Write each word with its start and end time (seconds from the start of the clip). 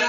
All 0.00 0.06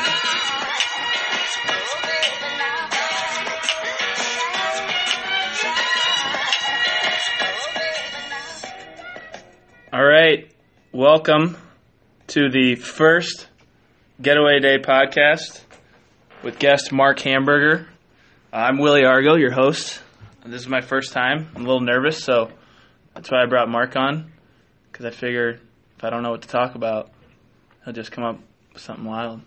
right, 10.05 10.51
welcome 10.91 11.57
to 12.27 12.51
the 12.51 12.75
first 12.75 13.47
Getaway 14.21 14.59
Day 14.59 14.77
podcast 14.77 15.61
with 16.43 16.59
guest 16.59 16.91
Mark 16.91 17.19
Hamburger. 17.21 17.87
I'm 18.53 18.77
Willie 18.77 19.05
Argo, 19.05 19.33
your 19.37 19.51
host. 19.51 20.03
This 20.45 20.61
is 20.61 20.67
my 20.67 20.81
first 20.81 21.13
time. 21.13 21.49
I'm 21.55 21.63
a 21.63 21.65
little 21.65 21.81
nervous, 21.81 22.23
so 22.23 22.51
that's 23.15 23.31
why 23.31 23.41
I 23.41 23.47
brought 23.47 23.67
Mark 23.69 23.95
on 23.95 24.31
because 24.91 25.07
I 25.07 25.09
figured 25.09 25.61
if 25.97 26.03
I 26.03 26.11
don't 26.11 26.21
know 26.21 26.29
what 26.29 26.43
to 26.43 26.47
talk 26.47 26.75
about, 26.75 27.09
he'll 27.85 27.93
just 27.95 28.11
come 28.11 28.23
up 28.23 28.39
with 28.71 28.83
something 28.83 29.05
wild. 29.05 29.41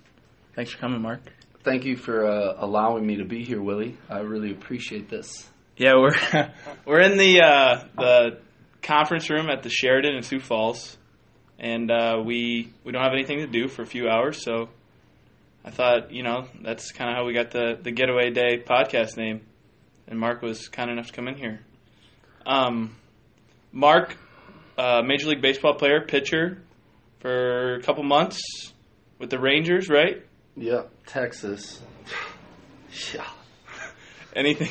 Thanks 0.55 0.73
for 0.73 0.79
coming, 0.79 1.01
Mark. 1.01 1.21
Thank 1.65 1.85
you 1.85 1.97
for 1.97 2.27
uh, 2.27 2.57
allowing 2.59 3.07
me 3.07 3.17
to 3.17 3.25
be 3.25 3.45
here, 3.45 3.63
Willie. 3.63 3.97
I 4.11 4.19
really 4.21 4.51
appreciate 4.51 5.09
this. 5.09 5.49
Yeah, 5.77 5.95
we're 5.95 6.51
we're 6.85 7.01
in 7.01 7.17
the 7.17 7.41
uh, 7.41 7.85
the 7.97 8.39
conference 8.83 9.31
room 9.31 9.49
at 9.49 9.63
the 9.63 9.71
Sheraton 9.71 10.15
in 10.15 10.23
Sioux 10.23 10.41
Falls, 10.41 10.99
and 11.59 11.91
uh, 11.91 12.21
we 12.25 12.73
we 12.85 12.93
don't 12.93 13.03
have 13.03 13.15
anything 13.15 13.39
to 13.39 13.47
do 13.47 13.69
for 13.69 13.83
a 13.83 13.87
few 13.87 14.09
hours, 14.09 14.45
so 14.45 14.69
I 15.65 15.71
thought 15.71 16.13
you 16.13 16.23
know 16.23 16.47
that's 16.63 16.93
kind 16.93 17.11
of 17.11 17.17
how 17.17 17.25
we 17.25 17.33
got 17.33 17.53
the 17.53 17.79
the 17.81 17.93
Getaway 17.93 18.31
Day 18.31 18.59
podcast 18.59 19.17
name, 19.17 19.41
and 20.07 20.19
Mark 20.19 20.43
was 20.43 20.69
kind 20.69 20.91
enough 20.91 21.07
to 21.07 21.13
come 21.13 21.29
in 21.29 21.37
here. 21.37 21.61
Um, 22.45 22.97
Mark, 23.73 24.19
uh, 24.77 25.01
Major 25.03 25.29
League 25.29 25.41
Baseball 25.41 25.75
player, 25.75 26.03
pitcher 26.03 26.61
for 27.21 27.77
a 27.77 27.83
couple 27.83 28.03
months 28.03 28.41
with 29.19 29.31
the 29.31 29.39
Rangers, 29.39 29.89
right? 29.89 30.23
Yep, 30.57 30.91
Texas. 31.07 31.81
yeah. 33.15 33.27
Anything 34.37 34.71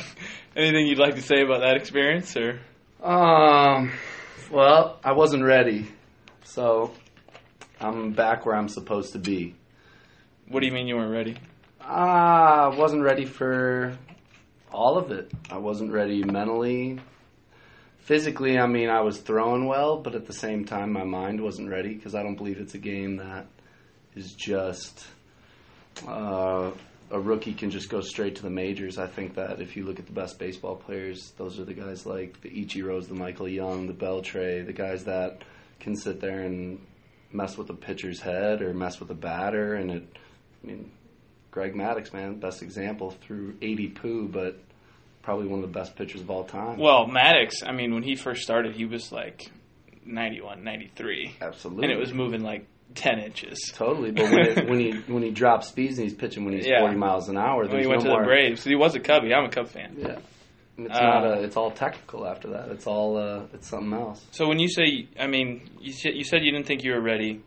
anything 0.56 0.86
you'd 0.86 0.98
like 0.98 1.14
to 1.14 1.22
say 1.22 1.42
about 1.42 1.60
that 1.60 1.76
experience, 1.76 2.36
or? 2.36 2.60
Um, 3.02 3.92
well, 4.50 4.98
I 5.04 5.12
wasn't 5.12 5.44
ready, 5.44 5.88
so 6.44 6.92
I'm 7.80 8.12
back 8.12 8.46
where 8.46 8.54
I'm 8.54 8.68
supposed 8.68 9.12
to 9.12 9.18
be. 9.18 9.54
What 10.48 10.60
do 10.60 10.66
you 10.66 10.72
mean 10.72 10.86
you 10.86 10.96
weren't 10.96 11.12
ready? 11.12 11.36
Ah, 11.80 12.70
I 12.70 12.76
wasn't 12.76 13.02
ready 13.02 13.24
for 13.24 13.96
all 14.70 14.98
of 14.98 15.10
it. 15.10 15.30
I 15.50 15.58
wasn't 15.58 15.92
ready 15.92 16.22
mentally. 16.22 17.00
Physically, 18.00 18.58
I 18.58 18.66
mean, 18.66 18.88
I 18.88 19.00
was 19.00 19.18
throwing 19.18 19.66
well, 19.66 19.98
but 19.98 20.14
at 20.14 20.26
the 20.26 20.32
same 20.32 20.64
time, 20.64 20.92
my 20.92 21.04
mind 21.04 21.40
wasn't 21.40 21.70
ready 21.70 21.94
because 21.94 22.14
I 22.14 22.22
don't 22.22 22.36
believe 22.36 22.58
it's 22.58 22.74
a 22.74 22.78
game 22.78 23.16
that 23.16 23.46
is 24.14 24.32
just 24.32 25.06
uh, 26.06 26.70
a 27.10 27.20
rookie 27.20 27.52
can 27.52 27.70
just 27.70 27.90
go 27.90 28.00
straight 28.00 28.36
to 28.36 28.42
the 28.42 28.50
majors. 28.50 28.98
I 28.98 29.06
think 29.06 29.34
that 29.34 29.60
if 29.60 29.76
you 29.76 29.84
look 29.84 29.98
at 29.98 30.06
the 30.06 30.12
best 30.12 30.38
baseball 30.38 30.76
players, 30.76 31.32
those 31.36 31.60
are 31.60 31.64
the 31.64 31.74
guys 31.74 32.06
like 32.06 32.40
the 32.40 32.48
Ichiros, 32.48 33.06
the 33.06 33.14
Michael 33.14 33.48
Young, 33.48 33.86
the 33.86 33.92
Beltre, 33.92 34.64
the 34.64 34.72
guys 34.72 35.04
that 35.04 35.42
can 35.78 35.96
sit 35.96 36.20
there 36.20 36.40
and 36.40 36.80
mess 37.32 37.56
with 37.56 37.70
a 37.70 37.74
pitcher's 37.74 38.20
head 38.20 38.62
or 38.62 38.72
mess 38.72 38.98
with 38.98 39.10
a 39.10 39.14
batter. 39.14 39.74
And 39.74 39.90
it, 39.90 40.16
I 40.62 40.66
mean, 40.66 40.90
Greg 41.50 41.74
Maddux, 41.74 42.12
man, 42.12 42.40
best 42.40 42.62
example 42.62 43.10
through 43.10 43.56
80 43.60 43.88
poo, 43.88 44.28
but 44.28 44.58
probably 45.22 45.46
one 45.46 45.62
of 45.62 45.70
the 45.70 45.78
best 45.78 45.96
pitchers 45.96 46.22
of 46.22 46.30
all 46.30 46.44
time. 46.44 46.78
Well, 46.78 47.06
Maddux, 47.06 47.62
I 47.64 47.72
mean, 47.72 47.92
when 47.92 48.02
he 48.02 48.16
first 48.16 48.42
started, 48.42 48.74
he 48.74 48.86
was 48.86 49.12
like 49.12 49.50
91, 50.04 50.64
93. 50.64 51.36
Absolutely. 51.40 51.84
And 51.84 51.92
it 51.92 51.98
was 51.98 52.12
moving 52.14 52.42
like 52.42 52.66
10 52.94 53.18
inches. 53.18 53.58
Totally, 53.74 54.10
but 54.10 54.24
when, 54.30 54.38
it, 54.40 54.68
when 54.68 54.78
he 54.78 54.90
when 55.12 55.22
he 55.22 55.30
drops 55.30 55.68
speeds 55.68 55.98
and 55.98 56.08
he's 56.08 56.16
pitching 56.16 56.44
when 56.44 56.54
he's 56.54 56.66
Yeah. 56.66 56.80
40 56.80 56.96
miles 56.96 57.28
an 57.28 57.36
hour, 57.36 57.66
When 57.66 57.80
he 57.80 57.86
went 57.86 58.02
no 58.02 58.08
to 58.10 58.12
more. 58.14 58.20
the 58.22 58.26
Braves. 58.26 58.64
He 58.64 58.74
was 58.74 58.94
a 58.94 59.00
Cubby. 59.00 59.32
I'm 59.34 59.44
a 59.44 59.48
Cub 59.50 59.68
fan. 59.68 59.96
Yeah, 59.98 60.18
it's 60.78 60.94
Uh, 60.94 61.00
not 61.00 61.24
a. 61.26 61.42
It's 61.42 61.56
all 61.56 61.70
technical 61.70 62.26
after 62.26 62.48
that. 62.50 62.68
It's 62.70 62.86
all. 62.86 63.16
Uh, 63.16 63.42
it's 63.54 63.68
something 63.68 63.92
else. 63.92 64.24
So 64.30 64.48
when 64.48 64.58
you 64.58 64.68
say, 64.68 65.08
I 65.18 65.26
mean, 65.26 65.68
you 65.80 65.92
said, 65.92 66.14
you 66.14 66.24
said 66.24 66.42
you 66.44 66.52
didn't 66.52 66.66
think 66.66 66.84
you 66.84 66.92
were 66.92 67.00
ready 67.02 67.40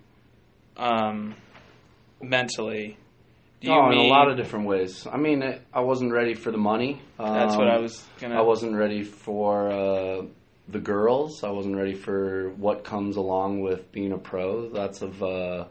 um, 0.78 1.36
mentally. 2.22 2.98
Do 3.62 3.68
you 3.70 3.74
oh, 3.74 3.90
mean, 3.90 4.00
in 4.00 4.06
a 4.06 4.10
lot 4.10 4.30
of 4.30 4.38
different 4.38 4.68
ways. 4.68 5.08
I 5.12 5.18
mean, 5.18 5.42
I 5.74 5.80
wasn't 5.80 6.12
ready 6.12 6.34
for 6.34 6.52
the 6.52 6.58
money. 6.58 7.02
Um, 7.18 7.34
That's 7.34 7.56
what 7.56 7.68
I 7.68 7.80
was 7.80 8.04
going 8.20 8.32
to. 8.32 8.38
I 8.38 8.42
wasn't 8.42 8.76
ready 8.76 9.04
for 9.04 9.70
uh, 9.72 10.22
the 10.68 10.80
girls. 10.80 11.44
I 11.44 11.50
wasn't 11.50 11.76
ready 11.76 11.94
for 11.94 12.50
what 12.58 12.84
comes 12.84 13.18
along 13.18 13.62
with 13.62 13.92
being 13.92 14.12
a 14.12 14.18
pro. 14.18 14.70
That's 14.70 15.02
of. 15.02 15.22
Uh, 15.22 15.66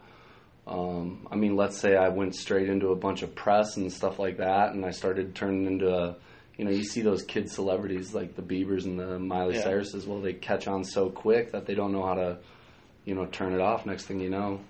um, 0.66 1.28
I 1.30 1.36
mean, 1.36 1.56
let's 1.56 1.78
say 1.78 1.94
I 1.94 2.08
went 2.08 2.34
straight 2.34 2.70
into 2.70 2.88
a 2.88 2.96
bunch 2.96 3.22
of 3.22 3.34
press 3.34 3.76
and 3.76 3.92
stuff 3.92 4.18
like 4.18 4.38
that, 4.38 4.72
and 4.72 4.84
I 4.84 4.90
started 4.90 5.34
turning 5.34 5.66
into 5.66 5.94
a. 5.94 6.16
You 6.56 6.64
know, 6.64 6.70
you 6.70 6.84
see 6.84 7.00
those 7.02 7.24
kid 7.24 7.50
celebrities 7.50 8.14
like 8.14 8.36
the 8.36 8.42
Biebers 8.42 8.84
and 8.84 8.98
the 8.98 9.18
Miley 9.18 9.56
Yeah. 9.56 9.64
Cyruses. 9.64 10.06
Well, 10.06 10.20
they 10.20 10.34
catch 10.34 10.68
on 10.68 10.84
so 10.84 11.10
quick 11.10 11.50
that 11.50 11.66
they 11.66 11.74
don't 11.74 11.90
know 11.92 12.06
how 12.06 12.14
to, 12.14 12.38
you 13.04 13.16
know, 13.16 13.26
turn 13.26 13.54
it 13.54 13.60
off. 13.60 13.84
Next 13.86 14.04
thing 14.04 14.20
you 14.20 14.30
know, 14.30 14.60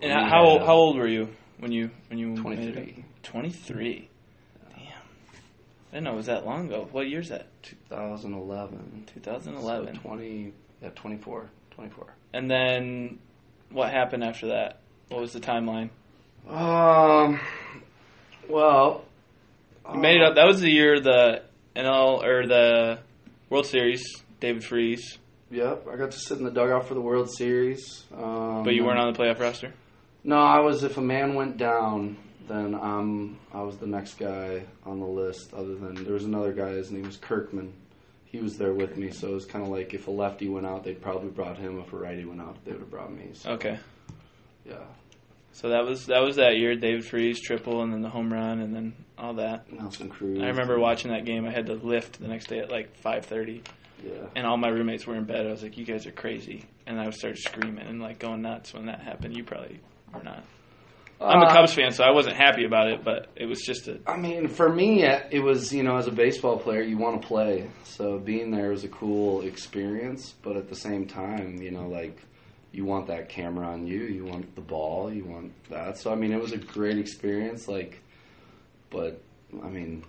And 0.00 0.10
how, 0.10 0.24
how, 0.24 0.44
old, 0.44 0.62
how 0.62 0.72
old 0.72 0.96
were 0.96 1.06
you 1.06 1.28
when 1.58 1.70
you 1.70 1.90
when 2.08 2.18
you 2.18 2.28
made 2.28 2.58
it? 2.60 2.74
23. 2.74 3.04
23. 3.22 4.08
I 5.92 5.96
didn't 5.96 6.04
know 6.04 6.12
it 6.14 6.16
was 6.16 6.26
that 6.26 6.46
long 6.46 6.66
ago. 6.68 6.88
What 6.90 7.06
year's 7.08 7.28
that? 7.28 7.46
2011. 7.62 9.04
2011. 9.14 9.94
So 9.94 10.00
20, 10.00 10.52
yeah, 10.82 10.88
24. 10.94 11.50
24. 11.72 12.06
And 12.32 12.50
then 12.50 13.18
what 13.70 13.90
happened 13.90 14.24
after 14.24 14.48
that? 14.48 14.78
What 15.10 15.20
was 15.20 15.32
the 15.34 15.40
timeline? 15.40 15.90
Um, 16.48 17.38
well, 18.48 19.04
You 19.92 20.00
made 20.00 20.16
it 20.16 20.22
up. 20.22 20.34
That 20.36 20.46
was 20.46 20.60
the 20.60 20.70
year 20.70 20.98
the 20.98 21.42
NL 21.76 22.22
or 22.24 22.46
the 22.46 22.98
World 23.50 23.66
Series. 23.66 24.02
David 24.40 24.64
Freese, 24.64 25.18
Yep, 25.52 25.86
I 25.92 25.96
got 25.96 26.10
to 26.12 26.18
sit 26.18 26.38
in 26.38 26.44
the 26.44 26.50
dugout 26.50 26.88
for 26.88 26.94
the 26.94 27.00
World 27.00 27.30
Series. 27.30 28.02
Um, 28.12 28.64
but 28.64 28.74
you 28.74 28.84
weren't 28.84 28.98
on 28.98 29.12
the 29.12 29.18
playoff 29.18 29.38
roster. 29.38 29.72
No, 30.24 30.36
I 30.36 30.58
was. 30.60 30.82
If 30.82 30.96
a 30.96 31.00
man 31.02 31.34
went 31.34 31.58
down, 31.58 32.16
then 32.48 32.74
um, 32.74 33.38
I 33.52 33.62
was 33.62 33.76
the 33.78 33.86
next 33.86 34.14
guy 34.18 34.62
on 34.84 35.00
the 35.00 35.06
list. 35.06 35.52
Other 35.54 35.74
than 35.74 36.02
there 36.04 36.14
was 36.14 36.24
another 36.24 36.52
guy. 36.52 36.70
His 36.70 36.90
name 36.90 37.04
was 37.04 37.16
Kirkman. 37.16 37.72
He 38.24 38.38
was 38.38 38.56
there 38.56 38.72
with 38.72 38.96
me, 38.96 39.10
so 39.10 39.28
it 39.28 39.34
was 39.34 39.44
kind 39.44 39.62
of 39.64 39.70
like 39.70 39.92
if 39.92 40.06
a 40.06 40.10
lefty 40.10 40.48
went 40.48 40.66
out, 40.66 40.84
they'd 40.84 41.00
probably 41.02 41.28
brought 41.28 41.58
him. 41.58 41.78
If 41.80 41.92
a 41.92 41.96
righty 41.96 42.24
went 42.24 42.40
out, 42.40 42.56
they 42.64 42.72
would 42.72 42.80
have 42.80 42.90
brought 42.90 43.12
me. 43.12 43.28
So, 43.34 43.50
Okay, 43.52 43.78
yeah, 44.66 44.76
so 45.52 45.68
that 45.68 45.84
was 45.84 46.06
that 46.06 46.22
was 46.22 46.36
that 46.36 46.56
year. 46.56 46.74
David 46.74 47.04
Freese 47.04 47.40
triple, 47.40 47.82
and 47.82 47.92
then 47.92 48.00
the 48.00 48.08
home 48.08 48.32
run, 48.32 48.60
and 48.60 48.74
then 48.74 48.94
all 49.18 49.34
that. 49.34 49.70
Nelson 49.70 50.08
Cruz. 50.08 50.40
I 50.40 50.46
remember 50.46 50.78
watching 50.78 51.10
that 51.10 51.26
game. 51.26 51.46
I 51.46 51.50
had 51.50 51.66
to 51.66 51.74
lift 51.74 52.20
the 52.20 52.28
next 52.28 52.46
day 52.46 52.58
at 52.60 52.70
like 52.70 52.96
5:30, 53.02 53.60
Yeah. 54.02 54.12
and 54.34 54.46
all 54.46 54.56
my 54.56 54.68
roommates 54.68 55.06
were 55.06 55.14
in 55.16 55.24
bed. 55.24 55.46
I 55.46 55.50
was 55.50 55.62
like, 55.62 55.76
"You 55.76 55.84
guys 55.84 56.06
are 56.06 56.12
crazy!" 56.12 56.64
And 56.86 56.98
I 56.98 57.10
started 57.10 57.38
screaming 57.38 57.86
and 57.86 58.00
like 58.00 58.18
going 58.18 58.40
nuts 58.40 58.72
when 58.72 58.86
that 58.86 59.00
happened. 59.00 59.36
You 59.36 59.44
probably 59.44 59.78
were 60.14 60.22
not. 60.22 60.42
I'm 61.24 61.42
a 61.42 61.46
Uh, 61.46 61.52
Cubs 61.54 61.74
fan, 61.74 61.90
so 61.92 62.04
I 62.04 62.10
wasn't 62.10 62.36
happy 62.36 62.64
about 62.64 62.88
it, 62.88 63.04
but 63.04 63.28
it 63.36 63.46
was 63.46 63.60
just 63.60 63.88
a 63.88 63.98
I 64.06 64.16
mean, 64.16 64.48
for 64.48 64.68
me, 64.68 65.04
it 65.04 65.42
was 65.42 65.72
you 65.72 65.82
know, 65.82 65.96
as 65.96 66.06
a 66.06 66.12
baseball 66.12 66.58
player, 66.58 66.82
you 66.82 66.98
want 66.98 67.22
to 67.22 67.26
play. 67.28 67.68
So 67.84 68.18
being 68.18 68.50
there 68.50 68.70
was 68.70 68.84
a 68.84 68.88
cool 68.88 69.42
experience, 69.42 70.34
but 70.42 70.56
at 70.56 70.68
the 70.68 70.76
same 70.76 71.06
time, 71.06 71.60
you 71.62 71.70
know, 71.70 71.86
like 71.88 72.18
you 72.72 72.84
want 72.84 73.06
that 73.08 73.28
camera 73.28 73.66
on 73.66 73.86
you, 73.86 74.00
you 74.04 74.24
want 74.24 74.54
the 74.54 74.62
ball, 74.62 75.12
you 75.12 75.24
want 75.24 75.52
that. 75.70 75.98
So 75.98 76.10
I 76.12 76.14
mean, 76.14 76.32
it 76.32 76.40
was 76.40 76.52
a 76.52 76.58
great 76.58 76.98
experience. 76.98 77.68
Like, 77.68 78.00
but 78.90 79.20
I 79.62 79.68
mean, 79.68 80.04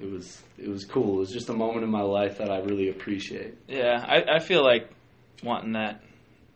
it 0.00 0.10
was 0.10 0.42
it 0.58 0.68
was 0.68 0.84
cool. 0.84 1.16
It 1.16 1.18
was 1.20 1.30
just 1.30 1.48
a 1.48 1.54
moment 1.54 1.84
in 1.84 1.90
my 1.90 2.02
life 2.02 2.38
that 2.38 2.50
I 2.50 2.58
really 2.60 2.88
appreciate. 2.88 3.54
Yeah, 3.68 4.04
I, 4.06 4.36
I 4.36 4.38
feel 4.38 4.64
like 4.64 4.88
wanting 5.42 5.72
that, 5.72 6.02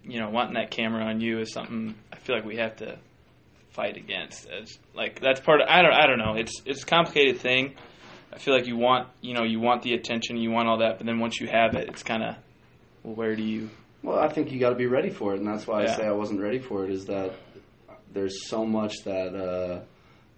you 0.05 0.19
know, 0.21 0.31
wanting 0.31 0.55
that 0.55 0.71
camera 0.71 1.05
on 1.05 1.21
you 1.21 1.41
is 1.41 1.53
something 1.53 1.95
I 2.13 2.17
feel 2.17 2.37
like 2.37 2.45
we 2.45 2.57
have 2.57 2.77
to 2.77 2.99
fight 3.77 3.97
against. 3.97 4.49
As 4.49 4.79
like 4.95 5.21
that's 5.21 5.41
part 5.41 5.61
of 5.61 5.69
I 5.69 5.83
don't 5.83 5.93
I 5.93 6.07
don't 6.07 6.19
know. 6.19 6.35
It's 6.35 6.63
it's 6.65 6.83
a 6.83 6.87
complicated 6.87 7.39
thing. 7.41 7.75
I 8.33 8.39
feel 8.39 8.55
like 8.55 8.67
you 8.67 8.77
want 8.77 9.09
you 9.21 9.35
know 9.35 9.45
you 9.45 9.61
want 9.61 9.83
the 9.83 9.93
attention, 9.95 10.37
you 10.39 10.51
want 10.51 10.69
all 10.69 10.79
that, 10.79 10.97
but 10.99 11.07
then 11.07 11.21
once 11.21 11.39
you 11.41 11.47
have 11.47 11.75
it, 11.75 11.89
it's 11.89 12.03
kind 12.03 12.23
of 12.25 12.37
well, 13.05 13.15
where 13.15 13.37
do 13.37 13.43
you? 13.43 13.71
Well, 14.03 14.19
I 14.19 14.29
think 14.29 14.51
you 14.51 14.59
got 14.59 14.71
to 14.71 14.77
be 14.77 14.87
ready 14.87 15.11
for 15.11 15.35
it, 15.35 15.39
and 15.41 15.47
that's 15.47 15.67
why 15.67 15.85
Yeah. 15.85 15.93
I 15.93 15.97
say 15.97 16.07
I 16.07 16.13
wasn't 16.13 16.41
ready 16.41 16.59
for 16.59 16.85
it. 16.85 16.91
Is 16.91 17.05
that 17.07 17.33
there's 18.13 18.49
so 18.49 18.65
much 18.65 18.95
that 19.05 19.35
uh, 19.35 19.81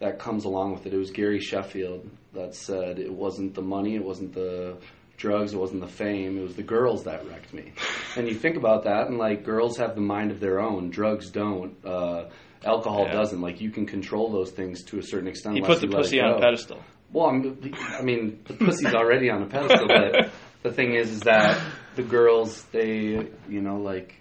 that 0.00 0.18
comes 0.18 0.44
along 0.44 0.72
with 0.72 0.86
it. 0.86 0.92
It 0.92 0.98
was 0.98 1.10
Gary 1.10 1.40
Sheffield 1.40 2.08
that 2.34 2.54
said 2.54 2.98
it 2.98 3.12
wasn't 3.12 3.54
the 3.54 3.62
money, 3.62 3.94
it 3.94 4.04
wasn't 4.04 4.34
the 4.34 4.76
drugs, 5.16 5.52
it 5.52 5.58
wasn't 5.58 5.80
the 5.80 5.88
fame, 5.88 6.38
it 6.38 6.42
was 6.42 6.54
the 6.54 6.62
girls 6.62 7.04
that 7.04 7.26
wrecked 7.26 7.52
me. 7.52 7.72
and 8.16 8.28
you 8.28 8.34
think 8.34 8.56
about 8.56 8.84
that, 8.84 9.08
and 9.08 9.18
like 9.18 9.44
girls 9.44 9.76
have 9.78 9.94
the 9.94 10.00
mind 10.00 10.30
of 10.30 10.38
their 10.40 10.60
own, 10.60 10.90
drugs 10.90 11.30
don't. 11.30 11.74
Uh, 11.84 12.24
alcohol 12.64 13.04
Yeah. 13.06 13.12
doesn't. 13.12 13.40
Like 13.40 13.60
you 13.60 13.70
can 13.70 13.86
control 13.86 14.30
those 14.32 14.50
things 14.50 14.82
to 14.84 14.98
a 14.98 15.02
certain 15.02 15.28
extent. 15.28 15.56
He 15.56 15.60
put 15.62 15.80
the 15.80 15.86
you 15.86 15.92
let 15.92 16.00
it 16.00 16.02
pussy 16.02 16.20
on 16.20 16.32
a 16.32 16.40
pedestal. 16.40 16.82
Well, 17.12 17.26
I'm, 17.26 17.72
I 17.98 18.02
mean, 18.02 18.40
the 18.46 18.54
pussy's 18.54 18.92
already 18.92 19.30
on 19.30 19.42
a 19.42 19.46
pedestal, 19.46 19.88
but 19.88 20.30
the 20.62 20.70
thing 20.72 20.94
is, 20.94 21.10
is 21.10 21.20
that 21.20 21.58
the 21.96 22.02
girls, 22.02 22.64
they, 22.64 23.26
you 23.48 23.60
know, 23.62 23.76
like, 23.78 24.14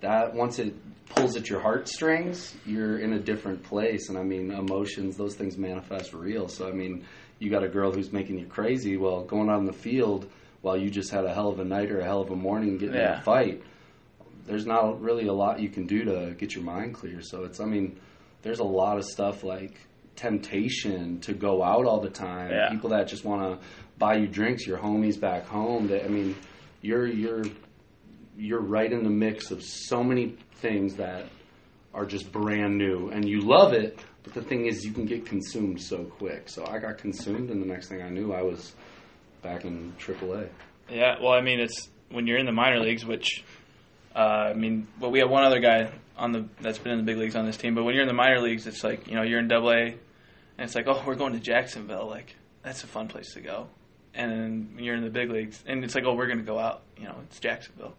that 0.00 0.32
once 0.34 0.58
it 0.60 0.74
pulls 1.08 1.36
at 1.36 1.48
your 1.50 1.60
heartstrings, 1.60 2.54
you're 2.66 2.98
in 2.98 3.14
a 3.14 3.18
different 3.18 3.62
place. 3.64 4.08
And 4.08 4.18
I 4.18 4.22
mean, 4.22 4.52
emotions, 4.52 5.16
those 5.16 5.34
things 5.34 5.56
manifest 5.56 6.12
real. 6.12 6.48
So 6.48 6.68
I 6.68 6.72
mean, 6.72 7.04
you 7.38 7.50
got 7.50 7.62
a 7.64 7.68
girl 7.68 7.90
who's 7.92 8.12
making 8.12 8.38
you 8.38 8.46
crazy. 8.46 8.96
Well, 8.96 9.24
going 9.24 9.48
out 9.48 9.56
on 9.58 9.64
the 9.66 9.72
field 9.72 10.30
while 10.62 10.76
you 10.76 10.90
just 10.90 11.10
had 11.10 11.24
a 11.24 11.32
hell 11.34 11.48
of 11.48 11.58
a 11.58 11.64
night 11.64 11.90
or 11.90 12.00
a 12.00 12.04
hell 12.04 12.20
of 12.20 12.30
a 12.30 12.36
morning 12.36 12.78
getting 12.78 12.94
in 12.94 13.00
a 13.18 13.22
fight, 13.22 13.62
there's 14.44 14.66
not 14.66 15.00
really 15.00 15.26
a 15.26 15.32
lot 15.32 15.60
you 15.60 15.68
can 15.68 15.86
do 15.86 16.04
to 16.04 16.34
get 16.38 16.54
your 16.54 16.64
mind 16.64 16.94
clear. 16.94 17.22
So 17.22 17.44
it's, 17.44 17.60
I 17.60 17.64
mean, 17.64 17.98
there's 18.42 18.60
a 18.60 18.64
lot 18.64 18.98
of 18.98 19.04
stuff 19.04 19.42
like 19.42 19.80
temptation 20.16 21.20
to 21.20 21.32
go 21.32 21.62
out 21.62 21.86
all 21.86 22.00
the 22.00 22.10
time. 22.10 22.50
Yeah. 22.50 22.68
People 22.70 22.90
that 22.90 23.08
just 23.08 23.24
want 23.24 23.42
to 23.42 23.66
buy 23.98 24.16
you 24.16 24.26
drinks, 24.26 24.66
your 24.66 24.78
homies 24.78 25.18
back 25.18 25.46
home. 25.46 25.88
That 25.88 26.04
I 26.04 26.08
mean, 26.08 26.36
you're 26.82 27.06
you're 27.06 27.44
you're 28.36 28.60
right 28.60 28.92
in 28.92 29.02
the 29.02 29.10
mix 29.10 29.50
of 29.50 29.62
so 29.62 30.02
many 30.02 30.36
things 30.56 30.96
that 30.96 31.26
are 31.92 32.04
just 32.04 32.30
brand 32.32 32.76
new, 32.76 33.08
and 33.10 33.28
you 33.28 33.40
love 33.40 33.72
it. 33.72 33.98
But 34.24 34.34
the 34.34 34.42
thing 34.42 34.66
is, 34.66 34.84
you 34.84 34.92
can 34.92 35.04
get 35.04 35.26
consumed 35.26 35.80
so 35.80 36.04
quick. 36.04 36.48
So 36.48 36.66
I 36.66 36.78
got 36.78 36.98
consumed, 36.98 37.50
and 37.50 37.60
the 37.62 37.66
next 37.66 37.88
thing 37.88 38.02
I 38.02 38.08
knew, 38.08 38.32
I 38.32 38.42
was 38.42 38.72
back 39.42 39.64
in 39.64 39.92
AAA. 39.98 40.48
Yeah, 40.88 41.16
well, 41.20 41.32
I 41.32 41.40
mean, 41.40 41.60
it's 41.60 41.88
when 42.10 42.26
you're 42.26 42.38
in 42.38 42.46
the 42.46 42.52
minor 42.52 42.80
leagues, 42.80 43.04
which 43.04 43.44
uh, 44.14 44.18
I 44.18 44.54
mean, 44.54 44.86
well, 45.00 45.10
we 45.10 45.18
have 45.18 45.30
one 45.30 45.44
other 45.44 45.60
guy 45.60 45.90
on 46.16 46.32
the 46.32 46.46
that's 46.60 46.78
been 46.78 46.92
in 46.92 46.98
the 46.98 47.04
big 47.04 47.16
leagues 47.16 47.34
on 47.34 47.46
this 47.46 47.56
team, 47.56 47.74
but 47.74 47.84
when 47.84 47.94
you're 47.94 48.02
in 48.02 48.08
the 48.08 48.14
minor 48.14 48.40
leagues, 48.40 48.66
it's 48.66 48.84
like 48.84 49.08
you 49.08 49.14
know 49.14 49.22
you're 49.22 49.40
in 49.40 49.48
Double 49.48 49.72
A, 49.72 49.82
and 49.82 49.98
it's 50.58 50.74
like, 50.74 50.86
oh, 50.86 51.02
we're 51.06 51.16
going 51.16 51.32
to 51.32 51.40
Jacksonville, 51.40 52.06
like 52.06 52.36
that's 52.62 52.84
a 52.84 52.86
fun 52.86 53.08
place 53.08 53.34
to 53.34 53.40
go, 53.40 53.66
and 54.14 54.30
then 54.30 54.78
you're 54.78 54.94
in 54.94 55.02
the 55.02 55.10
big 55.10 55.30
leagues, 55.30 55.62
and 55.66 55.82
it's 55.84 55.94
like, 55.94 56.04
oh, 56.04 56.14
we're 56.14 56.26
going 56.26 56.38
to 56.38 56.44
go 56.44 56.58
out, 56.58 56.82
you 56.96 57.04
know, 57.04 57.16
it's 57.24 57.40
Jacksonville, 57.40 57.94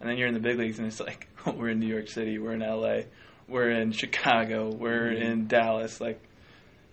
and 0.00 0.10
then 0.10 0.18
you're 0.18 0.28
in 0.28 0.34
the 0.34 0.40
big 0.40 0.58
leagues, 0.58 0.78
and 0.78 0.88
it's 0.88 1.00
like, 1.00 1.28
oh, 1.46 1.52
we're 1.56 1.68
in 1.68 1.78
New 1.78 1.86
York 1.86 2.08
City, 2.08 2.38
we're 2.38 2.54
in 2.54 2.62
L.A., 2.62 3.06
we're 3.48 3.70
in 3.70 3.92
Chicago, 3.92 4.70
we're 4.70 5.10
in 5.12 5.46
Dallas, 5.46 6.00
like. 6.00 6.20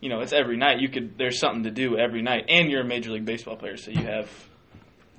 You 0.01 0.07
know, 0.07 0.22
it's 0.22 0.31
every 0.31 0.56
night. 0.56 0.80
You 0.80 0.88
could. 0.88 1.18
There's 1.18 1.42
something 1.42 1.63
to 1.63 1.72
do 1.72 1.98
every 1.98 2.22
night, 2.22 2.45
and 2.48 2.72
you're 2.72 2.83
a 2.83 2.86
major 2.86 3.12
league 3.12 3.25
baseball 3.25 3.57
player, 3.57 3.75
so 3.75 3.92
you 3.92 4.01
have 4.06 4.30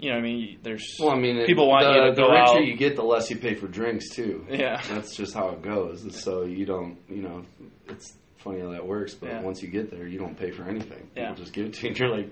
you 0.00 0.10
know, 0.10 0.16
I 0.16 0.20
mean, 0.20 0.58
there's 0.62 0.96
Well, 0.98 1.10
I 1.10 1.18
mean, 1.18 1.36
it- 1.36 1.46
People 1.46 1.68
want 1.68 1.84
the, 1.84 1.92
you 1.92 2.04
to 2.06 2.12
the 2.14 2.22
go 2.22 2.30
richer 2.30 2.58
out. 2.58 2.64
you 2.64 2.76
get, 2.76 2.96
the 2.96 3.02
less 3.02 3.30
you 3.30 3.36
pay 3.36 3.54
for 3.54 3.66
drinks 3.68 4.08
too. 4.10 4.46
yeah, 4.50 4.80
That's 4.88 5.14
just 5.14 5.34
how 5.34 5.50
it 5.50 5.62
goes. 5.62 6.04
So 6.22 6.42
you 6.44 6.64
don't, 6.66 6.96
you 7.08 7.22
know, 7.22 7.44
it's 7.88 8.16
funny 8.38 8.60
how 8.60 8.70
that 8.72 8.86
works. 8.86 9.14
But 9.14 9.28
Yeah. 9.30 9.42
once 9.42 9.62
you 9.62 9.68
get 9.68 9.90
there, 9.90 10.06
you 10.08 10.18
don't 10.18 10.36
pay 10.38 10.50
for 10.50 10.64
anything. 10.64 11.10
Yeah. 11.14 11.28
People 11.28 11.42
just 11.44 11.52
give 11.52 11.66
it 11.66 11.74
to 11.74 11.82
you, 11.82 11.88
and 11.90 11.98
you're 11.98 12.16
like, 12.16 12.30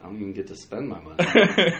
I 0.00 0.06
don't 0.06 0.16
even 0.20 0.32
get 0.32 0.48
to 0.48 0.56
spend 0.56 0.88
my 0.88 1.00
money. 1.00 1.16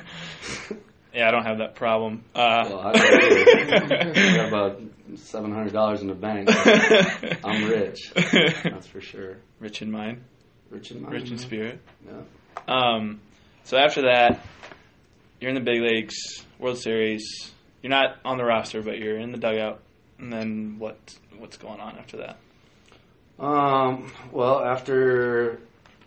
yeah, 1.15 1.29
I 1.29 1.31
don't 1.31 1.45
have 1.45 1.59
that 1.59 1.75
problem. 1.75 2.25
Uh, 2.35 2.65
well, 2.69 2.81
I, 2.81 2.91
I 2.93 4.37
got 4.37 4.49
about 4.49 4.81
seven 5.17 5.53
hundred 5.53 5.73
dollars 5.73 6.03
in 6.03 6.09
the 6.09 6.15
bank. 6.15 6.49
I'm 7.45 7.69
rich. 7.69 8.13
That's 8.15 8.87
for 8.87 9.01
sure. 9.01 9.39
rich 9.61 9.83
in 9.83 9.91
mind, 9.91 10.23
Rich 10.71 10.91
in 10.93 11.03
mind. 11.03 11.15
rich 11.15 11.31
in 11.31 11.39
spirit. 11.39 11.81
Yeah. 12.07 12.23
Um, 12.69 13.21
so 13.65 13.77
after 13.77 14.03
that, 14.03 14.41
you're 15.41 15.51
in 15.51 15.55
the 15.55 15.61
big 15.61 15.81
leagues, 15.81 16.15
World 16.59 16.79
Series. 16.79 17.53
You're 17.83 17.91
not 17.91 18.17
on 18.25 18.39
the 18.39 18.45
roster, 18.45 18.83
but 18.83 18.99
you're 18.99 19.19
in 19.19 19.33
the 19.33 19.39
dugout. 19.39 19.81
And 20.19 20.33
then 20.33 20.77
what? 20.79 20.97
What's 21.39 21.57
going 21.59 21.81
on 21.81 21.99
after 21.99 22.19
that? 22.19 22.39
Um. 23.39 24.11
Well, 24.33 24.65
after 24.65 25.61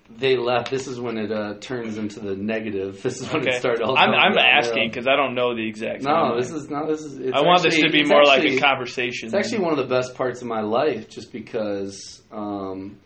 they 0.10 0.36
left, 0.36 0.72
this 0.72 0.88
is 0.88 1.00
when 1.00 1.18
it 1.20 1.32
uh, 1.32 1.54
turns 1.62 2.00
into 2.00 2.20
the 2.20 2.36
negative. 2.36 3.04
This 3.04 3.22
is 3.22 3.32
when 3.32 3.44
Okay, 3.44 3.58
it 3.58 3.60
started. 3.60 3.84
all 3.84 3.96
I'm, 3.96 4.10
I'm 4.10 4.38
asking 4.40 4.90
because 4.90 5.08
I 5.08 5.16
don't 5.16 5.36
know 5.36 5.56
the 5.56 5.68
exact. 5.68 6.02
No, 6.02 6.10
timeline. 6.10 6.40
this 6.42 6.52
is 6.52 6.70
no. 6.70 6.88
This 6.88 7.02
is. 7.02 7.20
It's 7.20 7.38
I 7.38 7.42
want 7.42 7.62
this 7.62 7.78
to 7.80 7.90
be 7.92 8.04
more 8.04 8.24
like 8.26 8.44
a 8.44 8.58
conversation. 8.58 9.28
It's 9.28 9.36
actually 9.36 9.60
one 9.60 9.78
of 9.78 9.88
the 9.88 9.94
best 9.94 10.16
parts 10.16 10.42
of 10.42 10.48
my 10.48 10.62
life, 10.62 11.08
just 11.08 11.32
because 11.32 12.20
um, 12.32 12.98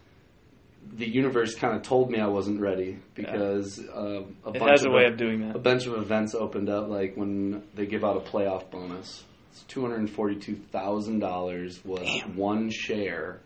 the 0.92 1.08
universe 1.08 1.56
kind 1.56 1.76
of 1.76 1.82
told 1.84 2.10
me 2.12 2.20
I 2.20 2.28
wasn't 2.28 2.60
ready 2.62 3.00
because 3.16 3.80
uh, 3.80 4.22
a 4.46 4.50
It 4.50 4.60
bunch 4.60 4.70
has 4.72 4.86
a 4.86 4.90
of 4.90 4.94
way 4.94 5.06
of 5.06 5.18
doing 5.18 5.42
that. 5.48 5.56
a 5.56 5.60
bunch 5.60 5.86
of 5.88 5.94
events 5.96 6.36
opened 6.36 6.70
up, 6.70 6.88
like 6.90 7.16
when 7.16 7.64
they 7.74 7.86
give 7.86 8.04
out 8.04 8.18
a 8.18 8.20
playoff 8.20 8.70
bonus. 8.70 9.24
It's 9.52 9.64
two 9.64 9.82
hundred 9.82 10.10
forty-two 10.10 10.56
thousand 10.72 11.20
dollars 11.20 11.84
was 11.86 12.02
Damn. 12.02 12.36
one 12.36 12.70
share, 12.72 13.40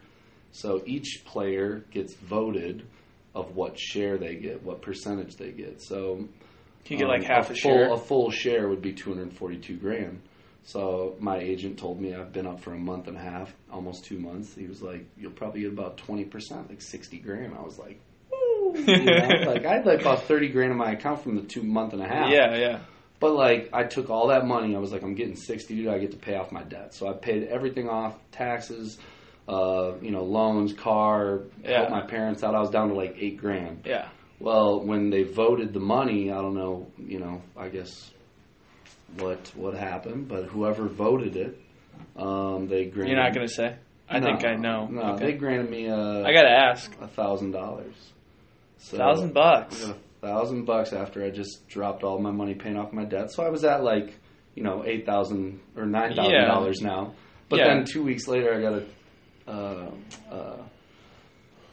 so 0.51 0.81
each 0.85 1.23
player 1.25 1.83
gets 1.91 2.13
voted 2.15 2.85
of 3.35 3.55
what 3.55 3.77
share 3.77 4.17
they 4.17 4.35
get, 4.35 4.63
what 4.63 4.81
percentage 4.81 5.35
they 5.35 5.51
get. 5.51 5.81
So 5.81 6.27
Can 6.85 6.93
you 6.93 6.97
get 6.99 7.07
like 7.07 7.21
um, 7.21 7.25
half 7.27 7.45
a, 7.49 7.55
full, 7.55 7.55
share? 7.55 7.93
A 7.93 7.97
full 7.97 8.31
share 8.31 8.67
would 8.69 8.81
be 8.81 8.93
two 8.93 9.13
hundred 9.13 9.33
forty-two 9.33 9.77
grand. 9.77 10.21
So 10.63 11.15
my 11.19 11.37
agent 11.37 11.79
told 11.79 12.01
me 12.01 12.13
I've 12.13 12.33
been 12.33 12.45
up 12.45 12.59
for 12.59 12.73
a 12.73 12.77
month 12.77 13.07
and 13.07 13.15
a 13.15 13.21
half, 13.21 13.53
almost 13.71 14.03
two 14.05 14.19
months. 14.19 14.53
He 14.53 14.67
was 14.67 14.81
like, 14.81 15.05
"You'll 15.17 15.31
probably 15.31 15.61
get 15.61 15.71
about 15.71 15.97
twenty 15.97 16.25
percent, 16.25 16.69
like 16.69 16.81
sixty 16.81 17.19
grand." 17.19 17.55
I 17.57 17.61
was 17.61 17.79
like, 17.79 17.99
"Woo!" 18.31 18.73
You 18.75 18.85
know? 19.05 19.27
like 19.51 19.65
I 19.65 19.75
had 19.75 19.85
like 19.85 20.01
about 20.01 20.23
thirty 20.23 20.49
grand 20.49 20.71
in 20.71 20.77
my 20.77 20.91
account 20.91 21.21
from 21.23 21.35
the 21.35 21.43
two 21.43 21.63
month 21.63 21.93
and 21.93 22.01
a 22.01 22.07
half. 22.07 22.31
yeah, 22.31 22.55
yeah. 22.55 22.79
But 23.19 23.33
like 23.33 23.69
I 23.73 23.83
took 23.85 24.09
all 24.09 24.27
that 24.27 24.45
money, 24.45 24.75
I 24.75 24.79
was 24.79 24.91
like, 24.91 25.03
I'm 25.03 25.15
getting 25.15 25.35
sixty, 25.37 25.75
dude. 25.75 25.87
I 25.87 25.99
get 25.99 26.11
to 26.11 26.17
pay 26.17 26.35
off 26.35 26.51
my 26.51 26.63
debt. 26.63 26.93
So 26.93 27.07
I 27.07 27.13
paid 27.13 27.47
everything 27.47 27.87
off, 27.89 28.15
taxes, 28.31 28.97
uh, 29.47 29.93
you 30.01 30.11
know, 30.11 30.23
loans, 30.23 30.73
car, 30.73 31.41
Yeah. 31.63 31.77
helped 31.77 31.91
my 31.91 32.01
parents 32.05 32.43
out. 32.43 32.53
I 32.55 32.59
was 32.59 32.69
down 32.69 32.89
to 32.89 32.93
like 32.93 33.15
eight 33.17 33.37
grand. 33.37 33.83
Yeah. 33.85 34.09
Well, 34.39 34.81
when 34.85 35.09
they 35.09 35.23
voted 35.23 35.73
the 35.73 35.79
money, 35.79 36.29
I 36.31 36.35
don't 36.41 36.53
know, 36.53 36.91
you 36.99 37.17
know, 37.19 37.41
I 37.57 37.69
guess 37.69 38.11
what 39.17 39.51
what 39.55 39.73
happened, 39.73 40.27
but 40.27 40.45
whoever 40.45 40.87
voted 40.87 41.35
it, 41.35 41.59
um, 42.15 42.67
they 42.67 42.85
granted. 42.85 43.11
You're 43.11 43.23
not 43.23 43.33
going 43.33 43.47
to 43.47 43.53
say? 43.53 43.75
I 44.09 44.19
think 44.21 44.45
I 44.45 44.55
know. 44.55 44.87
No, 44.87 45.01
Okay. 45.13 45.25
they 45.25 45.33
granted 45.33 45.69
me 45.69 45.87
a 45.87 45.95
I 46.23 46.31
got 46.33 46.43
to 46.43 46.51
ask. 46.51 46.91
a 47.01 47.07
thousand 47.07 47.51
dollars. 47.51 47.95
So 48.77 48.97
Thousand 48.97 49.33
bucks. 49.33 49.83
A 49.83 49.95
thousand 50.21 50.65
bucks 50.65 50.93
after 50.93 51.23
I 51.23 51.29
just 51.29 51.67
dropped 51.67 52.03
all 52.03 52.19
my 52.19 52.31
money 52.31 52.53
paying 52.53 52.77
off 52.77 52.93
my 52.93 53.03
debt. 53.05 53.31
So 53.31 53.43
I 53.43 53.49
was 53.49 53.63
at 53.65 53.83
like, 53.83 54.17
you 54.55 54.63
know, 54.63 54.83
eight 54.85 55.05
thousand 55.05 55.59
or 55.75 55.85
nine 55.85 56.15
thousand 56.15 56.33
Yeah. 56.33 56.45
dollars 56.45 56.79
now. 56.81 57.13
But 57.49 57.59
Yeah. 57.59 57.67
then 57.75 57.85
two 57.85 58.03
weeks 58.03 58.27
later, 58.27 58.53
I 58.53 58.61
got 58.61 58.73
a 58.73 59.51
uh, 59.51 59.91
uh, 60.33 60.57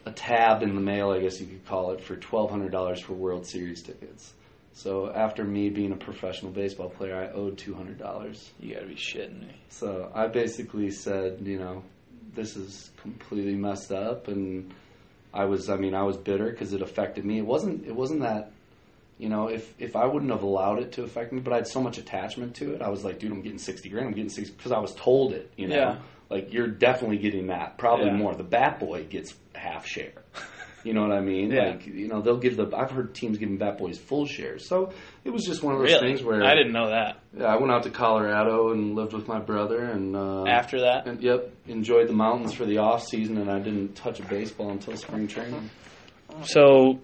a 0.05 0.11
tab 0.11 0.61
in 0.63 0.75
the 0.75 0.81
mail, 0.81 1.09
I 1.11 1.19
guess 1.19 1.39
you 1.41 1.47
could 1.47 1.65
call 1.65 1.91
it, 1.91 2.01
for 2.01 2.15
twelve 2.15 2.49
hundred 2.51 2.71
dollars 2.71 2.99
for 3.01 3.13
World 3.13 3.45
Series 3.47 3.81
tickets. 3.81 4.33
So 4.77 5.09
after 5.09 5.43
me 5.45 5.69
being 5.69 5.93
a 5.93 5.95
professional 5.97 6.51
baseball 6.51 6.89
player, 6.89 7.15
I 7.15 7.33
owed 7.33 7.57
two 7.57 7.73
hundred 7.73 7.97
dollars. 7.97 8.51
You 8.59 8.73
got 8.75 8.81
to 8.81 8.87
be 8.87 8.95
shitting 8.95 9.39
me. 9.39 9.55
So 9.69 10.11
I 10.13 10.27
basically 10.27 10.91
said, 10.91 11.39
you 11.43 11.57
know, 11.57 11.81
this 12.33 12.55
is 12.57 12.91
completely 12.97 13.55
messed 13.55 13.91
up, 13.93 14.27
and 14.27 14.73
I 15.33 15.45
was, 15.45 15.69
I 15.69 15.77
mean, 15.77 15.95
I 15.95 16.03
was 16.03 16.17
bitter 16.17 16.49
because 16.51 16.73
it 16.73 16.81
affected 16.81 17.23
me. 17.25 17.37
It 17.39 17.45
wasn't, 17.45 17.87
it 17.87 17.95
wasn't 17.95 18.19
that, 18.21 18.51
you 19.17 19.29
know, 19.29 19.47
if 19.47 19.73
if 19.79 19.95
I 19.95 20.05
wouldn't 20.07 20.31
have 20.31 20.43
allowed 20.43 20.79
it 20.79 20.91
to 20.93 21.03
affect 21.03 21.31
me, 21.31 21.39
but 21.39 21.53
I 21.53 21.57
had 21.57 21.67
so 21.67 21.81
much 21.81 21.97
attachment 21.97 22.55
to 22.57 22.73
it, 22.75 22.81
I 22.81 22.89
was 22.89 23.05
like, 23.05 23.17
dude, 23.19 23.31
I'm 23.31 23.41
getting 23.41 23.59
sixty 23.59 23.87
grand, 23.87 24.07
I'm 24.07 24.13
getting 24.13 24.29
sixty 24.29 24.53
because 24.55 24.73
I 24.73 24.79
was 24.79 24.93
told 24.95 25.31
it, 25.31 25.51
you 25.55 25.67
know, 25.67 25.75
Yeah. 25.75 25.97
like 26.29 26.51
you're 26.53 26.67
definitely 26.67 27.17
getting 27.19 27.47
that, 27.47 27.77
probably 27.77 28.07
Yeah. 28.07 28.17
more. 28.17 28.35
The 28.35 28.43
bat 28.43 28.79
boy 28.81 29.05
gets 29.05 29.33
half 29.53 29.85
share. 29.85 30.11
You 30.85 30.93
know 30.93 31.01
what 31.01 31.11
I 31.11 31.19
mean? 31.19 31.49
Yeah. 31.51 31.69
Like, 31.71 31.87
you 31.87 32.07
know, 32.07 32.21
they'll 32.21 32.37
give 32.37 32.57
the. 32.57 32.67
I've 32.77 32.91
heard 32.91 33.15
teams 33.15 33.39
giving 33.39 33.57
bat 33.57 33.79
boys 33.79 33.97
full 33.97 34.27
shares. 34.27 34.69
So 34.69 34.93
it 35.23 35.31
was 35.31 35.43
just 35.43 35.63
one 35.63 35.73
of 35.73 35.81
those 35.81 35.89
Really? 35.93 36.07
things 36.13 36.23
where 36.23 36.43
I 36.43 36.53
didn't 36.53 36.73
know 36.73 36.89
that. 36.91 37.17
yeah, 37.35 37.45
I 37.45 37.57
went 37.57 37.71
out 37.71 37.83
to 37.83 37.89
Colorado 37.89 38.71
and 38.71 38.93
lived 38.95 39.11
with 39.13 39.27
my 39.27 39.39
brother, 39.39 39.79
and 39.83 40.15
uh, 40.15 40.43
After 40.45 40.81
that? 40.81 41.07
and, 41.07 41.19
yep, 41.23 41.51
enjoyed 41.67 42.07
the 42.07 42.13
mountains 42.13 42.53
for 42.53 42.65
the 42.65 42.77
off 42.77 43.03
season, 43.03 43.37
and 43.39 43.49
I 43.49 43.57
didn't 43.59 43.95
touch 43.95 44.19
a 44.19 44.23
baseball 44.25 44.69
until 44.69 44.95
spring 44.95 45.27
training. 45.27 45.71
So, 46.43 46.99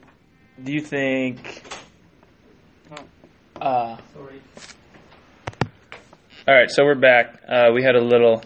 do 0.63 0.71
you 0.71 0.81
think? 0.81 1.63
Uh, 3.59 3.97
all 6.47 6.55
right, 6.55 6.69
so 6.69 6.83
we're 6.83 6.95
back. 6.95 7.41
Uh, 7.47 7.69
we 7.73 7.83
had 7.83 7.95
a 7.95 8.01
little, 8.03 8.43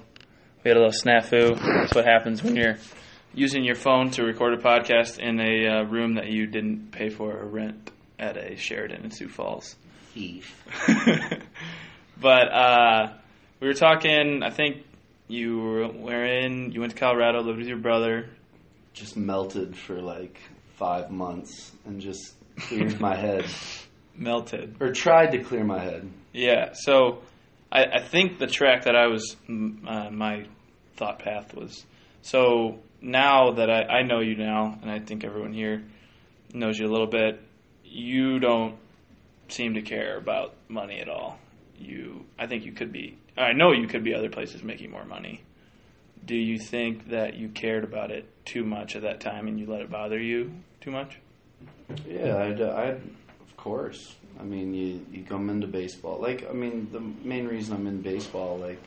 we 0.64 0.70
had 0.70 0.78
a 0.78 0.80
little 0.80 0.94
snafu. 0.94 1.56
That's 1.62 1.94
what 1.96 2.06
happens 2.06 2.44
when 2.44 2.56
you're 2.56 2.78
using 3.36 3.66
your 3.66 3.76
phone 3.76 4.10
to 4.12 4.24
record 4.24 4.54
a 4.54 4.58
podcast 4.58 5.20
in 5.20 5.40
a 5.40 5.68
uh, 5.68 5.84
room 5.84 6.16
that 6.16 6.28
you 6.28 6.48
didn't 6.48 6.92
pay 6.92 7.10
for 7.10 7.34
or 7.34 7.46
rent 7.46 7.92
at 8.18 8.38
a 8.38 8.56
Sheraton 8.56 9.04
in 9.04 9.12
Sioux 9.12 9.28
Falls. 9.28 9.76
Thief. 10.14 10.64
but 12.18 12.52
uh, 12.52 13.14
we 13.60 13.68
were 13.68 13.74
talking. 13.74 14.42
I 14.42 14.50
think 14.50 14.84
you 15.28 15.60
were, 15.60 15.88
were 15.90 16.26
in. 16.26 16.72
You 16.72 16.80
went 16.80 16.94
to 16.94 16.98
Colorado, 17.00 17.42
lived 17.42 17.60
with 17.60 17.68
your 17.68 17.78
brother. 17.78 18.30
Just 18.94 19.18
melted 19.18 19.76
for 19.76 20.02
like 20.02 20.40
five 20.78 21.12
months, 21.12 21.74
and 21.86 22.00
just 22.00 22.34
cleared 22.58 23.00
my 23.02 23.16
head, 23.20 23.46
Melted. 24.16 24.78
or 24.80 24.94
tried 24.94 25.32
to 25.32 25.40
clear 25.40 25.66
my 25.66 25.80
head. 25.84 26.10
Yeah. 26.32 26.72
So, 26.74 27.20
I, 27.70 27.84
I 27.84 28.02
think 28.02 28.40
the 28.40 28.48
track 28.48 28.86
that 28.86 28.96
I 28.96 29.08
was 29.08 29.36
uh, 29.50 30.10
my 30.10 30.46
thought 30.96 31.20
path 31.20 31.54
was. 31.54 31.86
So 32.22 32.80
now 33.06 33.52
that 33.52 33.70
I, 33.70 34.00
I 34.00 34.02
know 34.02 34.20
you 34.20 34.36
now, 34.36 34.78
and 34.82 34.90
I 34.90 35.00
think 35.00 35.24
everyone 35.24 35.54
here 35.54 35.84
knows 36.54 36.78
you 36.80 36.88
a 36.88 36.92
little 36.92 37.08
bit, 37.08 37.40
you 37.84 38.40
don't 38.40 38.76
seem 39.48 39.76
to 39.76 39.82
care 39.82 40.18
about 40.18 40.56
money 40.68 41.00
at 41.00 41.08
all. 41.08 41.38
you. 41.78 42.26
I 42.40 42.48
think 42.48 42.66
you 42.66 42.72
could 42.72 42.92
be. 42.92 43.18
I 43.38 43.54
know 43.54 43.72
you 43.72 43.88
could 43.88 44.04
be 44.04 44.16
other 44.16 44.30
places 44.30 44.64
making 44.64 44.92
more 44.92 45.06
money. 45.06 45.44
Do 46.26 46.36
you 46.36 46.58
think 46.58 47.10
that 47.10 47.36
you 47.36 47.50
cared 47.50 47.84
about 47.84 48.10
it 48.10 48.26
too 48.46 48.64
much 48.64 48.96
at 48.96 49.04
that 49.04 49.20
time 49.20 49.48
and 49.48 49.60
you 49.60 49.68
let 49.68 49.82
it 49.82 49.92
bother 49.92 50.20
you 50.20 50.52
too 50.82 50.92
much? 50.92 51.20
Yeah, 52.08 52.38
I'd, 52.38 52.62
I'd, 52.62 53.02
of 53.42 53.58
course. 53.58 54.16
I 54.40 54.44
mean, 54.44 54.74
you 54.74 55.06
you 55.12 55.24
come 55.24 55.50
into 55.50 55.68
baseball. 55.68 56.20
Like, 56.20 56.50
I 56.50 56.54
mean, 56.54 56.90
the 56.92 57.00
main 57.00 57.48
reason 57.48 57.76
I'm 57.76 57.88
in 57.88 58.02
baseball, 58.02 58.58
like, 58.58 58.82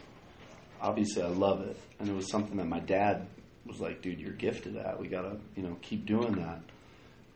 obviously 0.80 1.22
I 1.22 1.28
love 1.28 1.62
it, 1.62 1.78
and 2.00 2.08
it 2.08 2.14
was 2.14 2.28
something 2.30 2.56
that 2.56 2.66
my 2.66 2.80
dad 2.80 3.26
was 3.68 3.80
like, 3.80 4.02
"Dude, 4.02 4.20
you're 4.20 4.32
gifted 4.32 4.76
at. 4.76 4.98
We 4.98 5.08
gotta, 5.08 5.36
you 5.54 5.62
know, 5.62 5.76
keep 5.82 6.06
doing 6.06 6.32
that." 6.36 6.60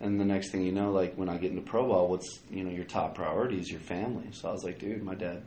And 0.00 0.18
the 0.18 0.24
next 0.24 0.50
thing 0.50 0.62
you 0.62 0.72
know, 0.72 0.90
like 0.90 1.14
when 1.14 1.28
I 1.28 1.36
get 1.38 1.50
into 1.50 1.62
pro 1.62 1.86
ball, 1.86 2.08
what's 2.08 2.40
you 2.50 2.64
know 2.64 2.70
your 2.70 2.84
top 2.84 3.14
priority 3.14 3.58
is 3.58 3.70
your 3.70 3.80
family. 3.80 4.28
So 4.32 4.48
I 4.48 4.52
was 4.52 4.64
like, 4.64 4.78
dude, 4.78 5.02
my 5.02 5.14
dad, 5.14 5.44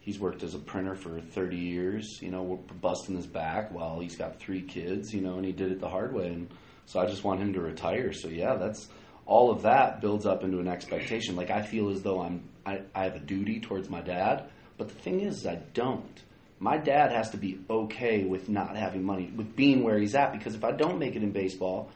he's 0.00 0.18
worked 0.18 0.42
as 0.42 0.54
a 0.54 0.58
printer 0.58 0.94
for 0.94 1.20
30 1.20 1.56
years. 1.56 2.18
You 2.20 2.30
know, 2.30 2.42
we're 2.42 2.56
busting 2.56 3.16
his 3.16 3.26
back 3.26 3.72
while 3.72 4.00
he's 4.00 4.16
got 4.16 4.38
three 4.38 4.60
kids. 4.60 5.14
You 5.14 5.22
know, 5.22 5.36
and 5.36 5.46
he 5.46 5.52
did 5.52 5.72
it 5.72 5.80
the 5.80 5.88
hard 5.88 6.12
way. 6.12 6.26
And 6.26 6.48
so 6.84 7.00
I 7.00 7.06
just 7.06 7.24
want 7.24 7.40
him 7.40 7.54
to 7.54 7.60
retire. 7.60 8.12
So 8.12 8.28
yeah, 8.28 8.56
that's 8.56 8.88
all 9.26 9.50
of 9.50 9.62
that 9.62 10.02
builds 10.02 10.26
up 10.26 10.44
into 10.44 10.58
an 10.58 10.68
expectation. 10.68 11.34
Like 11.34 11.50
I 11.50 11.62
feel 11.62 11.88
as 11.88 12.02
though 12.02 12.20
I'm 12.20 12.42
I, 12.66 12.82
I 12.94 13.04
have 13.04 13.16
a 13.16 13.20
duty 13.20 13.60
towards 13.60 13.88
my 13.88 14.00
dad, 14.00 14.48
but 14.78 14.88
the 14.88 14.94
thing 14.94 15.20
is, 15.20 15.46
I 15.46 15.56
don't. 15.74 16.22
My 16.64 16.78
dad 16.78 17.12
has 17.12 17.28
to 17.32 17.36
be 17.36 17.58
okay 17.68 18.24
with 18.24 18.48
not 18.48 18.74
having 18.74 19.04
money, 19.04 19.30
with 19.36 19.54
being 19.54 19.82
where 19.82 19.98
he's 19.98 20.14
at, 20.14 20.32
because 20.32 20.54
if 20.54 20.64
I 20.64 20.72
don't 20.72 20.98
make 20.98 21.14
it 21.14 21.22
in 21.22 21.30
baseball, 21.30 21.90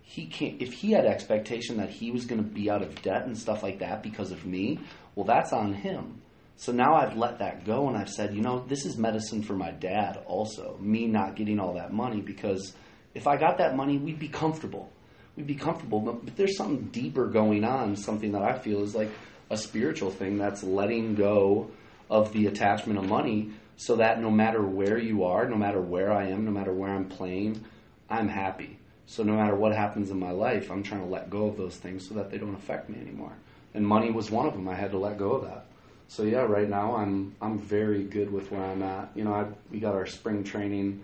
he 0.00 0.26
can't. 0.26 0.62
If 0.62 0.74
he 0.74 0.92
had 0.92 1.06
expectation 1.06 1.78
that 1.78 1.90
he 1.90 2.12
was 2.12 2.24
going 2.24 2.40
to 2.40 2.48
be 2.48 2.70
out 2.70 2.82
of 2.82 3.02
debt 3.02 3.26
and 3.26 3.36
stuff 3.36 3.64
like 3.64 3.80
that 3.80 4.00
because 4.00 4.30
of 4.30 4.46
me, 4.46 4.78
well, 5.16 5.26
that's 5.26 5.52
on 5.52 5.74
him. 5.74 6.22
So 6.54 6.70
now 6.70 6.94
I've 6.94 7.16
let 7.16 7.40
that 7.40 7.64
go 7.64 7.88
and 7.88 7.96
I've 7.96 8.10
said, 8.10 8.32
you 8.32 8.42
know, 8.42 8.64
this 8.68 8.86
is 8.86 8.96
medicine 8.96 9.42
for 9.42 9.54
my 9.54 9.72
dad 9.72 10.22
also. 10.24 10.76
Me 10.78 11.08
not 11.08 11.34
getting 11.34 11.58
all 11.58 11.74
that 11.74 11.92
money 11.92 12.20
because 12.20 12.74
if 13.14 13.26
I 13.26 13.36
got 13.36 13.58
that 13.58 13.74
money, 13.74 13.98
we'd 13.98 14.20
be 14.20 14.28
comfortable. 14.28 14.92
We'd 15.34 15.48
be 15.48 15.56
comfortable. 15.56 15.98
But, 15.98 16.24
but 16.24 16.36
there's 16.36 16.56
something 16.56 16.90
deeper 16.92 17.26
going 17.26 17.64
on, 17.64 17.96
something 17.96 18.30
that 18.32 18.42
I 18.42 18.56
feel 18.56 18.84
is 18.84 18.94
like 18.94 19.10
a 19.50 19.56
spiritual 19.56 20.12
thing 20.12 20.38
that's 20.38 20.62
letting 20.62 21.16
go 21.16 21.72
of 22.08 22.32
the 22.32 22.46
attachment 22.46 23.00
of 23.00 23.08
money 23.08 23.50
so 23.76 23.96
that 23.96 24.20
no 24.20 24.30
matter 24.30 24.62
where 24.62 24.98
you 24.98 25.24
are, 25.24 25.48
no 25.48 25.56
matter 25.56 25.80
where 25.80 26.12
I 26.12 26.28
am, 26.28 26.44
no 26.44 26.50
matter 26.50 26.72
where 26.72 26.90
I'm 26.90 27.08
playing, 27.08 27.64
I'm 28.08 28.28
happy. 28.28 28.78
So 29.06 29.22
no 29.22 29.34
matter 29.34 29.54
what 29.54 29.74
happens 29.74 30.10
in 30.10 30.18
my 30.18 30.30
life, 30.30 30.70
I'm 30.70 30.82
trying 30.82 31.02
to 31.02 31.06
let 31.06 31.28
go 31.30 31.46
of 31.46 31.56
those 31.56 31.76
things 31.76 32.08
so 32.08 32.14
that 32.14 32.30
they 32.30 32.38
don't 32.38 32.54
affect 32.54 32.88
me 32.88 33.00
anymore. 33.00 33.32
And 33.74 33.86
money 33.86 34.10
was 34.10 34.30
one 34.30 34.46
of 34.46 34.52
them. 34.54 34.68
I 34.68 34.74
had 34.74 34.92
to 34.92 34.98
let 34.98 35.18
go 35.18 35.32
of 35.32 35.42
that. 35.44 35.66
So 36.08 36.24
yeah, 36.24 36.40
right 36.40 36.68
now 36.68 36.96
I'm 36.96 37.34
I'm 37.40 37.58
very 37.58 38.04
good 38.04 38.30
with 38.30 38.50
where 38.52 38.62
I'm 38.62 38.82
at. 38.82 39.10
You 39.14 39.24
know, 39.24 39.32
I, 39.32 39.46
we 39.70 39.80
got 39.80 39.94
our 39.94 40.04
spring 40.06 40.44
training, 40.44 41.02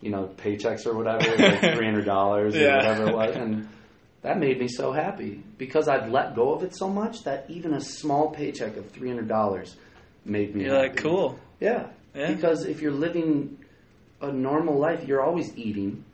you 0.00 0.10
know, 0.10 0.30
paychecks 0.38 0.86
or 0.86 0.94
whatever, 0.96 1.36
like 1.36 1.60
three 1.76 1.84
hundred 1.84 2.06
dollars 2.06 2.56
or 2.56 2.60
whatever 2.76 3.08
it 3.08 3.14
was, 3.14 3.36
and 3.36 3.68
that 4.22 4.38
made 4.38 4.58
me 4.58 4.66
so 4.68 4.90
happy 4.90 5.42
because 5.58 5.86
I'd 5.86 6.08
let 6.10 6.34
go 6.34 6.54
of 6.54 6.62
it 6.62 6.74
so 6.74 6.88
much 6.88 7.24
that 7.24 7.44
even 7.48 7.74
a 7.74 7.80
small 7.80 8.30
paycheck 8.30 8.76
of 8.78 8.90
three 8.90 9.08
hundred 9.08 9.28
dollars 9.28 9.76
made 10.24 10.54
me. 10.54 10.64
You're 10.64 10.74
happy. 10.76 10.88
like, 10.88 10.96
cool. 10.96 11.38
Yeah. 11.60 11.88
Yeah. 12.14 12.32
Because 12.32 12.64
if 12.64 12.80
you're 12.80 12.92
living 12.92 13.58
a 14.20 14.32
normal 14.32 14.78
life, 14.78 15.06
you're 15.06 15.22
always 15.22 15.56
eating. 15.56 16.04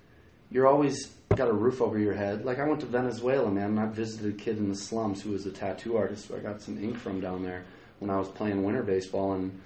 You're 0.51 0.67
always 0.67 1.15
got 1.35 1.49
a 1.49 1.53
roof 1.53 1.81
over 1.81 1.99
your 1.99 2.15
head. 2.15 2.45
Like 2.45 2.59
I 2.59 2.69
went 2.69 2.81
to 2.81 2.87
Venezuela, 2.87 3.51
man, 3.51 3.71
and 3.71 3.81
I 3.81 3.87
visited 3.87 4.35
a 4.35 4.37
kid 4.37 4.59
in 4.59 4.69
the 4.69 4.77
slums 4.77 5.23
who 5.23 5.31
was 5.31 5.47
a 5.47 5.51
tattoo 5.51 5.97
artist 5.97 6.27
who 6.27 6.37
I 6.37 6.41
got 6.41 6.61
some 6.61 6.83
ink 6.83 6.97
from 6.97 7.21
down 7.21 7.43
there 7.43 7.65
when 7.99 8.11
I 8.11 8.19
was 8.19 8.29
playing 8.29 8.63
winter 8.63 8.83
baseball 8.83 9.33
and 9.33 9.61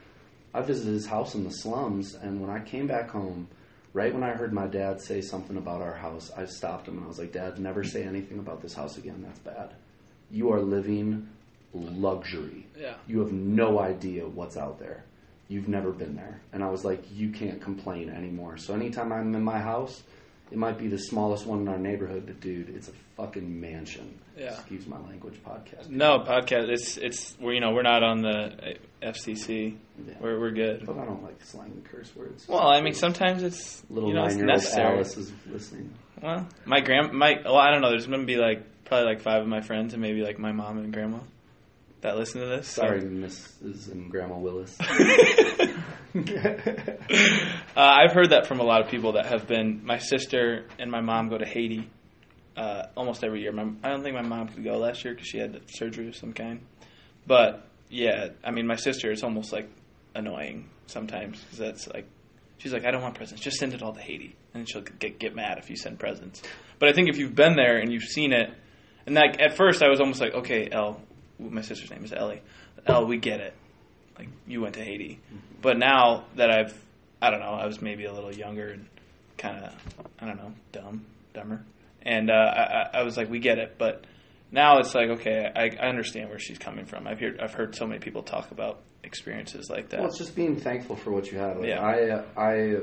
I 0.55 0.63
visited 0.63 0.95
his 0.95 1.07
house 1.07 1.35
in 1.35 1.45
the 1.45 1.51
slums 1.51 2.15
and 2.15 2.41
when 2.41 2.51
I 2.51 2.61
came 2.61 2.87
back 2.87 3.11
home, 3.11 3.49
right 3.93 4.13
when 4.13 4.23
I 4.23 4.31
heard 4.31 4.53
my 4.53 4.67
dad 4.67 5.01
say 5.01 5.21
something 5.21 5.57
about 5.57 5.83
our 5.83 5.95
house, 5.95 6.31
I 6.37 6.47
stopped 6.47 6.89
him 6.89 6.97
and 6.97 7.05
I 7.05 7.09
was 7.09 7.19
like, 7.19 7.33
Dad, 7.33 7.59
never 7.59 7.85
say 7.85 8.05
anything 8.05 8.39
about 8.39 8.63
this 8.63 8.75
house 8.75 8.97
again. 8.97 9.23
That's 9.27 9.41
bad. 9.41 9.75
You 10.31 10.53
are 10.53 10.61
living 10.61 11.29
luxury. 11.73 12.67
Yeah. 12.79 12.95
You 13.07 13.21
have 13.21 13.33
no 13.33 13.81
idea 13.81 14.27
what's 14.27 14.57
out 14.57 14.79
there. 14.79 15.05
You've 15.49 15.69
never 15.69 15.91
been 15.91 16.15
there. 16.15 16.41
And 16.53 16.63
I 16.63 16.69
was 16.69 16.85
like, 16.85 17.03
you 17.11 17.31
can't 17.31 17.61
complain 17.61 18.11
anymore. 18.11 18.59
So 18.59 18.75
anytime 18.75 19.13
I'm 19.13 19.35
in 19.35 19.43
my 19.43 19.59
house, 19.59 20.03
it 20.51 20.59
might 20.59 20.79
be 20.79 20.89
the 20.89 20.99
smallest 20.99 21.47
one 21.47 21.61
in 21.61 21.69
our 21.69 21.79
neighborhood, 21.79 22.25
but 22.27 22.41
dude, 22.41 22.69
it's 22.71 22.89
a 22.89 22.93
fucking 23.17 23.61
mansion. 23.61 24.19
Yeah. 24.37 24.53
Excuse 24.53 24.87
my 24.87 24.99
language 24.99 25.41
podcast. 25.45 25.89
No 25.89 26.21
podcast. 26.21 26.69
It's 26.69 26.97
it's 26.97 27.37
we're 27.41 27.55
you 27.55 27.61
know 27.61 27.73
we're 27.73 27.83
not 27.83 28.03
on 28.03 28.23
the 28.23 28.29
uh, 28.31 28.75
FCC. 29.03 29.77
Yeah. 30.07 30.15
We're 30.21 30.39
we're 30.39 30.53
good. 30.53 30.87
But 30.87 30.97
I 30.99 31.05
don't 31.05 31.23
like 31.23 31.43
slang 31.43 31.73
and 31.73 31.85
curse 31.85 32.15
words. 32.15 32.47
Well, 32.47 32.69
I 32.69 32.81
mean 32.81 32.95
sometimes 32.95 33.43
it's 33.43 33.83
little 33.91 34.11
you 34.11 34.15
know 34.15 34.25
it's 34.25 34.37
necessary. 34.37 34.95
Alice 34.95 35.17
is 35.17 35.33
listening. 35.51 35.93
Well, 36.23 36.47
my 36.65 36.81
grand 36.81 37.13
my 37.13 37.41
well 37.45 37.57
I 37.57 37.71
don't 37.73 37.83
know. 37.83 37.91
There's 37.91 38.07
gonna 38.07 38.25
be 38.25 38.37
like 38.37 38.63
probably 38.85 39.07
like 39.07 39.21
five 39.23 39.43
of 39.43 39.49
my 39.49 39.61
friends 39.61 39.93
and 39.93 40.01
maybe 40.01 40.23
like 40.23 40.39
my 40.39 40.53
mom 40.53 40.79
and 40.79 40.93
grandma 40.93 41.19
that 42.01 42.17
listen 42.17 42.41
to 42.41 42.47
this. 42.47 42.69
so- 42.69 42.83
Sorry, 42.83 43.01
Mrs. 43.03 43.91
and 43.93 44.11
Grandma 44.11 44.37
Willis. 44.39 44.77
Uh, 47.77 47.81
I've 48.05 48.13
heard 48.13 48.31
that 48.31 48.47
from 48.47 48.59
a 48.59 48.65
lot 48.65 48.81
of 48.83 48.89
people 48.91 49.13
that 49.13 49.27
have 49.27 49.47
been. 49.47 49.85
My 49.85 49.99
sister 49.99 50.67
and 50.81 50.91
my 50.91 51.01
mom 51.01 51.29
go 51.29 51.39
to 51.39 51.47
Haiti 51.47 51.89
uh, 52.57 52.87
almost 52.97 53.23
every 53.23 53.41
year. 53.43 53.53
My, 53.53 53.71
I 53.85 53.91
don't 53.91 54.03
think 54.03 54.17
my 54.17 54.23
mom 54.23 54.49
could 54.49 54.65
go 54.65 54.79
last 54.79 55.05
year 55.05 55.15
because 55.15 55.29
she 55.29 55.39
had 55.39 55.61
surgery 55.69 56.09
of 56.09 56.17
some 56.17 56.33
kind. 56.33 56.61
But 57.25 57.69
yeah, 57.89 58.31
I 58.43 58.51
mean, 58.51 58.67
my 58.67 58.75
sister 58.75 59.13
is 59.13 59.23
almost 59.23 59.53
like 59.53 59.71
annoying 60.17 60.69
sometimes 60.87 61.41
because 61.41 61.59
that's 61.59 61.87
like 61.89 62.07
she's 62.57 62.73
like, 62.73 62.85
I 62.85 62.91
don't 62.91 63.03
want 63.03 63.15
presents. 63.15 63.43
Just 63.43 63.59
send 63.59 63.75
it 63.75 63.83
all 63.83 63.93
to 63.93 64.01
Haiti, 64.01 64.35
and 64.55 64.69
she'll 64.69 64.83
get 64.83 65.21
get 65.21 65.37
mad 65.37 65.59
if 65.59 65.71
you 65.71 65.77
send 65.77 66.01
presents. 66.01 66.43
But 66.81 66.89
I 66.89 66.93
think 66.93 67.09
if 67.09 67.17
you've 67.17 67.37
been 67.37 67.55
there 67.55 67.79
and 67.79 67.93
you've 67.93 68.03
seen 68.05 68.33
it, 68.33 68.51
and 69.07 69.15
like 69.15 69.41
at 69.41 69.57
first 69.57 69.83
I 69.85 69.89
was 69.89 70.01
almost 70.01 70.21
like, 70.21 70.35
okay, 70.35 70.69
Elle, 70.73 71.01
my 71.39 71.61
sister's 71.63 71.91
name 71.91 72.05
is 72.05 72.13
Ellie. 72.13 72.43
Elle, 72.87 73.07
we 73.07 73.17
get 73.19 73.41
it. 73.41 73.55
Like 74.19 74.29
you 74.47 74.61
went 74.61 74.75
to 74.75 74.83
Haiti, 74.85 75.21
but 75.63 75.79
now 75.79 76.25
that 76.37 76.51
I've, 76.51 76.75
I 77.23 77.31
don't 77.31 77.39
know, 77.41 77.53
I 77.53 77.67
was 77.67 77.81
maybe 77.81 78.05
a 78.05 78.13
little 78.13 78.33
younger 78.35 78.69
and 78.69 78.87
kind 79.37 79.65
of, 79.65 79.73
I 80.19 80.27
don't 80.27 80.37
know, 80.37 80.53
dumb, 80.73 81.07
dumber, 81.35 81.65
and 82.03 82.29
uh, 82.29 82.35
I, 82.35 82.99
I- 82.99 83.03
was 83.05 83.17
like, 83.17 83.31
we 83.31 83.39
get 83.39 83.59
it. 83.59 83.77
But 83.79 84.05
now 84.51 84.79
it's 84.79 84.93
like, 84.95 85.11
okay, 85.11 85.49
I, 85.55 85.67
I 85.81 85.89
understand 85.89 86.31
where 86.31 86.41
she's 86.41 86.59
coming 86.59 86.85
from. 86.85 87.07
I've 87.07 87.21
heard, 87.21 87.39
I've 87.41 87.55
heard 87.55 87.77
so 87.77 87.87
many 87.87 88.01
people 88.01 88.25
talk 88.25 88.51
about 88.51 88.81
experiences 89.05 89.71
like 89.71 89.91
that. 89.91 90.01
Well, 90.01 90.09
it's 90.09 90.19
just 90.19 90.35
being 90.35 90.57
thankful 90.57 90.97
for 90.97 91.13
what 91.13 91.31
you 91.31 91.39
have. 91.39 91.59
Like, 91.59 91.69
Yeah. 91.69 91.81
I 91.81 92.11
uh, 92.11 92.25
I 92.37 92.77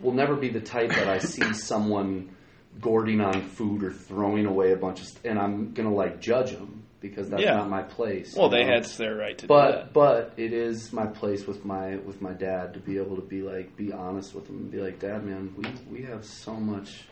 will 0.00 0.12
never 0.14 0.34
be 0.34 0.48
the 0.48 0.60
type 0.60 0.88
that 0.90 1.06
I 1.06 1.18
see 1.18 1.52
someone 1.54 2.34
gourding 2.80 3.20
on 3.20 3.42
food 3.42 3.84
or 3.84 3.92
throwing 3.92 4.46
away 4.46 4.72
a 4.72 4.76
bunch 4.76 5.00
of, 5.00 5.06
st- 5.06 5.26
and 5.26 5.38
I'm 5.38 5.72
gonna 5.74 5.94
like 5.94 6.20
judge 6.20 6.50
them 6.52 6.81
because 7.02 7.28
that's 7.28 7.42
Yeah. 7.42 7.56
not 7.56 7.68
my 7.68 7.82
place. 7.82 8.34
well, 8.34 8.48
they 8.48 8.64
know? 8.64 8.72
had 8.74 8.84
their 8.84 9.16
right 9.16 9.36
to 9.36 9.42
do 9.46 9.48
But 9.48 9.92
but 9.92 10.32
it 10.38 10.52
is 10.54 10.92
my 10.92 11.06
place 11.06 11.46
with 11.46 11.64
my 11.64 11.96
with 11.96 12.22
my 12.22 12.32
dad 12.32 12.72
to 12.74 12.80
be 12.80 12.96
able 12.96 13.16
to 13.16 13.22
be 13.22 13.42
like 13.42 13.76
be 13.76 13.92
honest 13.92 14.34
with 14.34 14.48
him 14.48 14.56
and 14.58 14.70
be 14.70 14.78
like, 14.80 14.98
Dad, 15.00 15.24
man, 15.24 15.52
we 15.58 15.98
we 15.98 16.04
have 16.06 16.24
so 16.24 16.54
much, 16.54 17.02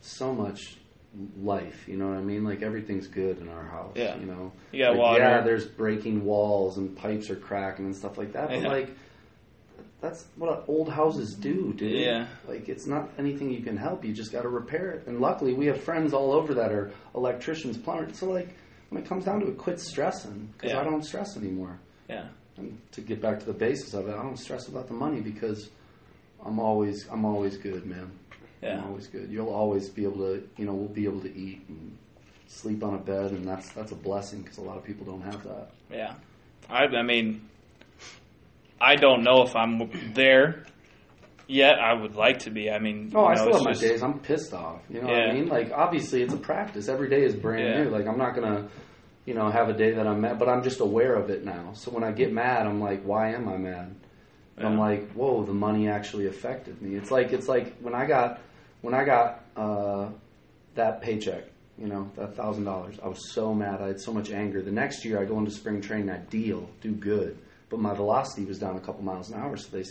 so 0.00 0.32
much 0.32 0.76
life. 1.42 1.88
You 1.88 1.96
know 1.96 2.08
what 2.08 2.18
I 2.18 2.22
mean? 2.22 2.44
Like 2.44 2.62
everything's 2.62 3.06
good 3.08 3.38
in 3.38 3.48
our 3.48 3.64
house. 3.64 3.94
Yeah. 3.96 4.16
You 4.18 4.26
know. 4.26 4.52
You 4.72 4.84
got 4.84 4.90
Like, 4.90 4.98
water. 4.98 5.20
Yeah, 5.22 5.40
there's 5.40 5.66
breaking 5.66 6.24
walls 6.24 6.76
and 6.76 6.94
pipes 6.96 7.30
are 7.30 7.36
cracking 7.36 7.86
and 7.86 7.96
stuff 7.96 8.18
like 8.18 8.32
that. 8.34 8.48
But 8.50 8.60
Yeah. 8.62 8.68
like, 8.68 8.90
that's 10.02 10.26
what 10.36 10.64
old 10.68 10.90
houses 10.90 11.34
do, 11.34 11.72
dude. 11.72 11.92
Yeah. 11.92 12.26
Like 12.46 12.68
it's 12.68 12.86
not 12.86 13.08
anything 13.18 13.50
you 13.50 13.62
can 13.62 13.78
help. 13.78 14.04
You 14.04 14.12
just 14.12 14.30
got 14.30 14.42
to 14.42 14.48
repair 14.50 14.90
it. 14.90 15.06
And 15.06 15.20
luckily, 15.20 15.54
we 15.54 15.66
have 15.66 15.80
friends 15.80 16.12
all 16.12 16.32
over 16.32 16.52
that 16.54 16.70
are 16.70 16.92
electricians, 17.14 17.78
plumbers. 17.78 18.18
So 18.18 18.26
like, 18.30 18.50
when 18.90 19.02
it 19.02 19.08
comes 19.08 19.24
down 19.24 19.40
to 19.40 19.48
it, 19.48 19.58
quit 19.58 19.80
stressing 19.80 20.48
because 20.56 20.72
Yeah. 20.72 20.80
I 20.80 20.84
don't 20.84 21.04
stress 21.04 21.36
anymore. 21.36 21.78
Yeah. 22.08 22.26
And 22.56 22.78
to 22.92 23.00
get 23.00 23.20
back 23.20 23.38
to 23.40 23.46
the 23.46 23.52
basis 23.52 23.92
of 23.94 24.08
it, 24.08 24.12
I 24.14 24.22
don't 24.22 24.38
stress 24.38 24.68
about 24.68 24.88
the 24.88 24.94
money 24.94 25.20
because 25.20 25.68
I'm 26.44 26.58
always 26.58 27.06
I'm 27.10 27.24
always 27.24 27.56
good, 27.56 27.84
man. 27.86 28.10
Yeah. 28.62 28.78
I'm 28.78 28.86
always 28.88 29.06
good. 29.08 29.30
You'll 29.30 29.52
always 29.52 29.88
be 29.90 30.04
able 30.04 30.18
to, 30.18 30.48
you 30.56 30.64
know, 30.64 30.72
we'll 30.72 30.88
be 30.88 31.04
able 31.04 31.20
to 31.20 31.36
eat 31.36 31.62
and 31.68 31.96
sleep 32.48 32.82
on 32.82 32.94
a 32.94 32.98
bed, 32.98 33.32
and 33.32 33.46
that's 33.46 33.68
that's 33.72 33.92
a 33.92 33.96
blessing 33.96 34.40
because 34.42 34.58
a 34.58 34.62
lot 34.62 34.78
of 34.78 34.84
people 34.84 35.04
don't 35.04 35.22
have 35.22 35.42
that. 35.44 35.70
Yeah, 35.90 36.14
I, 36.70 36.84
I 36.86 37.02
mean, 37.02 37.42
I 38.80 38.96
don't 38.96 39.22
know 39.22 39.42
if 39.42 39.54
I'm 39.56 39.90
there 40.14 40.64
yet. 41.46 41.78
I 41.78 41.92
would 41.94 42.16
like 42.16 42.40
to 42.40 42.50
be. 42.50 42.70
I 42.70 42.78
mean, 42.78 43.12
Oh, 43.14 43.22
you 43.22 43.26
I 43.28 43.34
know, 43.34 43.40
still 43.42 43.48
it's 43.48 43.56
have 43.58 43.64
my 43.64 43.70
just- 43.72 43.82
days. 43.82 44.02
I'm 44.02 44.18
pissed 44.20 44.54
off. 44.54 44.80
You 44.90 45.00
know 45.02 45.08
what 45.08 45.16
I 45.28 45.32
mean? 45.32 45.48
Like, 45.48 45.72
obviously, 45.74 46.22
it's 46.22 46.34
a 46.34 46.38
practice. 46.38 46.88
Every 46.88 47.08
day 47.08 47.22
is 47.24 47.34
brand 47.34 47.64
Yeah. 47.68 47.84
new. 47.84 47.90
Like, 47.90 48.06
I'm 48.06 48.18
not 48.18 48.34
gonna, 48.34 48.68
you 49.24 49.34
know, 49.34 49.48
have 49.50 49.68
a 49.68 49.72
day 49.72 49.92
that 49.92 50.06
I'm 50.06 50.20
mad, 50.20 50.38
but 50.38 50.48
I'm 50.48 50.62
just 50.62 50.80
aware 50.80 51.14
of 51.14 51.30
it 51.30 51.44
now. 51.44 51.70
So 51.74 51.90
when 51.90 52.04
I 52.04 52.12
get 52.12 52.32
mad, 52.32 52.66
I'm 52.66 52.80
like, 52.80 53.02
why 53.02 53.30
am 53.34 53.48
I 53.48 53.56
mad? 53.56 53.94
And 54.58 54.66
I'm 54.66 54.78
like, 54.78 55.10
whoa, 55.12 55.44
the 55.44 55.52
money 55.52 55.88
actually 55.88 56.26
affected 56.28 56.80
me. 56.80 56.94
It's 56.96 57.10
like 57.10 57.32
it's 57.32 57.46
like 57.48 57.76
when 57.80 57.94
I 57.94 58.06
got 58.06 58.40
when 58.80 58.94
I 58.94 59.04
got 59.04 59.44
uh, 59.56 60.08
that 60.76 61.02
paycheck, 61.02 61.44
you 61.78 61.86
know, 61.88 62.10
that 62.16 62.36
thousand 62.36 62.64
dollars. 62.64 62.96
I 63.04 63.08
was 63.08 63.32
so 63.32 63.52
mad. 63.52 63.82
I 63.82 63.88
had 63.88 64.00
so 64.00 64.14
much 64.14 64.30
anger. 64.30 64.62
The 64.62 64.70
next 64.72 65.04
year, 65.04 65.20
I 65.20 65.26
go 65.26 65.38
into 65.38 65.50
spring 65.50 65.82
training. 65.82 66.08
I 66.08 66.18
deal, 66.18 66.70
do 66.80 66.92
good. 66.92 67.36
but 67.68 67.80
my 67.80 67.92
velocity 67.92 68.44
was 68.46 68.58
down 68.60 68.76
a 68.76 68.80
couple 68.80 69.02
miles 69.02 69.28
an 69.30 69.40
hour. 69.40 69.56
So 69.56 69.68
they 69.76 69.82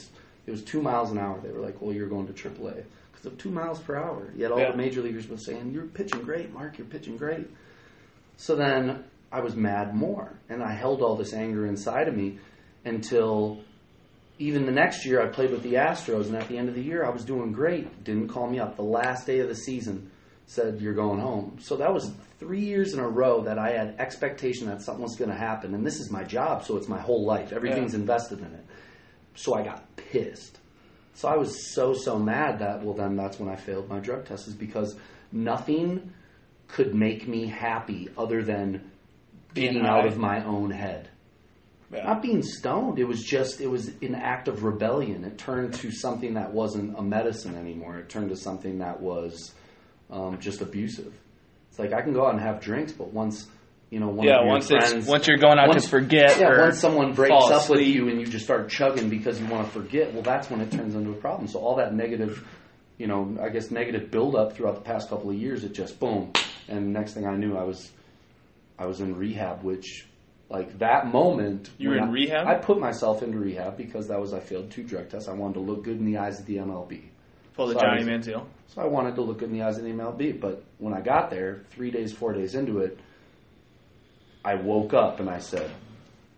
it 0.45 0.51
was 0.51 0.63
two 0.63 0.81
miles 0.81 1.11
an 1.11 1.17
hour. 1.17 1.39
They 1.41 1.51
were 1.51 1.61
like, 1.61 1.81
"Well, 1.81 1.93
you're 1.93 2.07
going 2.07 2.27
to 2.27 2.33
AAA 2.33 2.83
because 3.11 3.25
of 3.25 3.37
two 3.37 3.49
miles 3.51 3.79
per 3.79 3.95
hour." 3.95 4.27
Yet 4.35 4.51
all 4.51 4.59
Yeah. 4.59 4.71
the 4.71 4.77
major 4.77 5.01
leaguers 5.01 5.27
were 5.27 5.37
saying, 5.37 5.71
"You're 5.71 5.85
pitching 5.85 6.21
great, 6.21 6.53
Mark. 6.53 6.77
You're 6.77 6.87
pitching 6.87 7.17
great." 7.17 7.47
So 8.37 8.55
then 8.55 9.03
I 9.31 9.41
was 9.41 9.55
mad 9.55 9.95
more, 9.95 10.33
and 10.49 10.61
I 10.63 10.73
held 10.73 11.01
all 11.01 11.15
this 11.15 11.33
anger 11.33 11.65
inside 11.65 12.07
of 12.07 12.15
me 12.15 12.39
until 12.83 13.59
even 14.37 14.65
the 14.65 14.71
next 14.71 15.05
year 15.05 15.21
I 15.21 15.27
played 15.27 15.51
with 15.51 15.63
the 15.63 15.75
Astros, 15.75 16.25
and 16.25 16.35
at 16.35 16.47
the 16.47 16.57
end 16.57 16.67
of 16.69 16.75
the 16.75 16.81
year 16.83 17.05
I 17.05 17.09
was 17.09 17.23
doing 17.23 17.51
great. 17.51 18.03
Didn't 18.03 18.27
call 18.27 18.49
me 18.49 18.59
up. 18.59 18.75
The 18.75 18.83
last 18.83 19.25
day 19.25 19.39
of 19.39 19.47
the 19.47 19.55
season 19.55 20.11
said 20.47 20.79
you're 20.81 20.93
going 20.93 21.19
home. 21.19 21.57
So 21.59 21.77
that 21.77 21.93
was 21.93 22.11
three 22.39 22.59
years 22.59 22.93
in 22.93 22.99
a 22.99 23.07
row 23.07 23.41
that 23.41 23.57
I 23.57 23.71
had 23.71 23.95
expectation 23.97 24.67
that 24.67 24.81
something 24.81 25.03
was 25.03 25.15
going 25.15 25.31
to 25.31 25.37
happen, 25.37 25.73
and 25.73 25.85
this 25.85 25.99
is 25.99 26.11
my 26.11 26.23
job, 26.23 26.63
so 26.65 26.75
it's 26.77 26.87
my 26.87 26.99
whole 26.99 27.25
life. 27.25 27.53
Everything's 27.53 27.93
invested 27.95 28.39
in 28.39 28.45
it. 28.45 28.65
So 29.35 29.55
I 29.55 29.63
got 29.63 29.94
pissed. 30.23 30.59
So 31.13 31.27
I 31.27 31.35
was 31.37 31.73
so 31.73 31.93
so 31.93 32.17
mad 32.19 32.59
that 32.59 32.83
well 32.83 32.93
then 32.95 33.15
that's 33.15 33.39
when 33.39 33.49
I 33.49 33.55
failed 33.55 33.89
my 33.89 33.99
drug 33.99 34.25
test 34.25 34.47
is 34.47 34.53
because 34.53 34.95
nothing 35.31 36.13
could 36.67 36.93
make 36.95 37.27
me 37.27 37.47
happy 37.47 38.09
other 38.17 38.43
than 38.43 38.89
Being 39.53 39.85
out 39.85 40.01
high. 40.01 40.07
of 40.07 40.17
my 40.17 40.43
own 40.43 40.71
head 40.71 41.09
Yeah. 41.91 42.03
not 42.05 42.21
being 42.21 42.41
stoned. 42.43 42.99
It 42.99 43.05
was 43.07 43.23
just 43.23 43.61
it 43.61 43.67
was 43.67 43.87
an 44.01 44.15
act 44.15 44.47
of 44.47 44.63
rebellion. 44.63 45.23
It 45.23 45.37
turned 45.37 45.73
to 45.75 45.91
something 45.91 46.33
that 46.33 46.51
wasn't 46.51 46.97
a 46.97 47.01
medicine 47.01 47.55
anymore. 47.55 47.97
It 47.99 48.09
turned 48.09 48.29
to 48.29 48.35
something 48.35 48.79
that 48.79 48.99
was 48.99 49.53
um, 50.09 50.39
just 50.39 50.61
abusive. 50.61 51.13
It's 51.69 51.79
like 51.79 51.93
I 51.93 52.01
can 52.01 52.13
go 52.13 52.25
out 52.25 52.33
and 52.33 52.41
have 52.41 52.59
drinks, 52.61 52.91
but 52.91 53.11
once 53.13 53.47
you 53.89 53.99
know 53.99 54.07
one 54.09 54.25
yeah, 54.27 54.37
of 54.39 54.43
your 54.45 54.51
once 54.53 54.67
friends, 54.67 54.91
it's 54.93 55.07
once 55.07 55.27
you're 55.27 55.37
going 55.37 55.59
out 55.59 55.67
once- 55.67 55.83
to 55.83 55.89
forget, 55.89 56.39
yeah, 56.39 56.49
or 56.49 56.61
once 56.61 56.79
someone 56.79 57.13
breaks 57.13 57.33
up 57.51 57.69
with 57.69 57.81
you 57.81 58.09
and 58.09 58.19
you 58.19 58.25
just 58.27 58.43
start 58.45 58.69
chugging 58.69 59.09
because 59.09 59.39
you 59.39 59.47
want 59.47 59.65
to 59.67 59.71
forget, 59.71 60.13
well, 60.13 60.23
that's 60.23 60.49
when 60.49 60.61
it 60.61 60.71
turns 60.71 60.95
into 60.95 61.11
a 61.11 61.15
problem. 61.15 61.47
So 61.47 61.59
all 61.59 61.75
that 61.77 61.93
negative, 61.93 62.45
you 62.97 63.07
know, 63.07 63.37
I 63.41 63.49
guess 63.49 63.71
negative 63.71 64.11
buildup 64.11 64.53
throughout 64.53 64.75
the 64.75 64.81
past 64.81 65.09
couple 65.09 65.29
of 65.29 65.35
years, 65.35 65.63
it 65.63 65.73
just 65.73 65.99
boom, 65.99 66.33
and 66.67 66.91
next 66.93 67.13
thing 67.13 67.25
I 67.27 67.35
knew, 67.35 67.55
I 67.57 67.63
was, 67.63 67.91
I 68.79 68.85
was 68.87 68.99
in 69.01 69.15
rehab, 69.15 69.63
which. 69.63 70.07
Like 70.47 70.77
that 70.77 71.07
moment, 71.07 71.71
You 71.79 71.89
were 71.89 71.97
in 71.97 72.03
I- 72.03 72.11
rehab? 72.11 72.45
I 72.45 72.53
put 72.53 72.79
myself 72.79 73.23
into 73.23 73.39
rehab 73.39 73.77
because 73.77 74.09
that 74.09 74.21
was 74.21 74.31
I 74.31 74.39
failed 74.39 74.69
two 74.69 74.83
drug 74.83 75.09
tests. 75.09 75.27
I 75.27 75.33
wanted 75.33 75.55
to 75.55 75.59
look 75.61 75.83
good 75.83 75.97
in 75.97 76.05
the 76.05 76.19
eyes 76.19 76.39
of 76.39 76.45
the 76.45 76.57
MLB. 76.57 77.05
pull 77.55 77.65
the 77.65 77.73
So 77.73 77.79
Johnny 77.79 78.05
was- 78.05 78.27
Manziel. 78.27 78.45
So 78.67 78.79
I 78.83 78.85
wanted 78.85 79.15
to 79.15 79.21
look 79.23 79.39
good 79.39 79.49
in 79.49 79.57
the 79.57 79.63
eyes 79.63 79.79
of 79.79 79.85
the 79.85 79.89
MLB. 79.89 80.33
But 80.39 80.63
when 80.77 80.93
I 80.93 81.01
got 81.01 81.31
there, 81.31 81.63
three 81.71 81.89
days, 81.89 82.13
four 82.13 82.31
days 82.31 82.53
into 82.53 82.77
it, 82.77 82.99
I 84.45 84.55
woke 84.55 84.93
up 84.93 85.19
and 85.19 85.29
I 85.29 85.39
said, 85.39 85.69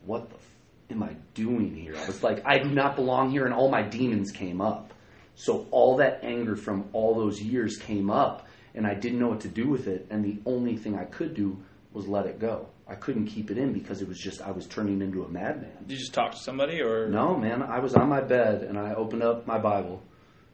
"What 0.05 0.29
the 0.29 0.35
f- 0.35 0.55
am 0.91 1.03
I 1.03 1.15
doing 1.33 1.75
here?" 1.75 1.95
I 1.97 2.05
was 2.07 2.23
like, 2.23 2.41
"I 2.45 2.57
do 2.57 2.69
not 2.69 2.95
belong 2.95 3.31
here," 3.31 3.45
and 3.45 3.53
all 3.53 3.69
my 3.69 3.83
demons 3.83 4.31
came 4.31 4.61
up. 4.61 4.93
So 5.35 5.67
all 5.71 5.97
that 5.97 6.23
anger 6.23 6.55
from 6.55 6.85
all 6.93 7.13
those 7.13 7.41
years 7.41 7.77
came 7.77 8.09
up, 8.09 8.47
and 8.73 8.87
I 8.87 8.93
didn't 8.95 9.19
know 9.19 9.27
what 9.27 9.41
to 9.41 9.49
do 9.49 9.67
with 9.67 9.87
it. 9.87 10.07
And 10.09 10.23
the 10.23 10.39
only 10.45 10.77
thing 10.77 10.97
I 10.97 11.03
could 11.05 11.35
do 11.35 11.57
was 11.93 12.07
let 12.07 12.25
it 12.25 12.39
go. 12.39 12.67
I 12.87 12.95
couldn't 12.95 13.27
keep 13.27 13.51
it 13.51 13.57
in 13.57 13.73
because 13.73 14.01
it 14.01 14.07
was 14.07 14.17
just 14.17 14.41
I 14.41 14.51
was 14.51 14.65
turning 14.67 15.01
into 15.01 15.23
a 15.25 15.27
madman. 15.29 15.71
Did 15.81 15.91
you 15.91 15.97
just 15.97 16.13
talk 16.13 16.31
to 16.31 16.37
somebody, 16.37 16.81
or 16.81 17.09
No, 17.09 17.35
man. 17.35 17.61
I 17.61 17.79
was 17.79 17.93
on 17.95 18.07
my 18.07 18.21
bed 18.21 18.63
and 18.63 18.79
I 18.79 18.93
opened 18.93 19.23
up 19.23 19.45
my 19.45 19.57
Bible, 19.59 20.01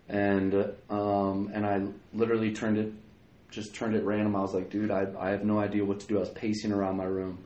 and 0.10 0.54
um, 0.90 1.52
and 1.54 1.66
I 1.66 1.86
literally 2.14 2.52
turned 2.52 2.78
it, 2.80 2.92
just 3.54 3.76
turned 3.76 3.96
it 3.96 4.04
random. 4.04 4.36
I 4.36 4.42
was 4.42 4.54
like, 4.54 4.70
dude, 4.70 4.92
I 4.92 5.08
I 5.18 5.30
have 5.30 5.44
no 5.44 5.60
idea 5.60 5.86
what 5.86 6.00
to 6.02 6.08
do. 6.08 6.18
I 6.18 6.22
was 6.22 6.30
pacing 6.32 6.72
around 6.72 6.98
my 6.98 7.06
room, 7.06 7.38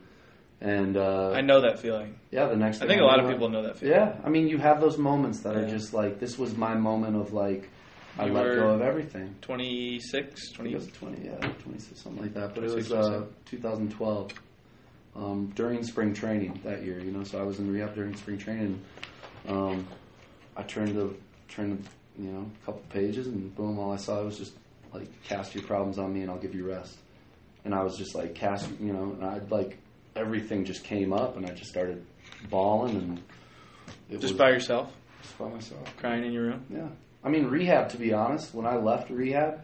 and 0.60 0.96
uh, 0.96 1.30
I 1.30 1.42
know 1.42 1.60
that 1.60 1.78
feeling. 1.78 2.18
yeah, 2.30 2.46
the 2.46 2.56
next. 2.56 2.82
I 2.82 2.86
think 2.86 3.00
a 3.00 3.04
lot 3.04 3.20
of 3.20 3.30
people 3.30 3.48
know 3.48 3.62
that 3.62 3.78
feeling. 3.78 3.94
Yeah, 3.94 4.16
I 4.24 4.28
mean, 4.30 4.48
you 4.48 4.58
have 4.58 4.80
those 4.80 4.98
moments 4.98 5.40
that 5.40 5.56
are 5.56 5.68
just 5.68 5.92
like 5.92 6.18
this 6.18 6.38
was 6.38 6.56
my 6.56 6.74
moment 6.74 7.16
of 7.16 7.32
like 7.32 7.68
I 8.18 8.26
You 8.26 8.32
let 8.32 8.44
go 8.56 8.70
of 8.70 8.80
everything. 8.80 9.34
26, 9.42 10.52
20. 10.52 10.72
it 10.72 10.74
was 10.74 10.86
20, 10.88 11.24
yeah, 11.24 11.36
26, 11.36 12.00
something 12.00 12.22
like 12.22 12.34
that. 12.34 12.54
But 12.54 12.64
it 12.64 12.74
was 12.74 12.90
uh, 12.90 13.26
2012 13.44 14.32
um, 15.14 15.52
during 15.54 15.84
spring 15.84 16.14
training 16.14 16.60
that 16.64 16.82
year, 16.82 16.98
you 16.98 17.12
know. 17.12 17.22
So 17.22 17.38
I 17.38 17.42
was 17.44 17.60
in 17.60 17.72
rehab 17.72 17.94
during 17.94 18.16
spring 18.16 18.38
training. 18.38 18.80
Um, 19.46 19.86
I 20.56 20.62
turned 20.62 20.94
to 20.94 21.16
turned 21.48 21.84
to, 21.84 22.22
you 22.22 22.30
know 22.30 22.50
a 22.62 22.66
couple 22.66 22.82
pages, 22.88 23.26
and 23.26 23.54
boom, 23.54 23.78
all 23.78 23.92
I 23.92 23.96
saw 23.96 24.22
was 24.24 24.38
just 24.38 24.54
like 24.92 25.08
cast 25.24 25.54
your 25.54 25.64
problems 25.64 25.98
on 25.98 26.12
me, 26.12 26.22
and 26.22 26.30
I'll 26.30 26.38
give 26.38 26.54
you 26.54 26.68
rest. 26.68 26.96
And 27.64 27.74
I 27.74 27.82
was 27.82 27.96
just 27.96 28.14
like 28.14 28.34
cast, 28.34 28.68
you 28.80 28.92
know, 28.92 29.04
and 29.12 29.24
I 29.24 29.40
like 29.50 29.78
everything 30.16 30.64
just 30.64 30.84
came 30.84 31.12
up, 31.12 31.36
and 31.36 31.46
I 31.46 31.50
just 31.50 31.70
started 31.70 32.04
bawling, 32.50 32.96
and 32.96 33.22
Just 34.10 34.22
was 34.22 34.32
by 34.32 34.50
yourself, 34.50 34.92
just 35.22 35.38
by 35.38 35.48
myself. 35.48 35.96
crying 35.96 36.24
in 36.24 36.32
your 36.32 36.44
room. 36.44 36.64
Yeah. 36.70 36.88
I 37.24 37.28
mean, 37.30 37.46
rehab, 37.46 37.88
to 37.90 37.96
be 37.96 38.12
honest, 38.12 38.54
when 38.54 38.66
I 38.66 38.76
left 38.76 39.10
rehab, 39.10 39.60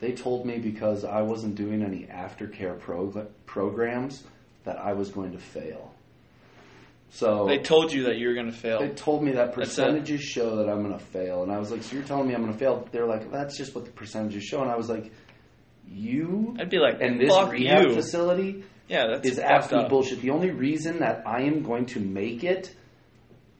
they 0.00 0.12
told 0.12 0.46
me 0.46 0.58
because 0.58 1.04
I 1.04 1.22
wasn't 1.22 1.54
doing 1.54 1.82
any 1.82 2.04
aftercare 2.06 2.78
prog- 2.78 3.28
programs 3.46 4.24
that 4.64 4.78
I 4.78 4.92
was 4.92 5.10
going 5.10 5.32
to 5.32 5.38
fail. 5.38 5.91
So 7.14 7.46
They 7.46 7.58
told 7.58 7.92
you 7.92 8.04
that 8.04 8.16
you 8.16 8.28
were 8.28 8.34
going 8.34 8.50
to 8.50 8.56
fail. 8.56 8.80
they 8.80 8.88
told 8.88 9.22
me 9.22 9.32
that 9.32 9.52
percentages 9.52 10.22
show 10.22 10.56
that 10.56 10.68
I'm 10.68 10.82
going 10.82 10.98
to 10.98 11.04
fail. 11.04 11.42
And 11.42 11.52
I 11.52 11.58
was 11.58 11.70
like, 11.70 11.82
so 11.82 11.94
you're 11.96 12.04
telling 12.04 12.26
me 12.26 12.34
I'm 12.34 12.40
going 12.40 12.54
to 12.54 12.58
fail? 12.58 12.88
They're 12.90 13.06
like, 13.06 13.30
that's 13.30 13.56
just 13.56 13.74
what 13.74 13.84
the 13.84 13.90
percentages 13.90 14.44
show. 14.44 14.62
And 14.62 14.70
I 14.70 14.76
was 14.76 14.88
like, 14.88 15.12
you 15.90 16.56
I'd 16.58 16.70
be 16.70 16.78
like, 16.78 17.02
and 17.02 17.20
this 17.20 17.32
rehab 17.48 17.88
you. 17.88 17.94
facility 17.94 18.64
yeah, 18.88 19.06
that's 19.08 19.28
is 19.28 19.38
absolute 19.38 19.84
up. 19.84 19.90
bullshit. 19.90 20.22
The 20.22 20.30
only 20.30 20.50
reason 20.50 21.00
that 21.00 21.22
I 21.26 21.42
am 21.42 21.62
going 21.62 21.86
to 21.86 22.00
make 22.00 22.44
it 22.44 22.74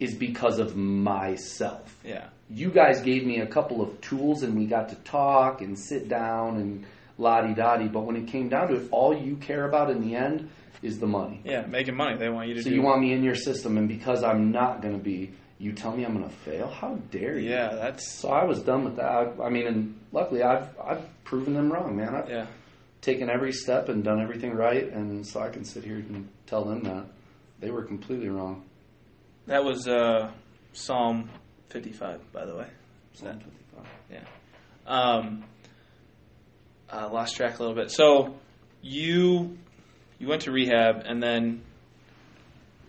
is 0.01 0.15
because 0.15 0.59
of 0.59 0.75
myself 0.77 1.95
Yeah, 2.05 2.29
you 2.51 2.71
guys 2.71 3.03
gave 3.03 3.25
me 3.25 3.41
a 3.41 3.47
couple 3.47 3.83
of 3.83 4.01
tools 4.01 4.43
and 4.43 4.57
we 4.57 4.67
got 4.67 4.89
to 4.89 4.95
talk 4.97 5.61
and 5.61 5.79
sit 5.79 6.09
down 6.09 6.57
and 6.57 6.87
la 7.19 7.43
di 7.43 7.55
da 7.55 7.77
di. 7.77 7.87
But 7.89 8.01
when 8.07 8.17
it 8.17 8.29
came 8.29 8.49
down 8.49 8.69
to 8.69 8.77
it, 8.77 8.89
all 8.91 9.15
you 9.17 9.37
care 9.37 9.65
about 9.67 9.91
in 9.91 10.01
the 10.01 10.17
end 10.17 10.49
is 10.81 10.99
the 10.99 11.07
money. 11.07 11.41
yeah, 11.45 11.67
making 11.67 11.95
money. 11.97 12.17
They 12.17 12.29
want 12.29 12.49
you 12.49 12.55
to 12.55 12.63
So 12.63 12.71
do. 12.71 12.75
you 12.77 12.83
want 12.83 13.01
me 13.03 13.13
in 13.13 13.23
your 13.23 13.35
system, 13.35 13.77
and 13.79 13.89
because 13.89 14.23
I'm 14.25 14.51
not 14.51 14.81
going 14.83 14.97
to 14.97 15.03
be, 15.03 15.33
you 15.59 15.73
tell 15.73 15.97
me 15.97 16.05
I'm 16.05 16.15
going 16.17 16.29
to 16.29 16.35
fail. 16.37 16.69
How 16.69 16.95
dare 17.11 17.39
you? 17.39 17.51
Yeah, 17.51 17.75
that's 17.75 18.11
So 18.11 18.31
I 18.31 18.45
was 18.45 18.61
done 18.63 18.85
with 18.85 18.97
that. 18.97 19.05
I, 19.07 19.45
I 19.45 19.49
mean, 19.49 19.67
and 19.67 20.01
luckily 20.13 20.43
I've 20.43 20.69
I've 20.83 21.05
proven 21.25 21.55
them 21.55 21.73
wrong, 21.73 21.97
man. 21.97 22.15
I've 22.15 22.29
yeah. 22.29 22.47
taken 23.01 23.31
every 23.31 23.53
step 23.53 23.89
and 23.89 24.03
done 24.03 24.21
everything 24.21 24.53
right, 24.55 24.89
and 24.93 25.27
so 25.27 25.41
I 25.41 25.51
can 25.51 25.65
sit 25.65 25.85
here 25.85 25.97
and 25.97 26.29
tell 26.47 26.65
them 26.65 26.83
that 26.85 27.05
they 27.61 27.71
were 27.71 27.83
completely 27.85 28.29
wrong. 28.29 28.65
That 29.47 29.65
was 29.65 29.87
uh, 29.87 30.31
Psalm 30.73 31.31
55, 31.71 32.33
by 32.33 32.45
the 32.45 32.57
way. 32.57 32.67
Psalm 33.15 33.39
55. 33.39 34.25
Um, 34.85 35.45
I 36.91 37.05
lost 37.07 37.37
track 37.37 37.59
a 37.59 37.63
little 37.63 37.77
bit. 37.77 37.91
So 37.91 38.35
you 38.83 39.59
you 40.23 40.29
went 40.29 40.43
to 40.43 40.53
rehab, 40.53 41.03
and 41.05 41.21
then 41.21 41.63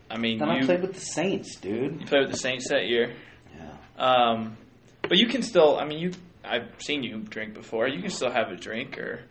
I 0.09 0.17
mean 0.17 0.37
Then 0.37 0.49
you 0.49 0.61
I 0.61 0.65
played 0.65 0.81
with 0.83 0.93
the 0.93 0.99
Saints, 1.01 1.55
dude. 1.55 1.99
you 1.99 2.05
played 2.05 2.21
with 2.21 2.31
the 2.31 2.37
Saints 2.37 2.69
that 2.69 2.85
year. 2.85 3.11
Yeah. 3.57 3.71
Um, 3.97 4.55
but 5.01 5.17
you 5.17 5.27
can 5.27 5.41
still. 5.41 5.77
I 5.79 5.85
mean, 5.85 5.97
you. 5.99 6.11
I've 6.45 6.69
seen 6.77 7.01
you 7.03 7.19
drink 7.21 7.55
before. 7.55 7.87
You 7.87 8.01
can 8.01 8.11
still 8.11 8.29
have 8.31 8.49
a 8.49 8.55
drink, 8.55 8.99
or 8.99 9.21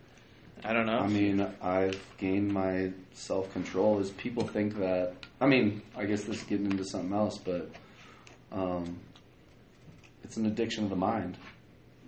I 0.65 0.73
don't 0.73 0.85
know. 0.85 0.97
I 0.99 1.07
mean, 1.07 1.47
I've 1.61 2.01
gained 2.17 2.51
my 2.51 2.91
self 3.13 3.51
control. 3.53 3.99
As 3.99 4.09
people 4.11 4.45
think 4.45 4.75
that, 4.79 5.13
I 5.39 5.45
mean, 5.45 5.81
I 5.95 6.03
guess 6.05 6.25
this 6.25 6.37
is 6.37 6.43
getting 6.43 6.65
into 6.65 6.83
something 6.83 7.13
else, 7.13 7.37
but 7.37 7.69
um, 8.51 8.99
it's 10.25 10.35
an 10.35 10.45
addiction 10.45 10.83
of 10.83 10.89
the 10.89 10.97
mind. 10.97 11.37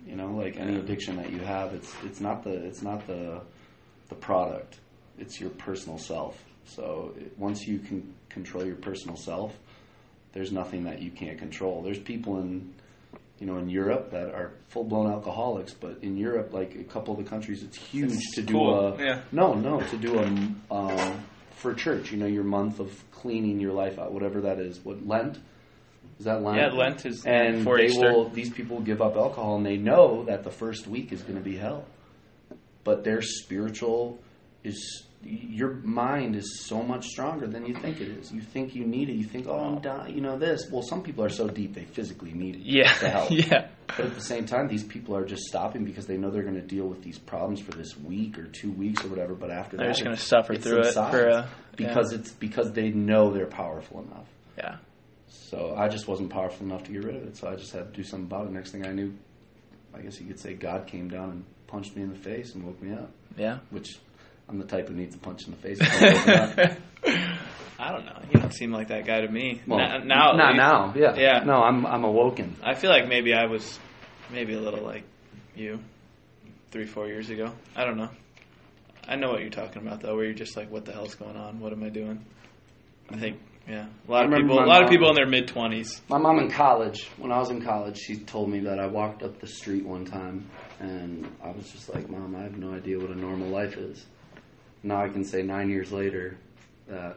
You 0.06 0.16
know, 0.16 0.32
like 0.36 0.58
any 0.58 0.76
addiction 0.76 1.16
that 1.16 1.30
you 1.30 1.38
have, 1.38 1.72
it's 1.72 1.90
it's 2.04 2.20
not 2.20 2.44
the 2.44 2.52
it's 2.66 2.82
not 2.82 3.06
the 3.06 3.40
the 4.10 4.14
product. 4.14 4.78
It's 5.18 5.40
your 5.40 5.50
personal 5.50 5.98
self. 5.98 6.42
So 6.64 7.12
it, 7.18 7.36
once 7.38 7.66
you 7.66 7.78
can 7.78 8.14
control 8.28 8.64
your 8.64 8.76
personal 8.76 9.16
self, 9.16 9.54
there's 10.32 10.52
nothing 10.52 10.84
that 10.84 11.00
you 11.00 11.10
can't 11.10 11.38
control. 11.38 11.82
There's 11.82 11.98
people 11.98 12.38
in 12.40 12.74
you 13.38 13.46
know 13.46 13.58
in 13.58 13.68
Europe 13.68 14.10
that 14.12 14.34
are 14.34 14.52
full 14.68 14.84
blown 14.84 15.10
alcoholics, 15.10 15.72
but 15.74 15.98
in 16.02 16.16
Europe, 16.16 16.52
like 16.52 16.74
a 16.74 16.84
couple 16.84 17.16
of 17.18 17.22
the 17.22 17.28
countries, 17.28 17.62
it's 17.62 17.76
huge 17.76 18.12
It's 18.12 18.34
to 18.36 18.42
do 18.42 18.54
cool, 18.54 18.94
a 18.94 18.98
yeah. 19.04 19.20
no 19.32 19.54
no 19.54 19.80
to 19.80 19.96
do 19.96 20.18
a 20.18 20.74
um, 20.74 21.24
for 21.56 21.74
church. 21.74 22.10
You 22.12 22.18
know 22.18 22.26
your 22.26 22.44
month 22.44 22.80
of 22.80 22.90
cleaning 23.12 23.60
your 23.60 23.72
life 23.72 23.98
out, 23.98 24.12
whatever 24.12 24.42
that 24.42 24.58
is. 24.58 24.78
What 24.84 25.06
Lent 25.06 25.38
is 26.18 26.24
that 26.24 26.42
Lent? 26.42 26.58
yeah, 26.58 26.68
Lent 26.68 27.04
is 27.06 27.24
and 27.26 27.64
they 27.64 27.84
Easter. 27.86 28.10
will 28.12 28.28
these 28.30 28.50
people 28.50 28.80
give 28.80 29.00
up 29.02 29.16
alcohol 29.16 29.56
and 29.56 29.66
they 29.66 29.76
know 29.76 30.24
that 30.24 30.44
the 30.44 30.50
first 30.50 30.86
week 30.86 31.12
is 31.12 31.22
going 31.22 31.36
to 31.36 31.44
be 31.44 31.56
hell 31.56 31.84
but 32.84 33.04
their 33.04 33.20
spiritual 33.20 34.18
is 34.64 35.04
your 35.24 35.74
mind 35.82 36.36
is 36.36 36.60
so 36.64 36.82
much 36.82 37.06
stronger 37.06 37.46
than 37.46 37.66
you 37.66 37.74
think 37.74 38.00
it 38.00 38.08
is 38.08 38.30
you 38.30 38.40
think 38.40 38.74
you 38.74 38.84
need 38.84 39.08
it 39.08 39.14
you 39.14 39.24
think 39.24 39.46
oh 39.48 39.58
i'm 39.58 39.80
dying 39.80 40.14
you 40.14 40.20
know 40.20 40.38
this 40.38 40.68
well 40.70 40.82
some 40.82 41.02
people 41.02 41.24
are 41.24 41.28
so 41.28 41.48
deep 41.48 41.74
they 41.74 41.84
physically 41.84 42.32
need 42.32 42.54
it 42.56 42.62
to 42.62 42.70
Yeah, 42.70 42.88
help 42.88 43.30
yeah, 43.30 43.68
but 43.88 44.00
at 44.00 44.14
the 44.14 44.20
same 44.20 44.46
time 44.46 44.68
these 44.68 44.84
people 44.84 45.16
are 45.16 45.24
just 45.24 45.42
stopping 45.44 45.84
because 45.84 46.06
they 46.06 46.16
know 46.16 46.30
they're 46.30 46.42
going 46.44 46.54
to 46.54 46.60
deal 46.60 46.86
with 46.86 47.02
these 47.02 47.18
problems 47.18 47.60
for 47.60 47.72
this 47.72 47.96
week 47.96 48.38
or 48.38 48.44
two 48.46 48.70
weeks 48.70 49.04
or 49.04 49.08
whatever 49.08 49.34
but 49.34 49.50
after 49.50 49.76
that, 49.76 49.82
They're 49.82 49.88
that 49.88 49.94
just 49.94 50.04
gonna 50.04 50.16
suffer 50.16 50.54
through 50.54 50.82
it 50.82 50.92
for, 50.94 51.28
uh, 51.28 51.48
because 51.74 52.12
it's 52.12 52.30
because 52.32 52.72
they 52.72 52.90
know 52.90 53.32
they're 53.32 53.46
powerful 53.46 54.00
enough 54.02 54.28
yeah. 54.56 54.76
So 55.28 55.74
I 55.76 55.88
just 55.88 56.08
wasn't 56.08 56.30
powerful 56.30 56.66
enough 56.66 56.84
to 56.84 56.92
get 56.92 57.04
rid 57.04 57.16
of 57.16 57.22
it. 57.24 57.36
So 57.36 57.48
I 57.48 57.56
just 57.56 57.72
had 57.72 57.92
to 57.92 57.96
do 57.96 58.02
something 58.02 58.26
about 58.26 58.46
it. 58.46 58.52
Next 58.52 58.70
thing 58.72 58.86
I 58.86 58.92
knew, 58.92 59.14
I 59.94 60.00
guess 60.00 60.20
you 60.20 60.26
could 60.26 60.40
say 60.40 60.54
God 60.54 60.86
came 60.86 61.08
down 61.08 61.30
and 61.30 61.44
punched 61.66 61.94
me 61.96 62.02
in 62.02 62.10
the 62.10 62.18
face 62.18 62.54
and 62.54 62.64
woke 62.64 62.80
me 62.82 62.92
up. 62.94 63.10
Yeah. 63.36 63.58
Which 63.70 63.98
I'm 64.48 64.58
the 64.58 64.64
type 64.64 64.88
who 64.88 64.94
needs 64.94 65.14
a 65.14 65.18
punch 65.18 65.46
in 65.46 65.52
the 65.52 65.56
face. 65.56 65.78
to 65.78 65.84
wake 65.84 66.26
me 66.26 66.32
up. 66.34 66.78
I 67.78 67.92
don't 67.92 68.06
know. 68.06 68.18
You 68.32 68.40
don't 68.40 68.54
seem 68.54 68.72
like 68.72 68.88
that 68.88 69.04
guy 69.06 69.20
to 69.20 69.28
me. 69.30 69.60
Well, 69.66 69.78
now, 69.78 69.98
now 69.98 70.32
not 70.32 70.48
least. 70.52 70.56
now. 70.56 70.94
Yeah. 70.96 71.14
Yeah. 71.16 71.44
No, 71.44 71.54
I'm 71.62 71.84
I'm 71.84 72.04
awoken. 72.04 72.56
I 72.62 72.74
feel 72.74 72.90
like 72.90 73.06
maybe 73.08 73.34
I 73.34 73.46
was 73.46 73.78
maybe 74.32 74.54
a 74.54 74.60
little 74.60 74.82
like 74.84 75.04
you 75.54 75.80
three, 76.70 76.86
four 76.86 77.06
years 77.06 77.28
ago. 77.30 77.52
I 77.74 77.84
don't 77.84 77.96
know. 77.98 78.10
I 79.08 79.16
know 79.16 79.28
what 79.30 79.40
you're 79.40 79.50
talking 79.50 79.82
about 79.86 80.00
though, 80.00 80.14
where 80.16 80.24
you're 80.24 80.34
just 80.34 80.56
like, 80.56 80.70
what 80.70 80.84
the 80.84 80.92
hell's 80.92 81.14
going 81.14 81.36
on? 81.36 81.60
What 81.60 81.72
am 81.72 81.82
I 81.84 81.90
doing? 81.90 82.24
I 83.10 83.18
think 83.18 83.38
yeah. 83.68 83.86
A 84.08 84.10
lot 84.10 84.22
I 84.22 84.26
of 84.26 84.32
people 84.40 84.58
a 84.58 84.62
my 84.62 84.66
lot 84.66 84.82
of 84.84 84.88
people 84.88 85.08
in 85.10 85.14
their 85.14 85.26
mid 85.26 85.48
twenties. 85.48 86.00
My 86.08 86.18
mom 86.18 86.38
in 86.38 86.50
college, 86.50 87.04
when 87.18 87.30
I 87.30 87.38
was 87.38 87.50
in 87.50 87.62
college, 87.62 87.98
she 87.98 88.16
told 88.16 88.48
me 88.48 88.60
that 88.60 88.78
I 88.78 88.86
walked 88.86 89.22
up 89.22 89.40
the 89.40 89.46
street 89.46 89.84
one 89.84 90.04
time 90.04 90.48
and 90.80 91.30
I 91.42 91.50
was 91.50 91.70
just 91.70 91.92
like, 91.94 92.08
Mom, 92.08 92.34
I 92.36 92.42
have 92.42 92.56
no 92.56 92.74
idea 92.74 92.98
what 92.98 93.10
a 93.10 93.14
normal 93.14 93.48
life 93.48 93.76
is. 93.76 94.04
Now 94.86 95.02
I 95.02 95.08
can 95.08 95.24
say 95.24 95.42
nine 95.42 95.68
years 95.68 95.90
later 95.90 96.38
that, 96.88 97.16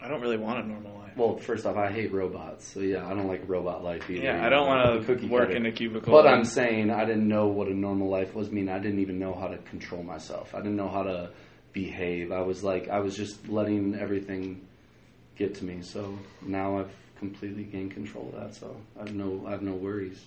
I 0.00 0.08
don't 0.08 0.22
really 0.22 0.38
want 0.38 0.64
a 0.64 0.66
normal 0.66 0.98
life. 0.98 1.12
well, 1.16 1.36
first 1.36 1.66
off, 1.66 1.76
I 1.76 1.92
hate 1.92 2.12
robots. 2.12 2.66
So 2.66 2.80
yeah, 2.80 3.06
I 3.06 3.10
don't 3.10 3.28
like 3.28 3.42
robot 3.46 3.84
life 3.84 4.08
either. 4.08 4.24
Yeah, 4.24 4.44
I 4.44 4.48
don't 4.48 4.66
want 4.66 5.06
to 5.06 5.26
work 5.28 5.48
cutter. 5.48 5.56
in 5.56 5.66
a 5.66 5.72
cubicle. 5.72 6.12
But 6.12 6.26
I'm 6.26 6.44
saying 6.44 6.90
I 6.90 7.04
didn't 7.04 7.28
know 7.28 7.48
what 7.48 7.68
a 7.68 7.74
normal 7.74 8.08
life 8.08 8.34
was. 8.34 8.48
I 8.48 8.52
mean, 8.52 8.70
I 8.70 8.78
didn't 8.78 9.00
even 9.00 9.18
know 9.18 9.34
how 9.34 9.48
to 9.48 9.58
control 9.58 10.02
myself. 10.02 10.54
I 10.54 10.58
didn't 10.58 10.76
know 10.76 10.88
how 10.88 11.02
to 11.02 11.30
behave. 11.74 12.32
I 12.32 12.40
was 12.40 12.64
like, 12.64 12.88
I 12.88 13.00
was 13.00 13.14
just 13.16 13.48
letting 13.50 13.94
everything 13.94 14.66
get 15.36 15.56
to 15.56 15.64
me. 15.64 15.82
So 15.82 16.18
now 16.40 16.78
I've 16.78 16.90
completely 17.18 17.64
gained 17.64 17.90
control 17.92 18.30
of 18.32 18.40
that. 18.40 18.54
So 18.54 18.74
I 18.98 19.00
have 19.00 19.14
no, 19.14 19.44
I 19.46 19.50
have 19.50 19.62
no 19.62 19.74
worries. 19.74 20.24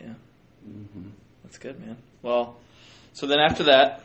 Yeah. 0.00 0.14
hmm 0.64 1.10
That's 1.44 1.58
good, 1.58 1.78
man. 1.78 1.98
Well, 2.22 2.56
so 3.12 3.26
then 3.28 3.38
after 3.38 3.64
that, 3.64 4.02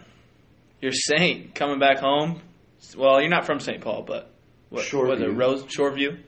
you're 0.81 0.91
Saint 0.91 1.53
coming 1.55 1.79
back 1.79 1.97
home. 1.99 2.41
Well, 2.95 3.19
you're 3.21 3.29
not 3.29 3.45
from 3.45 3.59
St. 3.59 3.81
Paul, 3.81 4.03
but 4.03 4.29
what 4.69 4.79
was 4.79 4.87
it? 4.87 4.95
Shoreview. 4.95 5.37
Rose 5.37 5.63
Shoreview, 5.63 6.19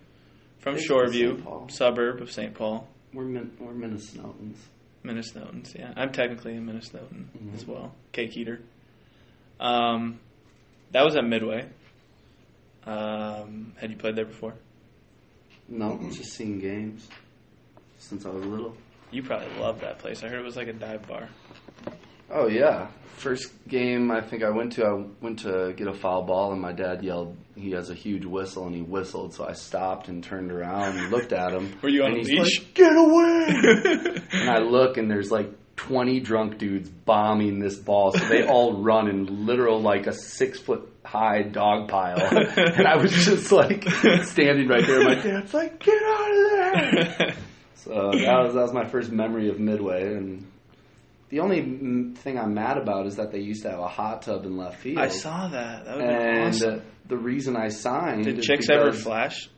from 0.60 0.76
Shoreview, 0.76 1.72
suburb 1.72 2.22
of 2.22 2.32
St. 2.32 2.54
Paul, 2.54 2.88
We're 3.14 3.24
Min- 3.26 3.52
we're 3.60 3.74
Minnesotans. 3.74 4.58
Minnesotans. 5.04 5.78
Yeah, 5.78 5.94
I'm 5.96 6.12
technically 6.12 6.56
a 6.56 6.60
Minnesotan 6.60 7.26
Mhm. 7.38 7.54
as 7.56 7.66
well. 7.66 7.94
Cake 8.12 8.36
eater. 8.36 8.62
Um, 9.60 10.20
that 10.92 11.04
was 11.06 11.16
at 11.16 11.24
Midway. 11.26 11.66
Um, 12.86 13.74
had 13.78 13.92
you 13.92 13.98
played 13.98 14.16
there 14.16 14.26
before? 14.26 14.56
No, 15.68 16.00
just 16.12 16.34
seen 16.34 16.60
games 16.60 17.08
since 18.00 18.26
I 18.26 18.30
was 18.30 18.46
little. 18.46 18.76
You 19.12 19.24
probably 19.24 19.48
loved 19.60 19.82
that 19.82 20.00
place. 20.00 20.24
I 20.24 20.28
heard 20.28 20.40
it 20.40 20.46
was 20.46 20.56
like 20.56 20.68
a 20.68 20.74
dive 20.74 21.08
bar. 21.08 21.30
Oh 22.32 22.48
yeah. 22.48 22.88
First 23.18 23.52
game 23.68 24.12
I 24.12 24.22
think 24.22 24.44
I 24.44 24.50
went 24.50 24.74
to, 24.74 24.86
I 24.86 25.04
went 25.22 25.39
to 25.39 25.74
get 25.76 25.88
a 25.88 25.94
foul 25.94 26.24
ball, 26.24 26.54
and 26.54 26.62
my 26.62 26.72
dad 26.72 27.04
yelled. 27.04 27.36
He 27.56 27.72
has 27.72 27.89
a 27.89 27.94
huge 27.94 28.24
whistle, 28.24 28.65
and 28.65 28.74
he 28.74 28.82
whistled. 28.82 29.34
So 29.34 29.46
I 29.46 29.54
stopped 29.54 30.08
and 30.08 30.24
turned 30.24 30.52
around 30.52 30.98
and 30.98 31.12
looked 31.12 31.34
at 31.34 31.52
him. 31.52 31.78
Were 31.82 31.89
you 31.89 32.04
on 32.04 32.12
and 32.12 32.18
a 32.18 32.20
he's 32.20 32.30
leash? 32.30 32.60
Like, 32.60 32.74
Get 32.74 32.96
away! 32.96 34.22
and 34.32 34.50
I 34.50 34.60
look, 34.60 34.96
and 34.96 35.12
there's 35.12 35.32
like 35.32 35.50
20 35.76 36.20
drunk 36.22 36.58
dudes 36.58 36.89
bombing 36.89 37.60
this 37.60 37.78
ball. 37.78 38.12
So 38.12 38.26
they 38.26 38.46
all 38.46 38.82
run 38.82 39.10
in 39.10 39.46
literal 39.46 39.82
like 39.82 40.08
a 40.08 40.13
six 40.13 40.60
foot 40.60 40.89
high 41.04 41.42
dog 41.42 41.89
pile, 41.89 42.20
and 42.58 42.88
I 42.88 42.98
was 42.98 43.12
just 43.12 43.52
like 43.52 43.84
standing 44.24 44.68
right 44.68 44.86
there. 44.86 45.04
My 45.04 45.15
dad's 45.15 45.54
like, 45.54 45.80
"Get 45.80 46.02
out 46.04 46.32
of 46.32 47.18
there!" 47.18 47.36
So 47.76 48.12
that 48.12 48.44
was 48.44 48.54
that 48.56 48.62
was 48.62 48.74
my 48.74 48.86
first 48.86 49.10
memory 49.10 49.50
of 49.50 49.58
Midway, 49.58 50.13
and 50.13 50.46
the 51.30 51.39
only 51.39 51.62
mm, 51.62 52.18
thing 52.18 52.38
I'm 52.39 52.54
mad 52.54 52.78
about 52.78 53.06
is 53.08 53.15
that 53.18 53.32
they 53.32 53.39
used 53.39 53.63
to 53.63 53.70
have 53.72 53.80
a 53.80 53.88
hot 53.88 54.24
tub 54.24 54.46
in 54.46 54.58
left 54.58 54.80
field. 54.80 55.00
I 55.00 55.10
saw 55.10 55.48
that. 55.48 55.86
That 55.86 55.98
would 55.98 56.06
and 56.06 56.48
awesome. 56.48 56.76
uh, 56.76 56.80
the 57.08 57.18
reason 57.18 57.56
I 57.56 57.70
signed 57.70 58.26
Did 58.26 58.42
chicks 58.42 58.68
ever 58.70 58.92
flash? 58.92 59.50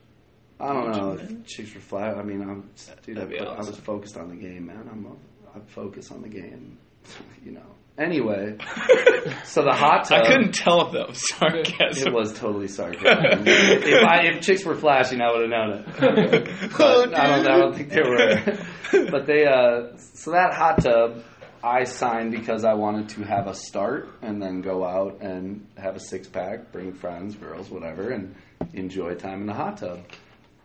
I 0.59 0.73
don't 0.73 0.91
know. 0.91 1.11
If 1.13 1.45
Chicks 1.47 1.73
were 1.73 1.81
flat. 1.81 2.17
I 2.17 2.23
mean, 2.23 2.41
I'm 2.41 2.69
dude. 3.03 3.17
I, 3.17 3.21
That'd 3.21 3.29
be 3.31 3.37
put- 3.39 3.47
I 3.47 3.57
was 3.57 3.75
focused 3.77 4.15
on 4.15 4.29
the 4.29 4.35
game, 4.35 4.67
man. 4.67 4.87
I'm 4.91 5.07
I 5.55 5.59
focus 5.67 6.11
on 6.11 6.21
the 6.21 6.29
game. 6.29 6.77
You 7.43 7.53
know. 7.53 7.65
Anyway, 7.97 8.55
so 9.45 9.63
the 9.63 9.73
hot 9.73 10.05
tub. 10.05 10.23
I 10.23 10.27
couldn't 10.27 10.53
tell 10.53 10.85
if 10.87 10.93
that 10.93 11.07
was 11.09 11.27
sarcasm. 11.29 12.07
It 12.07 12.13
was 12.13 12.33
totally 12.33 12.67
sarcasm. 12.67 13.43
if 13.47 14.03
I 14.03 14.27
if 14.27 14.41
chicks 14.41 14.63
were 14.63 14.75
flashing, 14.75 15.21
I 15.21 15.31
would 15.31 15.41
have 15.41 15.49
known 15.49 15.71
it. 15.79 15.85
Oh, 15.99 16.67
But 16.77 17.17
I 17.17 17.27
don't. 17.37 17.47
I 17.47 17.57
don't 17.57 17.75
think 17.75 17.89
they 17.89 18.01
were. 18.01 19.09
but 19.11 19.25
they. 19.25 19.45
Uh, 19.45 19.97
so 19.97 20.31
that 20.31 20.53
hot 20.53 20.83
tub, 20.83 21.23
I 21.63 21.83
signed 21.83 22.31
because 22.31 22.63
I 22.65 22.73
wanted 22.73 23.09
to 23.09 23.23
have 23.23 23.47
a 23.47 23.53
start 23.53 24.09
and 24.21 24.41
then 24.41 24.61
go 24.61 24.83
out 24.83 25.21
and 25.21 25.67
have 25.77 25.95
a 25.95 25.99
six 25.99 26.27
pack, 26.27 26.71
bring 26.71 26.93
friends, 26.93 27.35
girls, 27.35 27.69
whatever, 27.69 28.09
and 28.09 28.35
enjoy 28.73 29.13
time 29.15 29.41
in 29.41 29.47
the 29.47 29.53
hot 29.53 29.77
tub. 29.77 29.99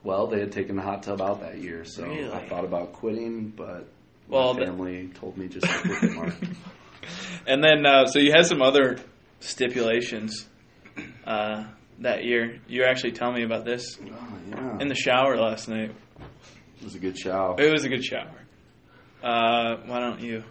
Well, 0.02 0.26
they 0.28 0.40
had 0.40 0.52
taken 0.52 0.76
the 0.76 0.82
hot 0.82 1.02
tub 1.02 1.20
out 1.20 1.40
that 1.40 1.58
year, 1.58 1.84
so 1.84 2.04
I 2.32 2.46
thought 2.48 2.64
about 2.64 2.92
quitting, 2.94 3.48
but 3.50 3.88
Well, 4.28 4.54
my 4.54 4.60
the- 4.60 4.66
family 4.66 5.08
told 5.08 5.36
me 5.36 5.48
just 5.48 5.66
to 5.66 5.78
quit 5.80 6.02
it, 6.02 6.12
Mark. 6.14 6.34
And 7.46 7.62
then, 7.62 7.86
uh, 7.86 8.06
so 8.06 8.18
you 8.18 8.32
had 8.32 8.46
some 8.46 8.60
other 8.60 8.96
stipulations 9.38 10.48
uh, 11.24 11.64
that 12.00 12.24
year. 12.24 12.58
You 12.66 12.80
were 12.80 12.88
actually 12.88 13.12
telling 13.12 13.36
me 13.36 13.44
about 13.44 13.64
this 13.64 13.96
Oh, 14.02 14.06
yeah. 14.50 14.78
in 14.80 14.88
the 14.88 14.96
shower 14.96 15.36
last 15.36 15.68
night. 15.68 15.92
it 16.78 16.82
was 16.84 16.96
a 16.96 16.98
good 16.98 17.16
shower. 17.16 17.54
It 17.60 17.70
was 17.72 17.84
a 17.84 17.88
good 17.88 18.04
shower. 18.04 18.34
Uh, 19.22 19.76
why 19.86 20.00
don't 20.00 20.20
you? 20.20 20.42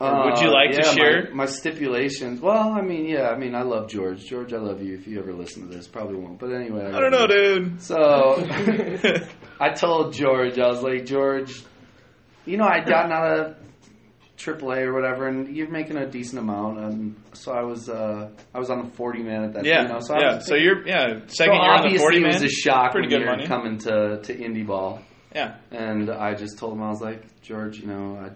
Or 0.00 0.24
would 0.26 0.40
you 0.40 0.48
Uh, 0.48 0.52
like 0.52 0.70
to 0.72 0.78
yeah, 0.78 0.86
my- 0.88 0.94
share? 0.94 1.28
My, 1.34 1.46
stipulations? 1.46 2.40
Well, 2.40 2.72
I 2.72 2.80
mean, 2.80 3.06
yeah, 3.06 3.30
I 3.30 3.38
mean, 3.38 3.54
I 3.54 3.62
love 3.62 3.88
George. 3.88 4.24
George, 4.26 4.52
I 4.52 4.58
love 4.58 4.82
you. 4.82 4.94
If 4.94 5.06
you 5.06 5.18
ever 5.20 5.32
listen 5.32 5.68
to 5.68 5.74
this, 5.74 5.86
probably 5.86 6.16
won't. 6.16 6.38
But 6.40 6.52
anyway, 6.52 6.86
I 6.92 6.98
don't 7.00 7.12
know, 7.12 7.22
you. 7.22 7.60
dude. 7.60 7.80
So 7.82 8.44
I 9.60 9.70
told 9.70 10.12
George, 10.12 10.58
I 10.58 10.66
was 10.66 10.82
like, 10.82 11.06
George, 11.06 11.62
you 12.44 12.56
know, 12.56 12.64
I'd 12.66 12.86
gotten 12.86 13.12
out 13.12 13.38
of 13.38 13.56
AAA 14.36 14.82
or 14.82 14.92
whatever, 14.92 15.28
and 15.28 15.54
you're 15.56 15.70
making 15.70 15.96
a 15.96 16.06
decent 16.06 16.40
amount, 16.40 16.78
and 16.80 17.14
so 17.32 17.52
I 17.52 17.62
was, 17.62 17.88
uh, 17.88 18.30
I 18.52 18.58
was 18.58 18.68
on 18.70 18.84
the 18.84 18.90
40 18.90 19.22
man 19.22 19.44
at 19.44 19.52
that. 19.54 19.64
yeah, 19.64 19.82
you 19.82 19.88
know, 19.88 20.00
so 20.00 20.14
I 20.14 20.20
yeah. 20.20 20.38
So 20.40 20.56
you're 20.56 20.86
yeah 20.86 21.20
so 21.20 21.26
second 21.28 21.54
year 21.54 21.62
on 21.62 21.68
the 21.68 21.84
obviously 21.84 21.98
forty 21.98 22.16
it 22.18 22.22
man. 22.22 22.32
was 22.32 22.42
a 22.42 22.48
shock 22.48 22.92
Pretty 22.92 23.08
when 23.14 23.20
good 23.20 23.26
money. 23.26 23.46
coming 23.46 23.78
to 23.78 24.20
to 24.22 24.34
indie 24.36 24.66
ball. 24.66 25.00
Yeah, 25.34 25.56
And 25.72 26.10
I 26.10 26.34
just 26.34 26.58
told 26.58 26.74
him 26.74 26.82
I 26.82 26.90
was 26.90 27.00
like, 27.00 27.22
George, 27.42 27.78
you 27.78 27.86
know, 27.88 28.16
I, 28.24 28.30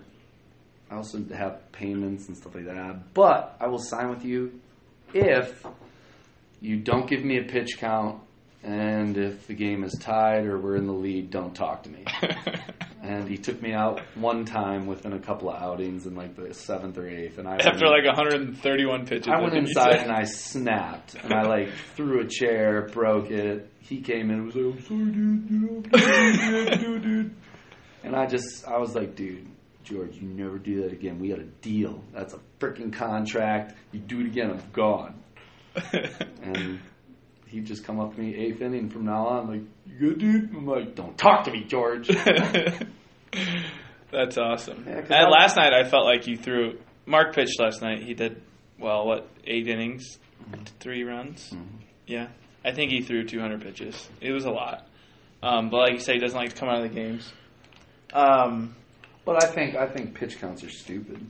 I 0.91 0.97
also 0.97 1.23
have 1.35 1.71
payments 1.73 2.29
and 2.29 2.37
stuff 2.37 2.55
like 2.55 2.67
that, 2.67 3.15
but 3.15 3.57
I 3.61 3.67
will 3.69 3.79
sign 3.79 4.11
with 4.11 4.25
you 4.25 4.61
if 5.13 5.65
you 6.61 6.77
don't 6.79 7.09
give 7.09 7.25
me 7.25 7.39
a 7.39 7.45
pitch 7.45 7.79
count, 7.79 8.21
and 8.63 9.17
if 9.17 9.47
the 9.47 9.55
game 9.55 9.85
is 9.85 9.97
tied 10.01 10.45
or 10.47 10.59
we're 10.59 10.77
in 10.77 10.87
the 10.87 10.93
lead, 10.93 11.31
don't 11.31 11.55
talk 11.55 11.85
to 11.85 11.91
me. 11.91 12.05
and 13.03 13.29
he 13.29 13.37
took 13.37 13.63
me 13.63 13.73
out 13.73 14.01
one 14.17 14.45
time 14.45 14.87
within 14.87 15.13
a 15.13 15.19
couple 15.19 15.49
of 15.49 15.63
outings 15.63 16.07
in 16.07 16.15
like 16.15 16.35
the 16.35 16.53
seventh 16.53 16.99
or 16.99 17.09
eighth, 17.09 17.39
and 17.39 17.47
I 17.49 17.57
after 17.57 17.87
like 17.87 18.05
131 18.05 19.07
pitches. 19.07 19.29
I 19.29 19.41
went 19.41 19.55
inside 19.55 19.97
and 19.97 20.11
I 20.11 20.25
snapped 20.25 21.15
and 21.15 21.33
I 21.33 21.43
like 21.43 21.71
threw 21.95 22.21
a 22.21 22.27
chair, 22.27 22.89
broke 22.93 23.31
it. 23.31 23.71
He 23.81 24.01
came 24.01 24.31
in 24.31 24.39
and 24.39 24.47
was 24.47 24.57
like, 24.57 24.65
I'm 24.65 24.83
sorry, 24.83 25.05
dude, 25.05 25.51
you 25.51 25.59
know, 25.61 25.83
I 25.95 25.99
can't 25.99 26.81
do 26.81 26.97
it, 26.97 27.03
dude. 27.03 27.35
And 28.05 28.15
I 28.15 28.27
just, 28.27 28.67
I 28.67 28.79
was 28.79 28.95
like, 28.95 29.17
dude, 29.17 29.47
George, 29.89 30.17
you 30.17 30.29
never 30.29 30.59
do 30.59 30.83
that 30.83 30.93
again. 30.93 31.19
We 31.19 31.29
got 31.29 31.39
a 31.39 31.45
deal. 31.45 32.03
That's 32.13 32.35
a 32.35 32.41
freaking 32.61 32.93
contract. 32.93 33.75
You 33.93 34.01
do 34.01 34.21
it 34.21 34.27
again, 34.27 34.51
I'm 34.51 34.63
gone. 34.73 35.15
And 36.43 36.81
he'd 37.47 37.67
just 37.67 37.85
come 37.85 38.01
up 38.01 38.15
to 38.15 38.21
me 38.21 38.35
eighth 38.35 38.61
inning 38.61 38.91
from 38.91 39.07
now 39.07 39.27
on, 39.27 39.49
like, 39.49 39.63
you 39.87 39.99
good, 39.99 40.19
dude? 40.19 40.55
I'm 40.55 40.67
like, 40.67 40.95
don't 40.95 41.17
talk 41.17 41.45
to 41.45 41.51
me, 41.53 41.65
George. 41.65 42.09
That's 44.11 44.39
awesome. 44.39 44.85
Yeah, 44.87 44.99
and 45.01 45.31
last 45.31 45.57
night 45.57 45.73
I 45.75 45.85
felt 45.89 46.05
like 46.07 46.27
you 46.27 46.37
threw. 46.37 46.79
Mark 47.07 47.35
pitched 47.35 47.61
last 47.61 47.83
night. 47.83 48.03
He 48.03 48.15
did 48.15 48.41
well. 48.79 49.07
What 49.07 49.29
eight 49.47 49.69
innings, 49.69 50.19
three 50.81 51.05
runs? 51.05 51.51
Mhm. 51.51 51.67
Yeah, 52.07 52.29
I 52.65 52.73
think 52.73 52.91
he 52.91 53.03
threw 53.03 53.25
200 53.27 53.61
pitches. 53.61 54.09
It 54.21 54.33
was 54.33 54.47
a 54.47 54.51
lot. 54.51 54.87
Um, 55.43 55.69
but 55.69 55.77
like 55.79 55.93
you 55.93 55.99
say, 56.01 56.15
he 56.15 56.21
doesn't 56.21 56.37
like 56.39 56.55
to 56.55 56.57
come 56.57 56.69
out 56.71 56.83
of 56.83 56.89
the 56.91 56.95
games. 56.95 57.31
Um, 58.15 58.75
But 59.29 59.45
I 59.45 59.47
think 59.47 59.77
I 59.77 59.87
think 59.87 60.15
pitch 60.15 60.41
counts 60.41 60.65
are 60.65 60.71
stupid. 60.71 61.21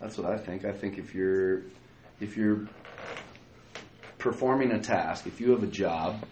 That's 0.00 0.16
what 0.16 0.32
I 0.32 0.38
think. 0.38 0.64
I 0.64 0.72
think 0.72 0.96
if 0.96 1.14
you're 1.14 1.60
if 2.22 2.38
you're 2.38 2.66
performing 4.16 4.72
a 4.72 4.78
task, 4.80 5.26
if 5.26 5.38
you 5.38 5.50
have 5.50 5.62
a 5.62 5.66
job, 5.66 6.24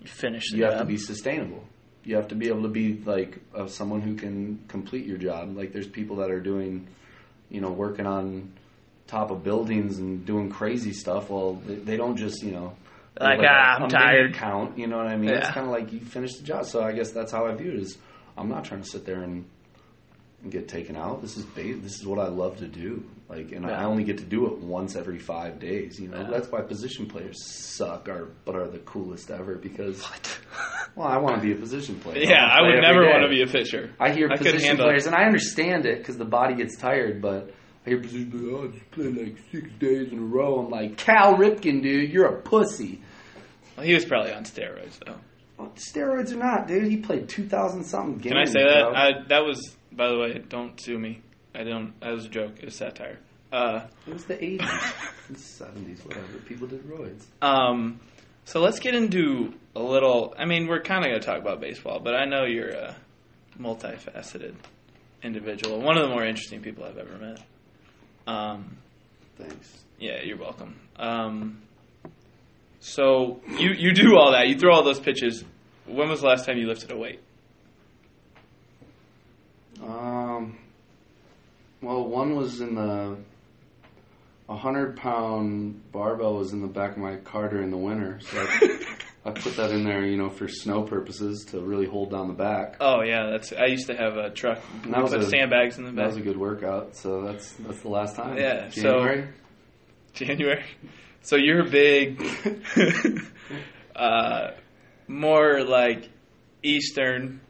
you 0.00 0.06
finished. 0.06 0.52
The 0.52 0.58
you 0.58 0.64
have 0.66 0.78
to 0.78 0.84
be 0.84 0.98
sustainable. 0.98 1.64
You 2.04 2.14
have 2.14 2.28
to 2.28 2.36
be 2.36 2.46
able 2.46 2.62
to 2.62 2.68
be 2.68 2.94
like 3.04 3.40
uh, 3.56 3.66
someone 3.66 4.02
who 4.02 4.14
can 4.14 4.60
complete 4.68 5.04
your 5.04 5.18
job. 5.18 5.56
Like 5.56 5.72
there's 5.72 5.88
people 5.88 6.14
that 6.18 6.30
are 6.30 6.40
doing, 6.40 6.86
you 7.48 7.60
know, 7.60 7.72
working 7.72 8.06
on 8.06 8.52
top 9.08 9.32
of 9.32 9.42
buildings 9.42 9.98
and 9.98 10.24
doing 10.24 10.48
crazy 10.48 10.92
stuff. 10.92 11.28
Well, 11.28 11.54
they, 11.54 11.74
they 11.74 11.96
don't 11.96 12.16
just 12.16 12.40
you 12.44 12.52
know 12.52 12.76
Like, 13.20 13.40
a- 13.40 13.48
ah, 13.50 13.78
I'm 13.82 13.88
tired. 13.88 14.34
Count, 14.34 14.78
you 14.78 14.86
know 14.86 14.96
what 14.98 15.08
I 15.08 15.16
mean? 15.16 15.30
It's 15.30 15.50
kind 15.50 15.66
of 15.66 15.72
like 15.72 15.92
you 15.92 15.98
finish 15.98 16.36
the 16.36 16.44
job. 16.44 16.66
So 16.66 16.84
I 16.84 16.92
guess 16.92 17.10
that's 17.10 17.32
how 17.32 17.46
I 17.46 17.54
view 17.56 17.72
it. 17.72 17.80
Is 17.80 17.98
I'm 18.38 18.48
not 18.48 18.64
trying 18.64 18.82
to 18.82 18.88
sit 18.88 19.04
there 19.04 19.22
and, 19.22 19.44
and 20.42 20.50
get 20.50 20.68
taken 20.68 20.96
out. 20.96 21.20
This 21.22 21.36
is 21.36 21.44
ba- 21.44 21.76
this 21.80 21.94
is 22.00 22.06
what 22.06 22.18
I 22.18 22.28
love 22.28 22.58
to 22.58 22.66
do. 22.66 23.04
Like, 23.28 23.52
and 23.52 23.64
I 23.66 23.84
only 23.84 24.02
get 24.04 24.18
to 24.18 24.24
do 24.24 24.46
it 24.46 24.58
once 24.58 24.96
every 24.96 25.18
five 25.18 25.60
days. 25.60 26.00
You 26.00 26.08
know, 26.08 26.20
Yeah. 26.22 26.30
that's 26.30 26.50
why 26.50 26.62
position 26.62 27.06
players 27.06 27.36
suck, 27.46 28.08
are 28.08 28.28
but 28.44 28.56
are 28.56 28.68
the 28.68 28.78
coolest 28.80 29.30
ever 29.30 29.54
because. 29.56 30.02
Well, 30.96 31.06
I 31.06 31.18
want 31.18 31.36
to 31.36 31.40
be 31.40 31.52
a 31.52 31.54
position 31.56 32.00
player. 32.00 32.18
Yeah, 32.18 32.44
I 32.44 32.62
wanna 32.62 32.74
would 32.74 32.80
never 32.82 33.04
day. 33.04 33.10
want 33.10 33.22
to 33.22 33.28
be 33.28 33.42
a 33.42 33.46
pitcher. 33.46 33.92
I 34.00 34.10
hear 34.10 34.28
I 34.28 34.36
position 34.36 34.76
players, 34.76 35.06
and 35.06 35.14
I 35.14 35.22
understand 35.22 35.86
it 35.86 35.98
because 35.98 36.16
the 36.18 36.24
body 36.24 36.54
gets 36.56 36.76
tired. 36.76 37.22
But 37.22 37.54
I 37.86 37.90
hear 37.90 38.00
position 38.00 38.28
players, 38.32 38.48
oh, 38.52 38.64
I 38.64 38.66
just 38.72 38.90
played 38.90 39.16
like 39.16 39.36
six 39.52 39.68
days 39.78 40.10
in 40.10 40.18
a 40.18 40.22
row. 40.22 40.58
I'm 40.58 40.68
like, 40.68 40.96
Cal 40.96 41.36
Ripken, 41.36 41.80
dude, 41.82 42.10
you're 42.10 42.26
a 42.26 42.42
pussy. 42.42 43.00
Well, 43.76 43.86
he 43.86 43.94
was 43.94 44.04
probably 44.04 44.32
on 44.32 44.42
steroids 44.42 44.98
though. 45.06 45.14
Well, 45.58 45.72
steroids 45.76 46.32
or 46.32 46.36
not, 46.38 46.66
dude, 46.66 46.88
he 46.90 46.96
played 46.96 47.28
two 47.28 47.46
thousand 47.48 47.84
something 47.84 48.18
games. 48.18 48.32
Can 48.32 48.36
I 48.38 48.44
say 48.46 48.64
that? 48.64 48.96
I, 48.96 49.10
that 49.28 49.44
was, 49.44 49.76
by 49.92 50.08
the 50.08 50.18
way, 50.18 50.38
don't 50.48 50.80
sue 50.80 50.98
me. 50.98 51.22
I 51.54 51.64
don't. 51.64 51.98
That 52.00 52.12
was 52.12 52.26
a 52.26 52.28
joke. 52.28 52.54
It 52.58 52.66
was 52.66 52.76
satire. 52.76 53.18
Uh, 53.52 53.82
it 54.06 54.12
was 54.12 54.24
the 54.26 54.34
'80s, 54.36 54.92
the 55.28 55.34
'70s, 55.34 56.06
whatever. 56.06 56.38
People 56.46 56.68
did 56.68 56.84
roids. 56.88 57.24
um, 57.42 58.00
so 58.44 58.60
let's 58.60 58.78
get 58.78 58.94
into 58.94 59.52
a 59.74 59.82
little. 59.82 60.34
I 60.38 60.44
mean, 60.44 60.66
we're 60.68 60.80
kind 60.82 61.04
of 61.04 61.10
going 61.10 61.20
to 61.20 61.26
talk 61.26 61.38
about 61.40 61.60
baseball, 61.60 62.00
but 62.00 62.14
I 62.14 62.24
know 62.24 62.44
you're 62.44 62.70
a 62.70 62.96
multifaceted 63.58 64.54
individual. 65.22 65.80
One 65.80 65.96
of 65.98 66.08
the 66.08 66.14
more 66.14 66.24
interesting 66.24 66.62
people 66.62 66.84
I've 66.84 66.98
ever 66.98 67.16
met. 67.18 67.40
Um, 68.26 68.78
Thanks. 69.36 69.84
yeah, 69.98 70.22
you're 70.24 70.38
welcome. 70.38 70.78
Um, 70.96 71.62
so 72.80 73.40
you 73.58 73.70
you 73.76 73.92
do 73.92 74.16
all 74.16 74.32
that. 74.32 74.48
You 74.48 74.56
throw 74.58 74.72
all 74.74 74.84
those 74.84 75.00
pitches. 75.00 75.44
When 75.86 76.08
was 76.08 76.20
the 76.20 76.28
last 76.28 76.46
time 76.46 76.56
you 76.56 76.66
lifted 76.68 76.92
a 76.92 76.96
weight? 76.96 77.20
Um, 79.82 80.58
well, 81.80 82.06
one 82.06 82.36
was 82.36 82.60
in 82.60 82.74
the 82.74 83.16
a 84.48 84.56
hundred 84.56 84.96
pound 84.96 85.80
barbell 85.92 86.34
was 86.34 86.52
in 86.52 86.60
the 86.60 86.68
back 86.68 86.92
of 86.92 86.98
my 86.98 87.16
car 87.16 87.48
during 87.48 87.70
the 87.70 87.76
winter, 87.76 88.18
so 88.20 88.38
I, 88.38 88.84
I 89.26 89.30
put 89.30 89.56
that 89.56 89.70
in 89.70 89.84
there, 89.84 90.04
you 90.04 90.16
know, 90.16 90.28
for 90.28 90.48
snow 90.48 90.82
purposes 90.82 91.44
to 91.50 91.60
really 91.60 91.86
hold 91.86 92.10
down 92.10 92.28
the 92.28 92.34
back. 92.34 92.76
Oh 92.80 93.02
yeah, 93.02 93.30
that's. 93.30 93.52
I 93.52 93.66
used 93.66 93.86
to 93.86 93.96
have 93.96 94.16
a 94.16 94.30
truck. 94.30 94.58
And 94.82 94.92
that 94.92 95.02
was 95.02 95.12
put 95.12 95.20
a- 95.20 95.26
sandbags 95.26 95.78
in 95.78 95.84
the 95.84 95.90
back. 95.90 95.96
That 95.96 96.06
was 96.08 96.16
a 96.16 96.22
good 96.22 96.36
workout, 96.38 96.96
so 96.96 97.22
that's 97.22 97.52
that's 97.54 97.80
the 97.80 97.88
last 97.88 98.16
time. 98.16 98.36
Yeah, 98.36 98.70
so- 98.70 98.82
January. 98.82 99.28
January. 100.12 100.64
So 101.22 101.36
you're 101.36 101.64
big, 101.68 102.20
uh, 103.96 104.50
more 105.06 105.62
like 105.62 106.08
Eastern 106.62 107.40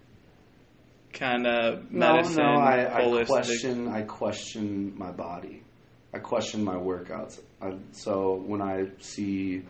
kind 1.12 1.46
of 1.46 1.90
medicine. 1.90 2.36
No, 2.36 2.54
no, 2.54 2.60
I, 2.60 3.20
I 3.20 3.24
question. 3.24 3.88
I 3.88 4.02
question 4.02 4.96
my 4.96 5.10
body. 5.10 5.62
I 6.12 6.18
question 6.18 6.64
my 6.64 6.74
workouts. 6.74 7.40
I, 7.62 7.74
so 7.92 8.34
when 8.34 8.60
I 8.60 8.86
see 8.98 9.62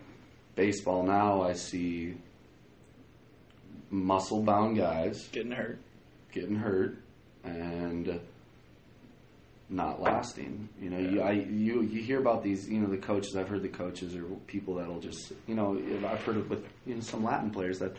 baseball 0.55 1.03
now, 1.03 1.43
I 1.43 1.53
see 1.53 2.15
muscle-bound 3.91 4.77
guys 4.77 5.29
getting 5.33 5.53
hurt. 5.53 5.79
getting 6.33 6.57
hurt 6.57 6.97
and 7.45 8.21
not 9.69 10.01
lasting. 10.01 10.69
You 10.81 10.91
know, 10.91 10.99
you, 10.99 11.21
I, 11.23 11.33
you 11.33 11.83
you 11.83 12.03
hear 12.03 12.19
about 12.19 12.43
these. 12.43 12.69
You 12.69 12.81
know, 12.81 12.89
the 12.89 12.97
coaches. 12.97 13.37
I've 13.37 13.49
heard 13.49 13.63
the 13.63 13.69
coaches 13.69 14.15
or 14.15 14.23
people 14.47 14.75
that'll 14.75 15.01
just. 15.01 15.33
You 15.47 15.55
know, 15.55 15.81
I've 16.07 16.23
heard 16.25 16.37
it 16.39 16.49
with 16.49 16.65
you 16.87 16.95
know 16.97 17.01
some 17.01 17.23
Latin 17.25 17.51
players 17.51 17.79
that, 17.79 17.93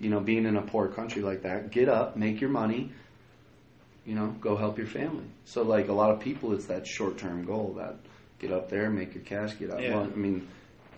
you 0.00 0.10
know, 0.10 0.20
being 0.20 0.44
in 0.46 0.56
a 0.56 0.62
poor 0.62 0.88
country 0.88 1.22
like 1.22 1.42
that, 1.42 1.70
get 1.70 1.88
up, 1.88 2.16
make 2.16 2.40
your 2.40 2.50
money. 2.50 2.92
You 4.04 4.14
know, 4.14 4.28
go 4.40 4.56
help 4.56 4.78
your 4.78 4.86
family. 4.86 5.24
So 5.46 5.62
like 5.62 5.88
a 5.88 5.92
lot 5.92 6.10
of 6.12 6.20
people, 6.20 6.52
it's 6.52 6.66
that 6.66 6.86
short 6.86 7.18
term 7.18 7.44
goal 7.44 7.74
that 7.78 7.96
get 8.38 8.52
up 8.52 8.68
there, 8.70 8.88
make 8.90 9.14
your 9.14 9.24
cash, 9.24 9.58
get 9.58 9.70
out. 9.72 9.82
Yeah. 9.82 9.96
Well, 9.96 10.04
I 10.04 10.16
mean. 10.16 10.48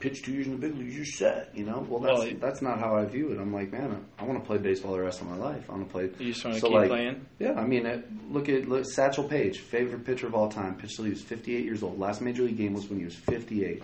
Pitch 0.00 0.22
two 0.22 0.30
years 0.30 0.46
in 0.46 0.52
the 0.52 0.58
big 0.58 0.78
leagues, 0.78 0.94
you're 0.94 1.04
set. 1.04 1.50
You 1.56 1.64
know, 1.64 1.84
well, 1.88 1.98
that's 1.98 2.12
Well, 2.20 2.28
it- 2.28 2.40
that's 2.40 2.62
not 2.62 2.78
how 2.78 2.94
I 2.94 3.04
view 3.04 3.32
it. 3.32 3.40
I'm 3.40 3.52
like, 3.52 3.72
man, 3.72 4.06
I, 4.16 4.24
want 4.24 4.38
to 4.40 4.46
play 4.46 4.56
baseball 4.56 4.92
the 4.92 5.00
rest 5.00 5.20
of 5.20 5.26
my 5.26 5.34
life. 5.36 5.64
I 5.68 5.72
want 5.72 5.88
to 5.88 5.92
play. 5.92 6.04
You 6.20 6.32
just 6.32 6.44
want 6.44 6.54
to 6.54 6.60
So, 6.60 6.68
keep 6.68 6.76
like, 6.76 6.88
playing. 6.88 7.26
Yeah, 7.40 7.54
I 7.54 7.66
mean, 7.66 7.84
it, 7.84 8.06
look 8.30 8.48
at 8.48 8.68
look, 8.68 8.84
Satchel 8.88 9.24
Paige, 9.24 9.58
favorite 9.58 10.04
pitcher 10.04 10.28
of 10.28 10.36
all 10.36 10.48
time. 10.48 10.76
Pitched 10.76 10.94
till 10.94 11.04
he 11.06 11.10
was 11.10 11.22
58 11.22 11.64
years 11.64 11.82
old. 11.82 11.98
Last 11.98 12.20
major 12.20 12.44
league 12.44 12.58
game 12.58 12.74
was 12.74 12.88
when 12.88 13.00
he 13.00 13.06
was 13.06 13.16
58. 13.16 13.82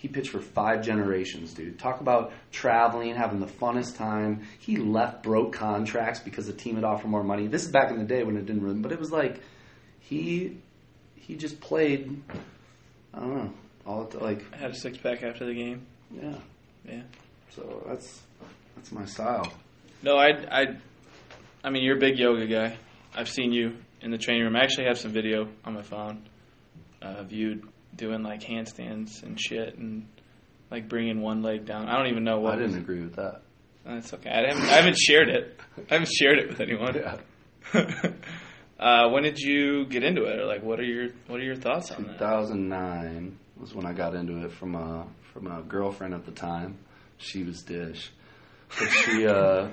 He 0.00 0.08
pitched 0.08 0.30
for 0.30 0.40
five 0.40 0.82
generations, 0.82 1.52
dude. 1.52 1.78
Talk 1.78 2.00
about 2.00 2.32
traveling, 2.52 3.14
having 3.14 3.38
the 3.38 3.46
funnest 3.46 3.98
time. 3.98 4.46
He 4.58 4.78
left 4.78 5.22
broke 5.22 5.52
contracts 5.52 6.20
because 6.20 6.46
the 6.46 6.54
team 6.54 6.76
had 6.76 6.84
offered 6.84 7.08
more 7.08 7.22
money. 7.22 7.46
This 7.48 7.64
is 7.64 7.70
back 7.70 7.90
in 7.90 7.98
the 7.98 8.04
day 8.04 8.24
when 8.24 8.38
it 8.38 8.46
didn't 8.46 8.62
really, 8.62 8.78
but 8.78 8.92
it 8.92 8.98
was 8.98 9.12
like 9.12 9.42
he 9.98 10.56
he 11.16 11.36
just 11.36 11.60
played. 11.60 12.22
I 13.12 13.18
don't 13.20 13.36
know, 13.36 13.52
all 13.86 14.04
the, 14.04 14.18
like 14.18 14.42
I 14.54 14.56
had 14.56 14.70
a 14.70 14.74
six 14.74 14.96
pack 14.96 15.22
after 15.22 15.44
the 15.44 15.54
game. 15.54 15.86
yeah. 16.10 16.36
Yeah. 16.88 17.02
So 17.50 17.84
that's 17.86 18.22
that's 18.76 18.90
my 18.92 19.04
style. 19.04 19.52
No, 20.02 20.16
I, 20.16 20.28
I, 20.50 20.76
I 21.62 21.68
mean, 21.68 21.82
you're 21.82 21.98
a 21.98 22.00
big 22.00 22.18
yoga 22.18 22.46
guy. 22.46 22.78
I've 23.14 23.28
seen 23.28 23.52
you 23.52 23.76
in 24.00 24.10
the 24.10 24.16
training 24.16 24.44
room. 24.44 24.56
I 24.56 24.60
actually 24.60 24.86
have 24.86 24.96
some 24.96 25.12
video 25.12 25.46
on 25.62 25.74
my 25.74 25.82
phone 25.82 26.22
uh, 27.02 27.24
you 27.28 27.62
doing 27.94 28.22
like 28.22 28.42
handstands 28.42 29.22
and 29.22 29.40
shit, 29.40 29.76
and 29.76 30.06
like 30.70 30.88
bringing 30.88 31.20
one 31.20 31.42
leg 31.42 31.66
down. 31.66 31.88
I 31.88 31.96
don't 31.96 32.08
even 32.08 32.24
know 32.24 32.40
what. 32.40 32.54
I 32.54 32.56
didn't 32.56 32.72
was- 32.72 32.82
agree 32.82 33.00
with 33.00 33.16
that. 33.16 33.42
That's 33.84 34.12
okay. 34.12 34.28
I 34.30 34.48
haven't, 34.48 34.62
I 34.64 34.74
haven't 34.74 34.98
shared 34.98 35.28
it. 35.30 35.58
I 35.90 35.94
haven't 35.94 36.12
shared 36.12 36.38
it 36.38 36.48
with 36.48 36.60
anyone. 36.60 36.96
uh, 38.78 39.08
when 39.08 39.22
did 39.22 39.38
you 39.38 39.86
get 39.86 40.04
into 40.04 40.24
it, 40.24 40.38
or 40.38 40.44
like, 40.46 40.62
what 40.62 40.78
are 40.78 40.84
your 40.84 41.08
what 41.26 41.40
are 41.40 41.44
your 41.44 41.56
thoughts 41.56 41.90
on 41.90 42.04
that? 42.04 42.18
2009 42.18 43.38
was 43.58 43.74
when 43.74 43.86
I 43.86 43.92
got 43.92 44.14
into 44.14 44.44
it 44.44 44.52
from 44.52 44.74
a 44.74 45.06
from 45.32 45.46
a 45.46 45.62
girlfriend 45.62 46.14
at 46.14 46.24
the 46.24 46.32
time. 46.32 46.78
She 47.18 47.42
was 47.42 47.62
dish, 47.62 48.10
but 48.78 48.88
she 48.90 49.26
uh, 49.26 49.68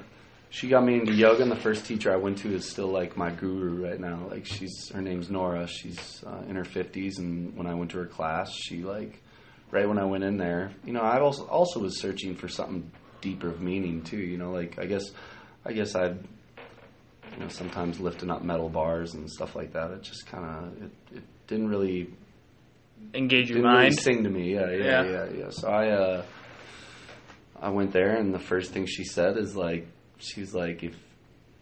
she 0.49 0.69
got 0.69 0.83
me 0.83 0.95
into 0.95 1.13
yoga. 1.13 1.41
And 1.43 1.51
the 1.51 1.55
first 1.55 1.85
teacher 1.85 2.11
I 2.11 2.15
went 2.17 2.37
to 2.39 2.53
is 2.53 2.65
still 2.69 2.87
like 2.87 3.17
my 3.17 3.29
guru 3.31 3.85
right 3.87 3.99
now. 3.99 4.27
Like 4.29 4.45
she's 4.45 4.89
her 4.93 5.01
name's 5.01 5.29
Nora. 5.29 5.67
She's 5.67 6.23
uh, 6.25 6.43
in 6.47 6.55
her 6.55 6.63
50s, 6.63 7.17
and 7.19 7.55
when 7.55 7.67
I 7.67 7.73
went 7.73 7.91
to 7.91 7.97
her 7.97 8.05
class, 8.05 8.51
she 8.53 8.83
like 8.83 9.21
right 9.71 9.87
when 9.87 9.97
I 9.99 10.05
went 10.05 10.23
in 10.23 10.37
there, 10.37 10.71
you 10.85 10.93
know, 10.93 11.01
I 11.01 11.19
also 11.19 11.45
also 11.47 11.79
was 11.79 11.99
searching 11.99 12.35
for 12.35 12.47
something 12.47 12.89
deeper 13.21 13.49
of 13.49 13.61
meaning 13.61 14.01
too. 14.03 14.17
You 14.17 14.37
know, 14.37 14.51
like 14.51 14.79
I 14.79 14.85
guess 14.85 15.03
I 15.65 15.73
guess 15.73 15.95
I'd 15.95 16.17
you 17.33 17.43
know 17.43 17.49
sometimes 17.49 17.99
lifting 17.99 18.31
up 18.31 18.43
metal 18.43 18.69
bars 18.69 19.13
and 19.13 19.29
stuff 19.29 19.55
like 19.55 19.73
that. 19.73 19.91
It 19.91 20.01
just 20.03 20.25
kind 20.27 20.45
of 20.45 20.83
it, 20.83 20.91
it 21.17 21.23
didn't 21.47 21.67
really 21.69 22.09
Engage 23.13 23.49
your 23.49 23.57
didn't 23.59 23.71
really 23.71 23.91
sing 23.91 24.23
to 24.23 24.29
me. 24.29 24.53
Yeah, 24.53 24.71
yeah, 24.71 24.83
Yeah. 24.83 25.03
yeah, 25.03 25.25
yeah. 25.37 25.49
So 25.51 25.67
I 25.69 25.89
uh, 25.89 26.23
I 27.61 27.69
went 27.69 27.91
there, 27.91 28.15
and 28.15 28.33
the 28.33 28.39
first 28.39 28.71
thing 28.71 28.85
she 28.85 29.03
said 29.03 29.37
is 29.37 29.55
like, 29.55 29.87
she's 30.19 30.53
like, 30.53 30.83
if 30.83 30.95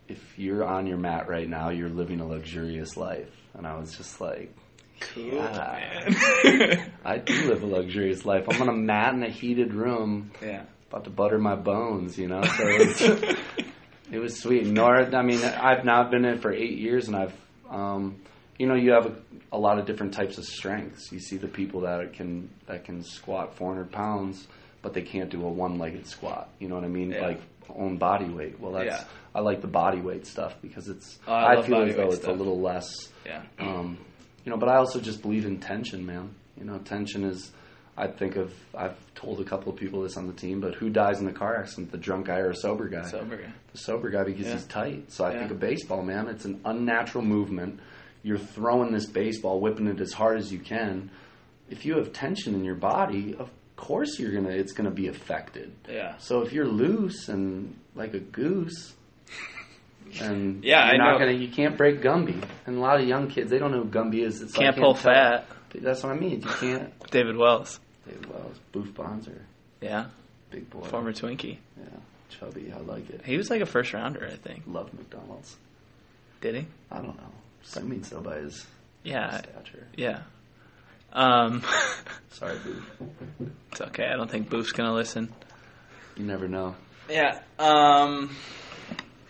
if 0.07 0.37
you're 0.37 0.63
on 0.63 0.85
your 0.87 0.97
mat 0.97 1.27
right 1.27 1.49
now, 1.49 1.69
you're 1.69 1.89
living 1.89 2.19
a 2.19 2.27
luxurious 2.27 2.95
life, 2.97 3.31
and 3.53 3.65
I 3.67 3.77
was 3.77 3.95
just 3.97 4.19
like. 4.21 4.55
Cool, 5.01 5.25
Yeah. 5.25 6.09
man. 6.45 6.91
I 7.05 7.17
do 7.17 7.49
live 7.49 7.63
a 7.63 7.65
luxurious 7.65 8.23
life. 8.25 8.45
I'm 8.49 8.61
on 8.61 8.69
a 8.69 8.73
mat 8.73 9.13
in 9.13 9.23
a 9.23 9.29
heated 9.29 9.73
room, 9.73 10.31
yeah. 10.41 10.63
about 10.89 11.03
to 11.03 11.09
butter 11.09 11.37
my 11.37 11.55
bones, 11.55 12.17
you 12.17 12.29
know. 12.29 12.41
So 12.43 12.63
it's, 12.65 13.01
it 14.11 14.19
was 14.19 14.39
sweet. 14.39 14.65
Nor, 14.65 15.13
I 15.13 15.21
mean, 15.21 15.43
I've 15.43 15.83
now 15.83 16.09
been 16.09 16.23
in 16.23 16.39
for 16.39 16.53
eight 16.53 16.77
years, 16.77 17.07
and 17.09 17.17
I've, 17.17 17.33
um, 17.69 18.21
you 18.57 18.67
know, 18.67 18.75
you 18.75 18.91
have 18.91 19.07
a, 19.07 19.15
a 19.51 19.57
lot 19.59 19.79
of 19.79 19.85
different 19.85 20.13
types 20.13 20.37
of 20.37 20.45
strengths. 20.45 21.11
You 21.11 21.19
see 21.19 21.35
the 21.35 21.49
people 21.49 21.81
that 21.81 22.13
can 22.13 22.49
that 22.67 22.85
can 22.85 23.03
squat 23.03 23.53
400 23.57 23.91
pounds, 23.91 24.47
but 24.81 24.93
they 24.93 25.01
can't 25.01 25.29
do 25.29 25.43
a 25.45 25.49
one-legged 25.49 26.07
squat. 26.07 26.47
You 26.59 26.69
know 26.69 26.75
what 26.75 26.85
I 26.85 26.89
mean? 26.89 27.11
Yeah. 27.11 27.21
Like 27.21 27.41
own 27.73 27.97
body 27.97 28.25
weight. 28.29 28.59
Well, 28.59 28.73
that's 28.73 28.85
Yeah. 29.01 29.03
I 29.33 29.41
like 29.41 29.61
the 29.61 29.67
body 29.67 29.99
weight 30.01 30.25
stuff 30.25 30.55
because 30.61 30.87
it's 30.87 31.19
Oh, 31.27 31.33
I 31.33 31.59
I, 31.59 31.61
feel 31.61 31.81
as 31.83 31.95
though 31.95 32.07
it's 32.07 32.15
stuff. 32.17 32.29
a 32.35 32.37
little 32.37 32.59
less. 32.61 32.87
Yeah. 33.25 33.43
Um, 33.59 33.97
you 34.45 34.51
know, 34.51 34.57
but 34.57 34.69
I 34.69 34.75
also 34.77 34.99
just 35.01 35.21
believe 35.21 35.45
in 35.45 35.59
tension, 35.59 36.05
man. 36.05 36.29
You 36.57 36.65
know, 36.65 36.77
tension 36.79 37.23
is. 37.23 37.51
I 37.97 38.07
think 38.07 38.35
of. 38.35 38.53
I've 38.77 38.97
told 39.15 39.39
a 39.39 39.43
couple 39.45 39.71
of 39.71 39.77
people 39.79 40.01
this 40.01 40.17
on 40.17 40.27
the 40.27 40.33
team, 40.33 40.59
but 40.59 40.75
who 40.75 40.89
dies 40.89 41.19
in 41.19 41.25
the 41.25 41.31
car 41.33 41.55
accident? 41.57 41.91
The 41.91 41.97
drunk 41.97 42.27
guy 42.27 42.39
or 42.39 42.49
a 42.49 42.55
sober 42.55 42.87
guy? 42.89 43.03
Sober 43.09 43.37
guy. 43.37 43.51
The 43.71 43.77
sober 43.77 44.09
guy 44.09 44.23
because 44.25 44.45
Yeah. 44.45 44.53
he's 44.53 44.65
tight. 44.67 45.11
So 45.11 45.23
I 45.23 45.31
Yeah. 45.33 45.39
think 45.39 45.51
of 45.51 45.59
baseball, 45.59 46.01
man. 46.03 46.27
It's 46.27 46.43
an 46.45 46.59
unnatural 46.65 47.23
movement. 47.23 47.79
You're 48.23 48.37
throwing 48.37 48.91
this 48.91 49.05
baseball, 49.05 49.59
whipping 49.61 49.87
it 49.87 50.01
as 50.01 50.11
hard 50.13 50.37
as 50.37 50.51
you 50.51 50.59
can. 50.59 51.09
If 51.69 51.85
you 51.85 51.95
have 51.97 52.11
tension 52.13 52.53
in 52.53 52.63
your 52.63 52.75
body, 52.75 53.33
of 53.37 53.49
course 53.87 54.19
you're 54.19 54.31
gonna. 54.33 54.49
It's 54.49 54.73
gonna 54.73 54.91
be 54.91 55.07
affected. 55.07 55.71
Yeah. 55.89 56.17
So 56.17 56.41
if 56.41 56.51
you're 56.53 56.65
loose 56.67 57.29
and 57.29 57.75
like 57.95 58.13
a 58.13 58.19
goose, 58.19 58.93
and 60.21 60.63
Yeah, 60.63 60.85
you're 60.85 60.95
I 60.95 60.97
not 60.97 61.13
know. 61.13 61.19
gonna, 61.19 61.37
you 61.37 61.49
can't 61.49 61.77
break 61.77 62.01
Gumby. 62.01 62.43
And 62.65 62.77
a 62.77 62.79
lot 62.79 62.99
of 62.99 63.07
young 63.07 63.29
kids, 63.29 63.49
they 63.51 63.59
don't 63.59 63.71
know 63.71 63.83
who 63.83 63.89
Gumby 63.89 64.23
is. 64.25 64.41
It's 64.41 64.53
Can't 64.53 64.75
I 64.77 64.79
pull 64.79 64.93
tell. 64.95 65.13
fat. 65.13 65.47
That's 65.73 66.03
what 66.03 66.13
I 66.13 66.15
mean. 66.15 66.41
You 66.41 66.47
can't. 66.47 66.93
David 67.11 67.35
Wells. 67.37 67.79
David 68.07 68.27
Wells, 68.31 68.57
Boof 68.71 68.93
Bonser, 68.93 69.41
Yeah. 69.81 70.05
big 70.51 70.69
boy. 70.69 70.81
Former 70.81 71.11
Twinkie. 71.11 71.57
Yeah, 71.77 71.85
chubby. 72.29 72.71
I 72.73 72.79
like 72.79 73.09
it. 73.09 73.21
He 73.25 73.35
was 73.35 73.49
like 73.49 73.61
a 73.61 73.65
first 73.65 73.93
rounder, 73.93 74.25
I 74.31 74.35
think. 74.35 74.63
Loved 74.67 74.93
McDonald's. 74.93 75.57
Did 76.39 76.55
he? 76.55 76.65
I 76.91 76.97
don't 76.97 77.17
know. 77.17 77.31
Assuming 77.63 78.03
so 78.03 78.21
by 78.21 78.37
his 78.37 78.65
Yeah. 79.03 79.37
stature. 79.39 79.87
Yeah. 79.97 80.21
Um, 81.15 81.63
Sorry, 82.29 82.57
boo. 82.59 83.49
it's 83.71 83.79
okay. 83.81 84.05
I 84.05 84.17
don't 84.17 84.29
think 84.29 84.49
Boof's 84.49 84.73
gonna 84.73 84.93
listen. 84.93 85.33
You 86.17 86.25
never 86.25 86.47
know. 86.47 86.75
Yeah. 87.09 87.39
Um, 87.57 88.35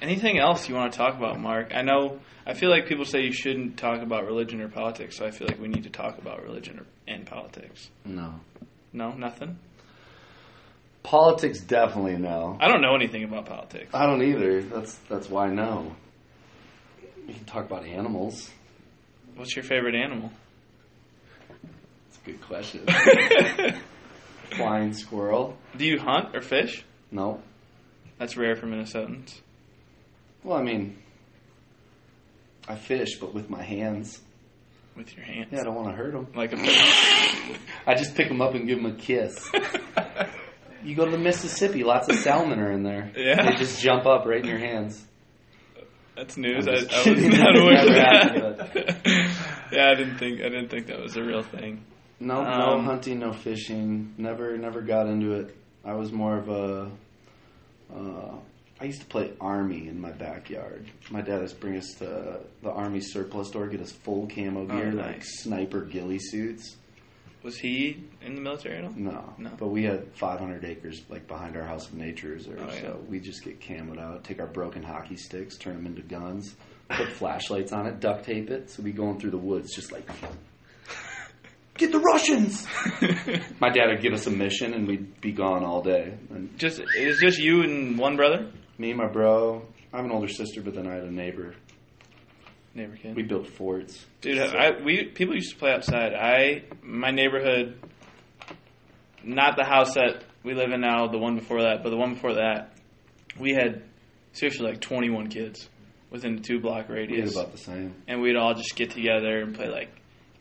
anything 0.02 0.40
else 0.40 0.68
you 0.68 0.76
want 0.76 0.92
to 0.92 0.98
talk 0.98 1.16
about, 1.16 1.40
Mark? 1.40 1.74
I 1.76 1.84
know. 1.84 2.20
I 2.48 2.54
feel 2.54 2.70
like 2.70 2.88
people 2.88 3.06
say 3.06 3.22
you 3.22 3.32
shouldn't 3.34 3.78
talk 3.78 4.02
about 4.02 4.26
religion 4.26 4.62
or 4.62 4.68
politics, 4.68 5.18
so 5.18 5.26
I 5.26 5.32
feel 5.32 5.48
like 5.48 5.60
we 5.60 5.68
need 5.68 5.84
to 5.84 5.90
talk 5.90 6.18
about 6.18 6.44
religion 6.44 6.80
or, 6.80 6.86
and 7.08 7.26
politics. 7.26 7.90
No. 8.04 8.36
No, 8.92 9.12
nothing. 9.12 9.58
Politics, 11.04 11.60
definitely 11.60 12.18
no. 12.18 12.58
I 12.60 12.68
don't 12.68 12.82
know 12.82 12.96
anything 12.96 13.24
about 13.24 13.46
politics. 13.46 13.94
I 13.94 14.08
don't 14.08 14.24
either. 14.24 14.64
That's 14.64 14.96
that's 15.08 15.30
why 15.30 15.50
no. 15.50 15.96
We 17.28 17.34
can 17.34 17.46
talk 17.46 17.66
about 17.66 17.86
animals. 17.86 18.50
What's 19.36 19.56
your 19.56 19.64
favorite 19.64 19.94
animal? 19.96 20.32
That's 22.26 22.28
a 22.28 22.32
good 22.32 22.42
question. 22.42 22.86
Flying 24.52 24.94
squirrel? 24.94 25.58
Do 25.78 25.86
you 25.86 26.00
hunt 26.00 26.36
or 26.36 26.42
fish? 26.42 26.84
No. 27.12 27.42
That's 28.18 28.38
rare 28.38 28.56
for 28.56 28.68
Minnesotans. 28.68 29.40
Well, 30.44 30.58
I 30.58 30.64
mean, 30.64 30.98
I 32.68 32.76
fish, 32.76 33.18
but 33.20 33.34
with 33.34 33.50
my 33.50 33.64
hands. 33.64 34.22
With 34.96 35.16
your 35.16 35.26
hands. 35.26 35.50
Yeah, 35.52 35.62
I 35.62 35.64
don't 35.64 35.76
want 35.76 35.90
to 35.90 35.96
hurt 35.96 36.14
them. 36.14 36.28
Like 36.36 36.54
a 36.54 36.58
I 37.88 37.96
just 37.96 38.16
pick 38.16 38.30
them 38.30 38.42
up 38.42 38.54
and 38.54 38.68
give 38.68 38.82
them 38.82 38.92
a 38.92 38.96
kiss. 38.96 39.50
You 40.84 40.94
go 40.96 41.04
to 41.06 41.10
the 41.10 41.18
Mississippi, 41.18 41.84
lots 41.84 42.08
of 42.10 42.16
salmon 42.18 42.60
are 42.60 42.72
in 42.72 42.84
there. 42.84 43.12
Yeah. 43.18 43.44
They 43.50 43.56
just 43.56 43.82
jump 43.82 44.06
up 44.06 44.28
right 44.28 44.40
in 44.40 44.48
your 44.48 44.60
hands. 44.60 45.04
That's 46.16 46.38
news. 46.38 46.68
I'm 46.68 46.76
I, 46.76 47.10
was 47.10 47.40
not 47.40 47.58
aware 47.58 47.80
of 47.82 47.90
Never 47.90 48.54
that. 48.54 49.32
yeah, 49.72 49.90
I 49.90 49.96
didn't 49.96 50.20
think 50.20 50.42
I 50.42 50.50
didn't 50.50 50.70
think 50.70 50.86
that 50.86 51.00
was 51.00 51.18
a 51.18 51.24
real 51.24 51.42
thing. 51.42 51.84
No, 52.20 52.44
no 52.44 52.76
Um, 52.78 52.86
hunting, 52.86 53.20
no 53.20 53.34
fishing. 53.34 54.14
Never, 54.18 54.58
never 54.58 54.82
got 54.82 55.08
into 55.08 55.34
it. 55.34 55.56
I 55.84 55.94
was 55.94 56.12
more 56.12 56.38
of 56.38 56.50
a. 56.50 56.90
Uh, 57.94 58.36
I 58.80 58.86
used 58.86 59.02
to 59.02 59.08
play 59.08 59.32
army 59.40 59.88
in 59.88 60.00
my 60.02 60.12
backyard. 60.12 60.86
My 61.10 61.22
dad 61.22 61.42
used 61.42 61.56
to 61.56 61.62
bring 61.62 61.78
us 61.78 61.88
to 62.00 62.40
the 62.62 62.72
army 62.72 63.00
surplus 63.00 63.50
store, 63.50 63.68
get 63.68 63.82
us 63.82 63.92
full 63.92 64.28
camo 64.28 64.66
gear, 64.66 64.92
like 64.92 65.06
Oh, 65.06 65.12
nice. 65.12 65.42
sniper 65.44 65.82
ghillie 65.82 66.20
suits. 66.20 66.76
Was 67.44 67.58
he 67.58 68.04
in 68.24 68.34
the 68.36 68.42
military 68.42 68.78
at 68.78 68.86
all? 68.86 68.94
No, 68.96 69.34
No. 69.38 69.52
But 69.58 69.68
we 69.68 69.84
had 69.84 70.08
500 70.16 70.66
acres 70.66 71.04
like 71.10 71.28
behind 71.28 71.56
our 71.56 71.64
house 71.64 71.88
of 71.88 71.94
nature 71.94 72.30
reserve, 72.30 72.60
Oh, 72.60 72.74
yeah. 72.74 72.82
so 72.82 73.00
we 73.08 73.20
just 73.20 73.44
get 73.44 73.62
camoed 73.62 74.00
out, 74.00 74.24
take 74.24 74.40
our 74.40 74.48
broken 74.48 74.82
hockey 74.82 75.16
sticks, 75.16 75.56
turn 75.58 75.76
them 75.76 75.86
into 75.86 76.02
guns, 76.02 76.56
put 76.90 77.08
flashlights 77.20 77.72
on 77.72 77.86
it, 77.86 78.00
duct 78.00 78.26
tape 78.26 78.50
it, 78.50 78.72
so 78.72 78.82
we 78.82 78.92
going 78.92 79.20
through 79.20 79.30
the 79.32 79.38
woods 79.38 79.74
just 79.76 79.92
like. 79.92 80.10
Get 81.78 81.92
the 81.92 82.00
Russians! 82.00 82.66
My 83.60 83.70
dad 83.70 83.88
would 83.90 84.02
give 84.02 84.14
us 84.14 84.26
a 84.28 84.32
mission, 84.32 84.74
and 84.74 84.88
we'd 84.88 85.20
be 85.20 85.32
gone 85.34 85.64
all 85.64 85.82
day. 85.82 86.18
And 86.30 86.58
just 86.58 86.82
it's 86.96 87.20
just 87.20 87.38
you 87.38 87.64
and 87.64 87.98
one 87.98 88.16
brother. 88.16 88.50
me 88.78 88.90
and 88.92 88.98
my 88.98 89.08
bro, 89.08 89.66
I 89.92 89.98
have 89.98 90.06
an 90.06 90.12
older 90.12 90.28
sister, 90.30 90.62
but 90.62 90.74
then 90.76 90.88
I 90.88 90.94
had 90.96 91.04
a 91.04 91.12
neighbor. 91.12 91.54
Neighbor 92.74 92.96
kid. 92.96 93.16
We 93.16 93.24
built 93.24 93.48
forts. 93.48 94.06
Dude, 94.22 94.40
I 94.40 94.72
we 94.84 95.06
people 95.06 95.36
used 95.36 95.52
to 95.52 95.58
play 95.58 95.72
outside. 95.72 96.14
I 96.14 96.64
my 96.82 97.12
neighborhood, 97.12 97.78
not 99.24 99.56
the 99.58 99.66
house 99.66 99.94
that 99.96 100.24
we 100.44 100.54
live 100.54 100.72
in 100.72 100.82
now, 100.82 101.08
the 101.08 101.18
one 101.18 101.36
before 101.36 101.62
that, 101.64 101.84
but 101.84 101.90
the 101.90 101.98
one 101.98 102.14
before 102.14 102.36
that, 102.36 102.74
we 103.40 103.54
had 103.54 103.84
seriously 104.34 104.66
like 104.68 104.82
21 104.82 105.28
kids 105.28 105.70
within 106.12 106.36
the 106.38 106.42
two 106.42 106.60
block 106.60 106.88
We 106.90 106.96
did 106.96 107.10
radius, 107.12 107.36
about 107.36 107.52
the 107.52 107.58
same. 107.58 107.96
and 108.08 108.22
we'd 108.22 108.36
all 108.36 108.54
just 108.54 108.76
get 108.76 108.92
together 108.92 109.40
and 109.42 109.56
play 109.56 109.68
like 109.70 109.90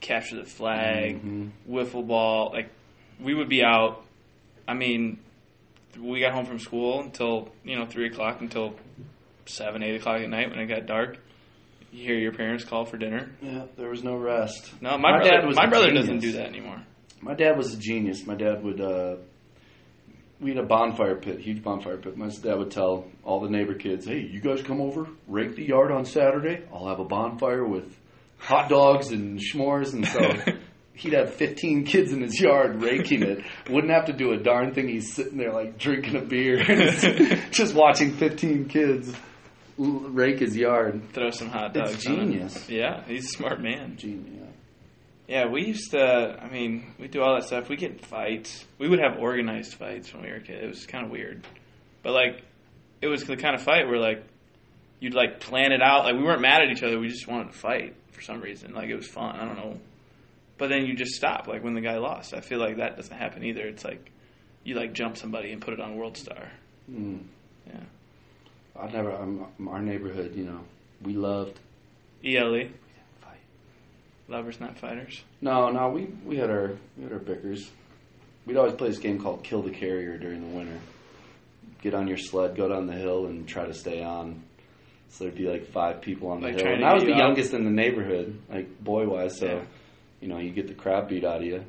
capture 0.05 0.35
the 0.37 0.45
flag, 0.45 1.21
Mhm. 1.23 1.49
wiffle 1.69 2.05
ball. 2.05 2.51
Like 2.53 2.69
we 3.19 3.33
would 3.33 3.49
be 3.49 3.63
out. 3.63 4.03
I 4.67 4.73
mean, 4.73 5.19
we 5.99 6.19
got 6.19 6.33
home 6.33 6.45
from 6.45 6.59
school 6.59 7.01
until 7.01 7.49
you 7.63 7.75
know 7.77 7.85
three 7.85 8.07
o'clock 8.07 8.41
until 8.41 8.75
seven, 9.45 9.83
eight 9.83 9.95
o'clock 9.95 10.21
at 10.21 10.29
night 10.29 10.49
when 10.49 10.59
it 10.59 10.67
got 10.67 10.85
dark. 10.85 11.17
You 11.91 12.03
hear 12.03 12.15
your 12.17 12.33
parents 12.33 12.63
call 12.65 12.83
for 12.85 12.97
dinner. 12.97 13.29
Yeah, 13.41 13.63
there 13.77 13.89
was 13.89 14.03
no 14.03 14.15
rest. 14.17 14.73
No, 14.81 14.97
my, 14.97 15.11
My 15.11 15.17
brother, 15.17 15.29
dad 15.31 15.47
was 15.47 15.55
my 15.55 15.65
brother 15.67 15.87
genius. 15.87 16.05
doesn't 16.05 16.19
do 16.19 16.31
that 16.33 16.47
anymore. 16.47 16.81
My 17.21 17.33
dad 17.35 17.57
was 17.57 17.73
a 17.73 17.77
genius. 17.77 18.25
My 18.27 18.35
dad 18.35 18.63
would. 18.63 18.81
Uh, 18.81 19.15
we 20.41 20.49
had 20.49 20.59
a 20.59 20.67
bonfire 20.67 21.15
pit, 21.15 21.39
huge 21.39 21.63
bonfire 21.63 21.95
pit. 21.97 22.17
My 22.17 22.27
dad 22.27 22.57
would 22.57 22.69
tell 22.71 23.05
all 23.23 23.39
the 23.39 23.49
neighbor 23.49 23.73
kids, 23.75 24.05
"Hey, 24.05 24.19
you 24.19 24.41
guys 24.41 24.61
come 24.61 24.81
over, 24.81 25.07
rake 25.27 25.55
the 25.55 25.63
yard 25.63 25.91
on 25.91 26.03
Saturday. 26.05 26.63
I'll 26.73 26.87
have 26.89 26.99
a 26.99 27.05
bonfire 27.05 27.65
with 27.65 27.97
hot 28.45 28.69
dogs 28.69 29.11
and 29.11 29.39
s'mores." 29.39 29.93
And 29.93 30.07
so 30.07 30.53
he'd 30.93 31.13
have 31.13 31.33
15 31.33 31.85
kids 31.85 32.11
in 32.11 32.21
his 32.21 32.39
yard 32.39 32.81
raking 32.81 33.23
it. 33.23 33.43
Wouldn't 33.69 33.91
have 33.91 34.05
to 34.05 34.13
do 34.13 34.31
a 34.31 34.37
darn 34.37 34.73
thing. 34.73 34.87
He's 34.87 35.13
sitting 35.13 35.37
there 35.37 35.51
like 35.51 35.77
drinking 35.77 36.15
a 36.15 36.21
beer, 36.21 36.63
just 37.51 37.75
watching 37.75 38.13
15 38.13 38.69
kids 38.69 39.13
rake 39.77 40.39
his 40.39 40.55
yard. 40.55 41.01
Throw 41.13 41.31
some 41.31 41.49
hot 41.49 41.73
dogs. 41.73 41.95
It's 41.95 42.03
genius. 42.03 42.69
Yeah, 42.69 43.03
he's 43.05 43.25
a 43.25 43.29
smart 43.29 43.61
man. 43.61 43.97
Genius. 43.97 44.35
Yeah, 45.27 45.47
we 45.47 45.65
used 45.65 45.91
to. 45.91 46.37
I 46.39 46.49
mean, 46.49 46.93
we 46.99 47.07
do 47.07 47.21
all 47.21 47.35
that 47.35 47.45
stuff. 47.45 47.67
We 47.67 47.77
get 47.77 48.05
fights. 48.05 48.63
We 48.77 48.87
would 48.87 48.99
have 48.99 49.17
organized 49.19 49.73
fights 49.73 50.13
when 50.13 50.23
we 50.23 50.31
were 50.31 50.39
kids. 50.39 50.63
It 50.63 50.67
was 50.67 50.85
kind 50.85 51.05
of 51.05 51.11
weird, 51.11 51.45
but 52.03 52.13
like, 52.13 52.43
it 53.01 53.07
was 53.07 53.23
the 53.23 53.35
kind 53.35 53.55
of 53.55 53.63
fight 53.63 53.87
where 53.87 53.99
like, 53.99 54.23
you'd 54.99 55.13
like 55.13 55.39
plan 55.39 55.71
it 55.71 55.81
out. 55.81 56.05
Like 56.05 56.15
we 56.15 56.23
weren't 56.23 56.41
mad 56.41 56.61
at 56.61 56.69
each 56.69 56.83
other. 56.83 56.99
We 56.99 57.09
just 57.09 57.27
wanted 57.27 57.51
to 57.51 57.57
fight 57.57 57.95
for 58.11 58.21
some 58.21 58.41
reason. 58.41 58.73
Like 58.73 58.89
it 58.89 58.95
was 58.95 59.07
fun. 59.07 59.35
I 59.35 59.45
don't 59.45 59.57
know. 59.57 59.79
But 60.57 60.69
then 60.69 60.85
you 60.85 60.95
just 60.95 61.15
stop. 61.15 61.47
Like 61.47 61.63
when 61.63 61.73
the 61.73 61.81
guy 61.81 61.97
lost. 61.97 62.33
I 62.33 62.41
feel 62.41 62.59
like 62.59 62.77
that 62.77 62.95
doesn't 62.95 63.15
happen 63.15 63.43
either. 63.43 63.61
It's 63.61 63.83
like, 63.83 64.11
you 64.63 64.75
like 64.75 64.93
jump 64.93 65.17
somebody 65.17 65.51
and 65.51 65.61
put 65.61 65.73
it 65.73 65.79
on 65.79 65.95
World 65.95 66.17
Star. 66.17 66.49
Mm. 66.89 67.23
Yeah. 67.67 67.79
I 68.79 68.91
never. 68.91 69.11
Um, 69.11 69.47
our 69.67 69.81
neighborhood, 69.81 70.35
you 70.35 70.45
know, 70.45 70.61
we 71.01 71.13
loved 71.13 71.59
ELE, 72.23 72.69
fight. 73.21 73.37
E, 73.37 74.31
lovers 74.31 74.59
not 74.59 74.77
fighters. 74.77 75.21
No, 75.41 75.69
no, 75.69 75.89
we 75.89 76.05
we 76.25 76.37
had 76.37 76.49
our 76.49 76.77
we 76.97 77.03
had 77.03 77.13
our 77.13 77.19
bickers. 77.19 77.69
We'd 78.45 78.57
always 78.57 78.73
play 78.73 78.89
this 78.89 78.99
game 78.99 79.21
called 79.21 79.43
Kill 79.43 79.61
the 79.61 79.71
Carrier 79.71 80.17
during 80.17 80.41
the 80.41 80.55
winter. 80.55 80.79
Get 81.81 81.93
on 81.93 82.07
your 82.07 82.17
sled, 82.17 82.55
go 82.55 82.67
down 82.67 82.87
the 82.87 82.93
hill, 82.93 83.25
and 83.25 83.47
try 83.47 83.65
to 83.65 83.73
stay 83.73 84.03
on. 84.03 84.43
So 85.09 85.23
there'd 85.25 85.35
be 85.35 85.47
like 85.47 85.67
five 85.71 86.01
people 86.01 86.29
on 86.29 86.41
the 86.41 86.47
Like 86.49 86.57
hill, 86.61 86.73
and 86.73 86.83
I 86.83 86.93
was 86.93 87.03
the 87.03 87.13
out. 87.13 87.17
youngest 87.19 87.53
in 87.53 87.63
the 87.63 87.71
neighborhood, 87.71 88.37
like 88.49 88.83
boy 88.83 89.07
wise. 89.07 89.37
So 89.39 89.45
Yeah. 89.47 89.61
you 90.21 90.27
know, 90.27 90.39
you 90.39 90.51
get 90.51 90.67
the 90.67 90.73
crap 90.73 91.09
beat 91.09 91.23
out 91.23 91.37
of 91.37 91.43
you. 91.45 91.63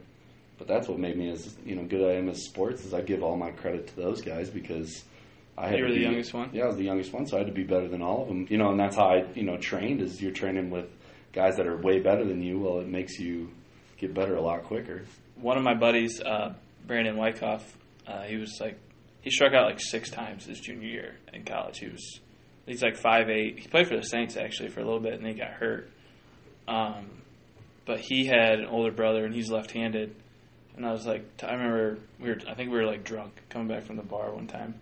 But 0.59 0.67
that's 0.69 0.89
what 0.89 0.99
made 0.99 1.17
me 1.17 1.31
as 1.31 1.55
you 1.65 1.77
know 1.77 1.85
good 1.85 2.03
I 2.11 2.15
am 2.17 2.29
as 2.29 2.43
sports 2.45 2.85
is 2.85 2.95
I 2.95 3.03
give 3.03 3.23
all 3.23 3.37
my 3.37 3.51
credit 3.51 3.89
to 3.89 3.97
those 3.97 4.23
guys 4.23 4.49
because 4.51 5.05
I 5.59 5.69
had 5.69 5.79
You 5.79 5.85
were 5.85 5.89
to 5.91 5.95
the 5.95 6.01
youngest 6.01 6.33
one? 6.35 6.51
Yeah, 6.53 6.65
I 6.65 6.67
was 6.69 6.77
the 6.77 6.85
youngest 6.85 7.13
one, 7.13 7.27
so 7.27 7.37
I 7.37 7.41
had 7.41 7.47
to 7.49 7.53
be 7.53 7.63
better 7.65 7.89
than 7.89 8.03
all 8.03 8.23
of 8.23 8.29
them. 8.29 8.47
You 8.49 8.57
know, 8.59 8.71
and 8.71 8.81
that's 8.81 8.97
how 8.97 9.07
I 9.11 9.25
you 9.35 9.43
know 9.45 9.59
trained 9.59 10.01
is 10.01 10.21
you're 10.21 10.33
training 10.33 10.71
with 10.71 10.87
guys 11.33 11.57
that 11.57 11.67
are 11.67 11.77
way 11.77 12.01
better 12.01 12.25
than 12.25 12.43
you. 12.43 12.59
Well, 12.59 12.81
it 12.81 12.89
makes 12.89 13.19
you 13.21 13.51
get 13.99 14.13
better 14.15 14.35
a 14.37 14.41
lot 14.41 14.65
quicker. 14.65 15.03
one 15.41 15.59
of 15.59 15.63
my 15.63 15.75
buddies, 15.75 16.21
uh, 16.23 16.55
Brandon 16.87 17.17
Wyckoff, 17.19 17.77
uh, 18.07 18.23
he 18.23 18.37
was 18.37 18.57
like, 18.61 18.79
he 19.21 19.31
struck 19.31 19.53
out 19.53 19.67
like 19.67 19.79
six 19.81 20.09
times 20.11 20.47
his 20.47 20.59
junior 20.61 20.89
year 20.89 21.17
in 21.35 21.45
college. 21.45 21.79
He 21.81 21.89
was, 21.89 22.21
he's 22.67 22.83
like 22.83 22.97
five 22.97 23.31
eight. 23.31 23.59
He 23.59 23.69
played 23.69 23.89
for 23.89 23.97
the 23.97 24.03
Saints 24.03 24.37
actually 24.37 24.69
for 24.69 24.81
a 24.81 24.85
little 24.85 25.01
bit, 25.01 25.15
and 25.15 25.27
he 25.27 25.35
got 25.35 25.53
hurt. 25.53 25.91
Um, 26.69 27.07
but 27.87 28.01
he 28.01 28.27
had 28.27 28.59
an 28.59 28.67
older 28.67 28.91
brother, 28.91 29.25
and 29.25 29.35
he's 29.35 29.51
left-handed. 29.51 30.15
And 30.77 30.85
I 30.85 30.93
was 30.93 31.07
like, 31.07 31.25
I 31.43 31.53
remember 31.53 31.99
we 32.21 32.29
were, 32.29 32.39
I 32.49 32.55
think 32.55 32.71
we 32.71 32.77
were 32.77 32.85
like 32.85 33.05
drunk 33.05 33.33
coming 33.49 33.69
back 33.69 33.85
from 33.85 33.97
the 33.97 34.03
bar 34.03 34.35
one 34.35 34.47
time. 34.47 34.75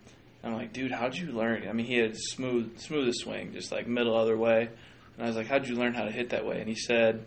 And 0.43 0.53
I'm 0.53 0.59
like, 0.59 0.73
dude, 0.73 0.91
how'd 0.91 1.15
you 1.15 1.31
learn? 1.31 1.67
I 1.67 1.73
mean, 1.73 1.85
he 1.85 1.97
had 1.97 2.15
smooth, 2.15 2.77
smoothest 2.79 3.21
swing, 3.21 3.53
just 3.53 3.71
like 3.71 3.87
middle 3.87 4.17
other 4.17 4.37
way. 4.37 4.69
And 5.15 5.23
I 5.23 5.27
was 5.27 5.35
like, 5.35 5.47
how'd 5.47 5.67
you 5.67 5.75
learn 5.75 5.93
how 5.93 6.03
to 6.03 6.11
hit 6.11 6.31
that 6.31 6.45
way? 6.45 6.59
And 6.59 6.67
he 6.67 6.75
said, 6.75 7.25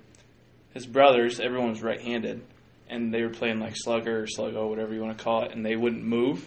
his 0.74 0.86
brothers, 0.86 1.40
everyone 1.40 1.70
was 1.70 1.82
right-handed, 1.82 2.42
and 2.88 3.12
they 3.12 3.22
were 3.22 3.30
playing 3.30 3.58
like 3.58 3.74
slugger 3.74 4.20
or 4.20 4.26
sluggo, 4.26 4.68
whatever 4.68 4.92
you 4.94 5.02
want 5.02 5.16
to 5.16 5.24
call 5.24 5.44
it, 5.44 5.52
and 5.52 5.64
they 5.64 5.76
wouldn't 5.76 6.04
move. 6.04 6.46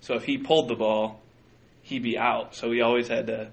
So 0.00 0.14
if 0.14 0.24
he 0.24 0.38
pulled 0.38 0.68
the 0.68 0.74
ball, 0.74 1.20
he'd 1.90 2.02
be 2.02 2.16
out. 2.16 2.54
So 2.54 2.68
we 2.68 2.80
always 2.80 3.08
had 3.08 3.26
to 3.26 3.50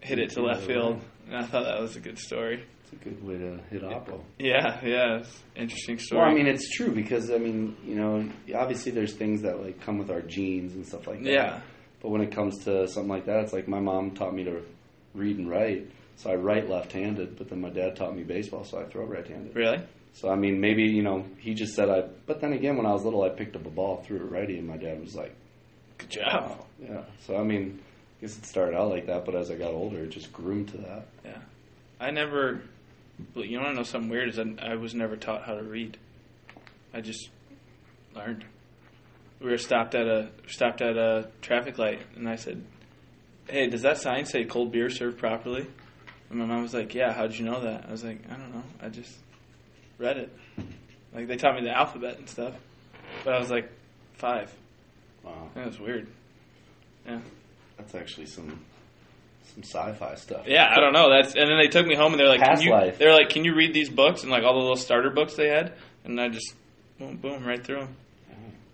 hit 0.00 0.18
it 0.18 0.30
to 0.30 0.42
left 0.42 0.66
field. 0.66 1.00
And 1.28 1.36
I 1.36 1.42
thought 1.44 1.64
that 1.64 1.80
was 1.80 1.96
a 1.96 2.00
good 2.00 2.18
story. 2.18 2.64
It's 2.82 2.92
a 2.92 2.96
good 3.08 3.24
way 3.26 3.38
to 3.38 3.58
hit 3.70 3.82
oppo. 3.82 4.20
Yeah, 4.38 4.78
yeah, 4.84 5.22
interesting 5.56 5.98
story. 5.98 6.20
Well, 6.20 6.30
I 6.30 6.34
mean, 6.34 6.46
it's 6.46 6.68
true 6.76 6.90
because 6.90 7.30
I 7.30 7.38
mean, 7.38 7.76
you 7.84 7.94
know, 7.94 8.28
obviously 8.54 8.92
there's 8.92 9.14
things 9.14 9.42
that 9.42 9.62
like 9.62 9.80
come 9.80 9.98
with 9.98 10.10
our 10.10 10.20
genes 10.20 10.74
and 10.74 10.86
stuff 10.86 11.06
like 11.06 11.22
that. 11.22 11.32
yeah, 11.32 11.60
But 12.02 12.10
when 12.10 12.20
it 12.20 12.32
comes 12.32 12.64
to 12.64 12.86
something 12.88 13.08
like 13.10 13.24
that, 13.26 13.44
it's 13.44 13.52
like 13.52 13.68
my 13.68 13.80
mom 13.80 14.10
taught 14.12 14.34
me 14.34 14.44
to 14.44 14.60
read 15.14 15.38
and 15.38 15.48
write, 15.48 15.90
so 16.16 16.30
I 16.30 16.34
write 16.34 16.68
left-handed. 16.68 17.38
But 17.38 17.48
then 17.48 17.60
my 17.62 17.70
dad 17.70 17.96
taught 17.96 18.14
me 18.14 18.22
baseball, 18.22 18.64
so 18.64 18.78
I 18.80 18.84
throw 18.84 19.04
right-handed. 19.04 19.54
really? 19.56 19.80
So 20.12 20.28
I 20.30 20.36
mean, 20.36 20.60
maybe 20.60 20.82
you 20.82 21.02
know, 21.02 21.24
he 21.38 21.54
just 21.54 21.74
said 21.74 21.88
I. 21.88 22.02
But 22.26 22.40
then 22.42 22.52
again, 22.52 22.76
when 22.76 22.84
I 22.86 22.92
was 22.92 23.02
little, 23.04 23.22
I 23.22 23.30
picked 23.30 23.56
up 23.56 23.64
a 23.66 23.70
ball, 23.70 24.02
threw 24.06 24.18
it 24.18 24.30
righty, 24.30 24.58
and 24.58 24.68
my 24.68 24.76
dad 24.76 25.00
was 25.00 25.14
like, 25.14 25.34
Good 26.08 26.20
job. 26.20 26.50
Wow. 26.50 26.66
Yeah. 26.82 27.02
So 27.26 27.36
I 27.36 27.42
mean, 27.42 27.80
I 28.18 28.20
guess 28.20 28.36
it 28.36 28.44
started 28.44 28.76
out 28.76 28.90
like 28.90 29.06
that, 29.06 29.24
but 29.24 29.34
as 29.34 29.50
I 29.50 29.54
got 29.54 29.70
older, 29.70 30.04
it 30.04 30.10
just 30.10 30.32
grew 30.32 30.64
to 30.64 30.76
that. 30.78 31.06
Yeah. 31.24 31.38
I 32.00 32.10
never. 32.10 32.62
You 33.34 33.58
want 33.58 33.70
to 33.70 33.74
know 33.74 33.82
something 33.84 34.10
weird? 34.10 34.28
Is 34.28 34.38
I, 34.38 34.44
I 34.60 34.74
was 34.74 34.94
never 34.94 35.16
taught 35.16 35.44
how 35.44 35.54
to 35.54 35.62
read. 35.62 35.96
I 36.92 37.00
just 37.00 37.30
learned. 38.14 38.44
We 39.40 39.50
were 39.50 39.58
stopped 39.58 39.94
at 39.94 40.06
a 40.06 40.28
stopped 40.48 40.82
at 40.82 40.96
a 40.96 41.28
traffic 41.42 41.78
light, 41.78 42.00
and 42.16 42.28
I 42.28 42.36
said, 42.36 42.62
"Hey, 43.48 43.68
does 43.68 43.82
that 43.82 43.98
sign 43.98 44.26
say 44.26 44.44
cold 44.44 44.72
beer 44.72 44.90
served 44.90 45.18
properly?" 45.18 45.66
And 46.28 46.38
my 46.38 46.44
mom 46.44 46.62
was 46.62 46.74
like, 46.74 46.94
"Yeah." 46.94 47.12
How 47.12 47.26
did 47.26 47.38
you 47.38 47.44
know 47.44 47.60
that? 47.62 47.86
I 47.88 47.92
was 47.92 48.04
like, 48.04 48.18
"I 48.30 48.34
don't 48.34 48.54
know. 48.54 48.64
I 48.82 48.88
just 48.88 49.14
read 49.98 50.18
it. 50.18 50.36
Like 51.14 51.28
they 51.28 51.36
taught 51.36 51.54
me 51.54 51.60
the 51.62 51.70
alphabet 51.70 52.18
and 52.18 52.28
stuff." 52.28 52.54
But 53.22 53.34
I 53.34 53.38
was 53.38 53.48
like 53.48 53.70
five. 54.14 54.52
Wow. 55.24 55.48
That 55.54 55.66
was 55.66 55.78
weird. 55.80 56.06
Yeah. 57.06 57.20
That's 57.78 57.94
actually 57.94 58.26
some 58.26 58.60
some 59.54 59.62
sci-fi 59.62 60.14
stuff. 60.16 60.46
Yeah, 60.46 60.72
I 60.74 60.80
don't 60.80 60.92
know. 60.92 61.10
That's 61.10 61.34
and 61.34 61.48
then 61.48 61.58
they 61.58 61.68
took 61.68 61.86
me 61.86 61.94
home 61.94 62.12
and 62.12 62.20
they're 62.20 62.28
like, 62.28 62.40
Past 62.40 62.62
can 62.62 62.84
you, 62.86 62.92
they're 62.98 63.12
like, 63.14 63.28
can 63.30 63.44
you 63.44 63.54
read 63.54 63.72
these 63.74 63.88
books 63.90 64.22
and 64.22 64.30
like 64.30 64.42
all 64.42 64.54
the 64.54 64.60
little 64.60 64.76
starter 64.76 65.10
books 65.10 65.34
they 65.34 65.48
had, 65.48 65.72
and 66.04 66.20
I 66.20 66.28
just 66.28 66.54
boom, 66.98 67.16
boom, 67.16 67.44
right 67.44 67.62
through 67.64 67.80
them. 67.80 67.96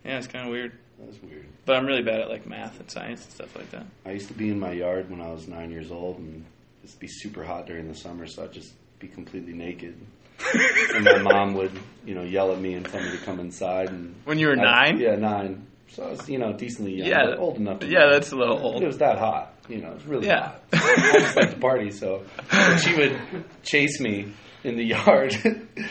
Yeah, 0.05 0.17
it's 0.19 0.27
kind 0.29 0.47
of 0.47 0.51
weird, 0.53 0.73
That's 0.99 1.21
weird. 1.23 1.45
but 1.67 1.77
I'm 1.77 1.85
really 1.87 2.03
bad 2.03 2.21
at 2.21 2.31
like 2.31 2.47
math 2.47 2.81
and 2.81 2.91
science 2.91 3.23
and 3.25 3.33
stuff 3.35 3.55
like 3.55 3.71
that. 3.73 3.85
I 4.07 4.13
used 4.13 4.29
to 4.29 4.35
be 4.35 4.49
in 4.49 4.59
my 4.59 4.73
yard 4.73 5.11
when 5.11 5.21
I 5.21 5.31
was 5.31 5.47
nine 5.47 5.71
years 5.71 5.91
old, 5.91 6.17
and 6.19 6.45
it'd 6.83 6.99
be 6.99 7.07
super 7.09 7.45
hot 7.45 7.67
during 7.67 7.87
the 7.87 7.95
summer, 7.95 8.27
so 8.27 8.45
I'd 8.45 8.53
just 8.53 8.73
be 8.99 9.09
completely 9.09 9.53
naked. 9.53 9.95
and 10.95 11.05
my 11.05 11.19
mom 11.19 11.53
would, 11.53 11.73
you 12.07 12.15
know, 12.15 12.23
yell 12.23 12.51
at 12.53 12.59
me 12.59 12.73
and 12.73 12.87
tell 12.87 13.03
me 13.03 13.11
to 13.11 13.19
come 13.19 13.41
inside. 13.41 13.91
And 13.91 14.15
When 14.25 14.39
you 14.39 14.47
were 14.47 14.55
I'd- 14.55 14.63
nine? 14.63 14.99
yeah, 14.99 15.17
nine. 15.17 15.67
So 15.91 16.05
I 16.05 16.11
was, 16.11 16.29
you 16.29 16.39
know, 16.39 16.53
decently 16.53 16.95
young, 16.95 17.09
Yeah, 17.09 17.35
old 17.37 17.57
enough. 17.57 17.81
To 17.81 17.87
Yeah, 17.89 18.11
that's 18.13 18.31
a 18.33 18.37
little 18.37 18.59
old. 18.59 18.83
It 18.83 18.87
was 18.87 18.99
that 18.99 19.19
hot, 19.19 19.55
you 19.69 19.79
know. 19.79 19.89
It 19.91 19.95
was 19.95 20.07
really 20.07 20.27
Yeah. 20.29 20.53
hot. 20.53 20.61
I 20.73 21.13
just 21.21 21.37
like 21.37 21.51
to 21.51 21.57
party, 21.59 21.91
so 21.91 22.23
but 22.51 22.79
she 22.79 22.95
would 22.97 23.21
chase 23.65 23.99
me 24.01 24.33
in 24.63 24.77
the 24.77 24.85
yard 24.85 25.35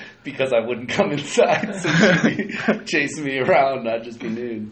because 0.24 0.54
I 0.54 0.60
wouldn't 0.66 0.90
come 0.90 1.12
inside. 1.12 1.76
So 1.76 1.90
she'd 1.90 2.48
be 2.48 2.54
chasing 2.86 3.26
me 3.26 3.40
around, 3.40 3.88
I'd 3.90 4.04
just 4.06 4.20
be 4.20 4.30
nude. 4.30 4.72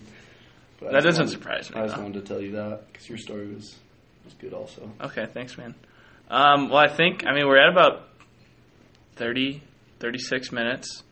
But 0.79 0.91
That 0.93 1.03
doesn't 1.03 1.25
wanted- 1.25 1.31
surprise 1.37 1.71
me, 1.71 1.81
I 1.81 1.83
just 1.85 1.95
though. 1.97 2.03
wanted 2.03 2.25
to 2.25 2.33
tell 2.33 2.41
you 2.41 2.51
that 2.53 2.87
because 2.91 3.09
your 3.09 3.17
story 3.17 3.47
was 3.53 3.75
was 4.23 4.33
good, 4.35 4.53
also. 4.53 4.89
Okay, 5.01 5.25
thanks, 5.33 5.57
man. 5.57 5.73
Um, 6.29 6.69
well, 6.69 6.77
I 6.79 6.87
think 6.87 7.25
I 7.25 7.33
mean 7.33 7.47
we're 7.47 7.57
at 7.57 7.69
about 7.71 8.07
30, 9.15 9.61
36 9.99 10.51
minutes. 10.51 11.03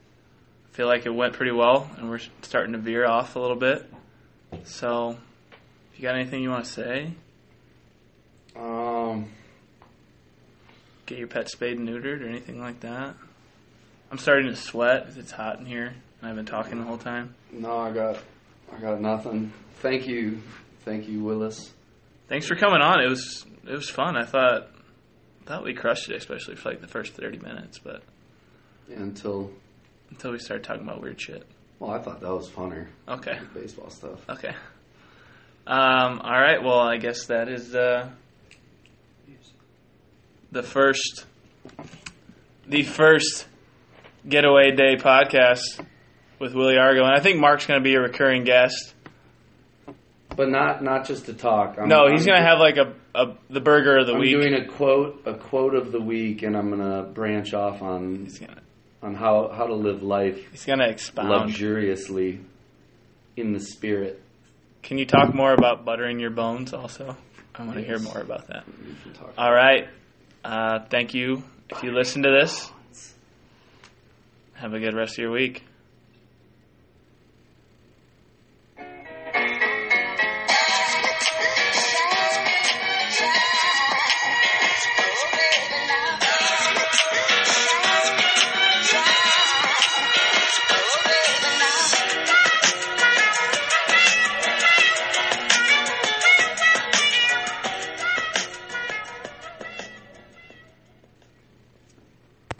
I 0.71 0.75
feel 0.75 0.87
like 0.87 1.05
it 1.05 1.13
went 1.13 1.33
pretty 1.33 1.53
well, 1.53 1.89
and 1.97 2.09
we're 2.09 2.19
starting 2.43 2.73
to 2.73 2.79
veer 2.79 3.05
off 3.05 3.35
a 3.35 3.39
little 3.39 3.55
bit. 3.57 3.85
So, 4.63 5.17
if 5.93 5.99
you 5.99 6.03
got 6.03 6.15
anything 6.15 6.41
you 6.43 6.49
want 6.49 6.65
to 6.65 6.71
say, 6.71 7.11
Um, 8.55 9.29
get 11.05 11.17
your 11.17 11.27
pet 11.27 11.49
spayed 11.49 11.77
and 11.77 11.87
neutered 11.87 12.21
or 12.21 12.27
anything 12.27 12.59
like 12.59 12.79
that. 12.81 13.15
I'm 14.11 14.17
starting 14.17 14.47
to 14.47 14.55
sweat 14.55 15.05
'cause 15.05 15.17
it's 15.17 15.31
hot 15.31 15.59
in 15.59 15.65
here, 15.65 15.87
and 16.21 16.29
I've 16.29 16.35
been 16.37 16.45
talking 16.45 16.79
the 16.79 16.85
whole 16.85 16.97
time. 16.97 17.35
no, 17.51 17.77
I 17.77 17.91
got 17.91 18.19
I 18.73 18.79
got 18.79 18.99
nothing. 19.01 19.51
Thank 19.75 20.07
you, 20.07 20.41
thank 20.85 21.07
you, 21.07 21.21
Willis. 21.23 21.73
Thanks 22.27 22.47
for 22.47 22.55
coming 22.55 22.81
on. 22.81 23.01
It 23.01 23.09
was 23.09 23.45
it 23.67 23.71
was 23.73 23.89
fun. 23.89 24.15
I 24.15 24.23
thought 24.23 24.69
thought 25.45 25.63
we 25.63 25.73
crushed 25.73 26.09
it, 26.09 26.15
especially 26.15 26.55
for 26.55 26.69
like 26.69 26.81
the 26.81 26.87
first 26.87 27.13
30 27.13 27.37
minutes, 27.39 27.77
but 27.79 28.03
Until 28.89 29.51
until 30.11 30.31
we 30.31 30.39
started 30.39 30.63
talking 30.63 30.83
about 30.83 31.01
weird 31.01 31.19
shit. 31.19 31.45
Well, 31.79 31.91
I 31.91 31.99
thought 31.99 32.21
that 32.21 32.29
was 32.33 32.49
funner. 32.49 32.87
Okay. 33.07 33.37
Baseball 33.53 33.89
stuff. 33.89 34.27
Okay. 34.29 34.53
Um, 35.67 36.19
all 36.21 36.39
right. 36.39 36.61
Well, 36.63 36.79
I 36.79 36.97
guess 36.97 37.25
that 37.27 37.49
is 37.49 37.73
uh, 37.75 38.09
the 40.51 40.63
first, 40.63 41.25
the 42.67 42.83
first 42.83 43.47
getaway 44.27 44.71
day 44.71 44.95
podcast 44.95 45.83
with 46.39 46.53
Willie 46.53 46.77
Argo, 46.77 47.03
and 47.03 47.13
I 47.15 47.19
think 47.19 47.39
Mark's 47.39 47.65
going 47.65 47.79
to 47.79 47.83
be 47.83 47.95
a 47.95 48.01
recurring 48.01 48.43
guest. 48.43 48.93
But 50.35 50.49
not 50.49 50.83
not 50.83 51.05
just 51.07 51.27
to 51.27 51.33
talk. 51.33 51.77
I'm, 51.79 51.87
no, 51.87 52.09
he's 52.11 52.25
going 52.25 52.37
to 52.37 52.45
have 52.45 52.59
like 52.59 52.75
a, 52.77 52.93
a 53.17 53.35
the 53.49 53.61
burger 53.61 53.97
of 53.97 54.05
the 54.07 54.13
I'm 54.13 54.19
week. 54.19 54.31
doing 54.33 54.53
a 54.53 54.65
quote 54.67 55.21
a 55.25 55.33
quote 55.33 55.75
of 55.75 55.93
the 55.93 56.01
week, 56.01 56.43
and 56.43 56.57
I'm 56.57 56.69
gonna 56.71 57.03
branch 57.03 57.53
off 57.53 57.81
on 57.81 58.25
he's 58.25 58.39
gonna 58.39 58.61
on 59.05 59.13
how 59.13 59.49
how 59.49 59.67
to 59.67 59.75
live 59.75 60.01
life 60.01 60.51
he's 60.51 60.65
gonna 60.65 60.87
expound. 60.87 61.29
luxuriously 61.29 62.41
in 63.37 63.53
the 63.53 63.59
spirit. 63.59 64.21
Can 64.81 64.97
you 64.97 65.05
talk 65.05 65.33
more 65.33 65.53
about 65.53 65.85
buttering 65.85 66.19
your 66.19 66.31
bones? 66.31 66.73
Also, 66.73 67.15
I 67.53 67.63
want 67.63 67.77
to 67.77 67.83
hear 67.83 67.99
more 67.99 68.19
about 68.19 68.47
that. 68.47 68.65
All 69.37 69.53
right. 69.53 69.87
Uh, 70.43 70.79
thank 70.89 71.13
you. 71.13 71.43
If 71.69 71.83
you 71.83 71.91
listen 71.91 72.23
to 72.23 72.29
this, 72.29 72.71
have 74.53 74.73
a 74.73 74.79
good 74.79 74.93
rest 74.95 75.13
of 75.13 75.17
your 75.19 75.31
week. 75.31 75.63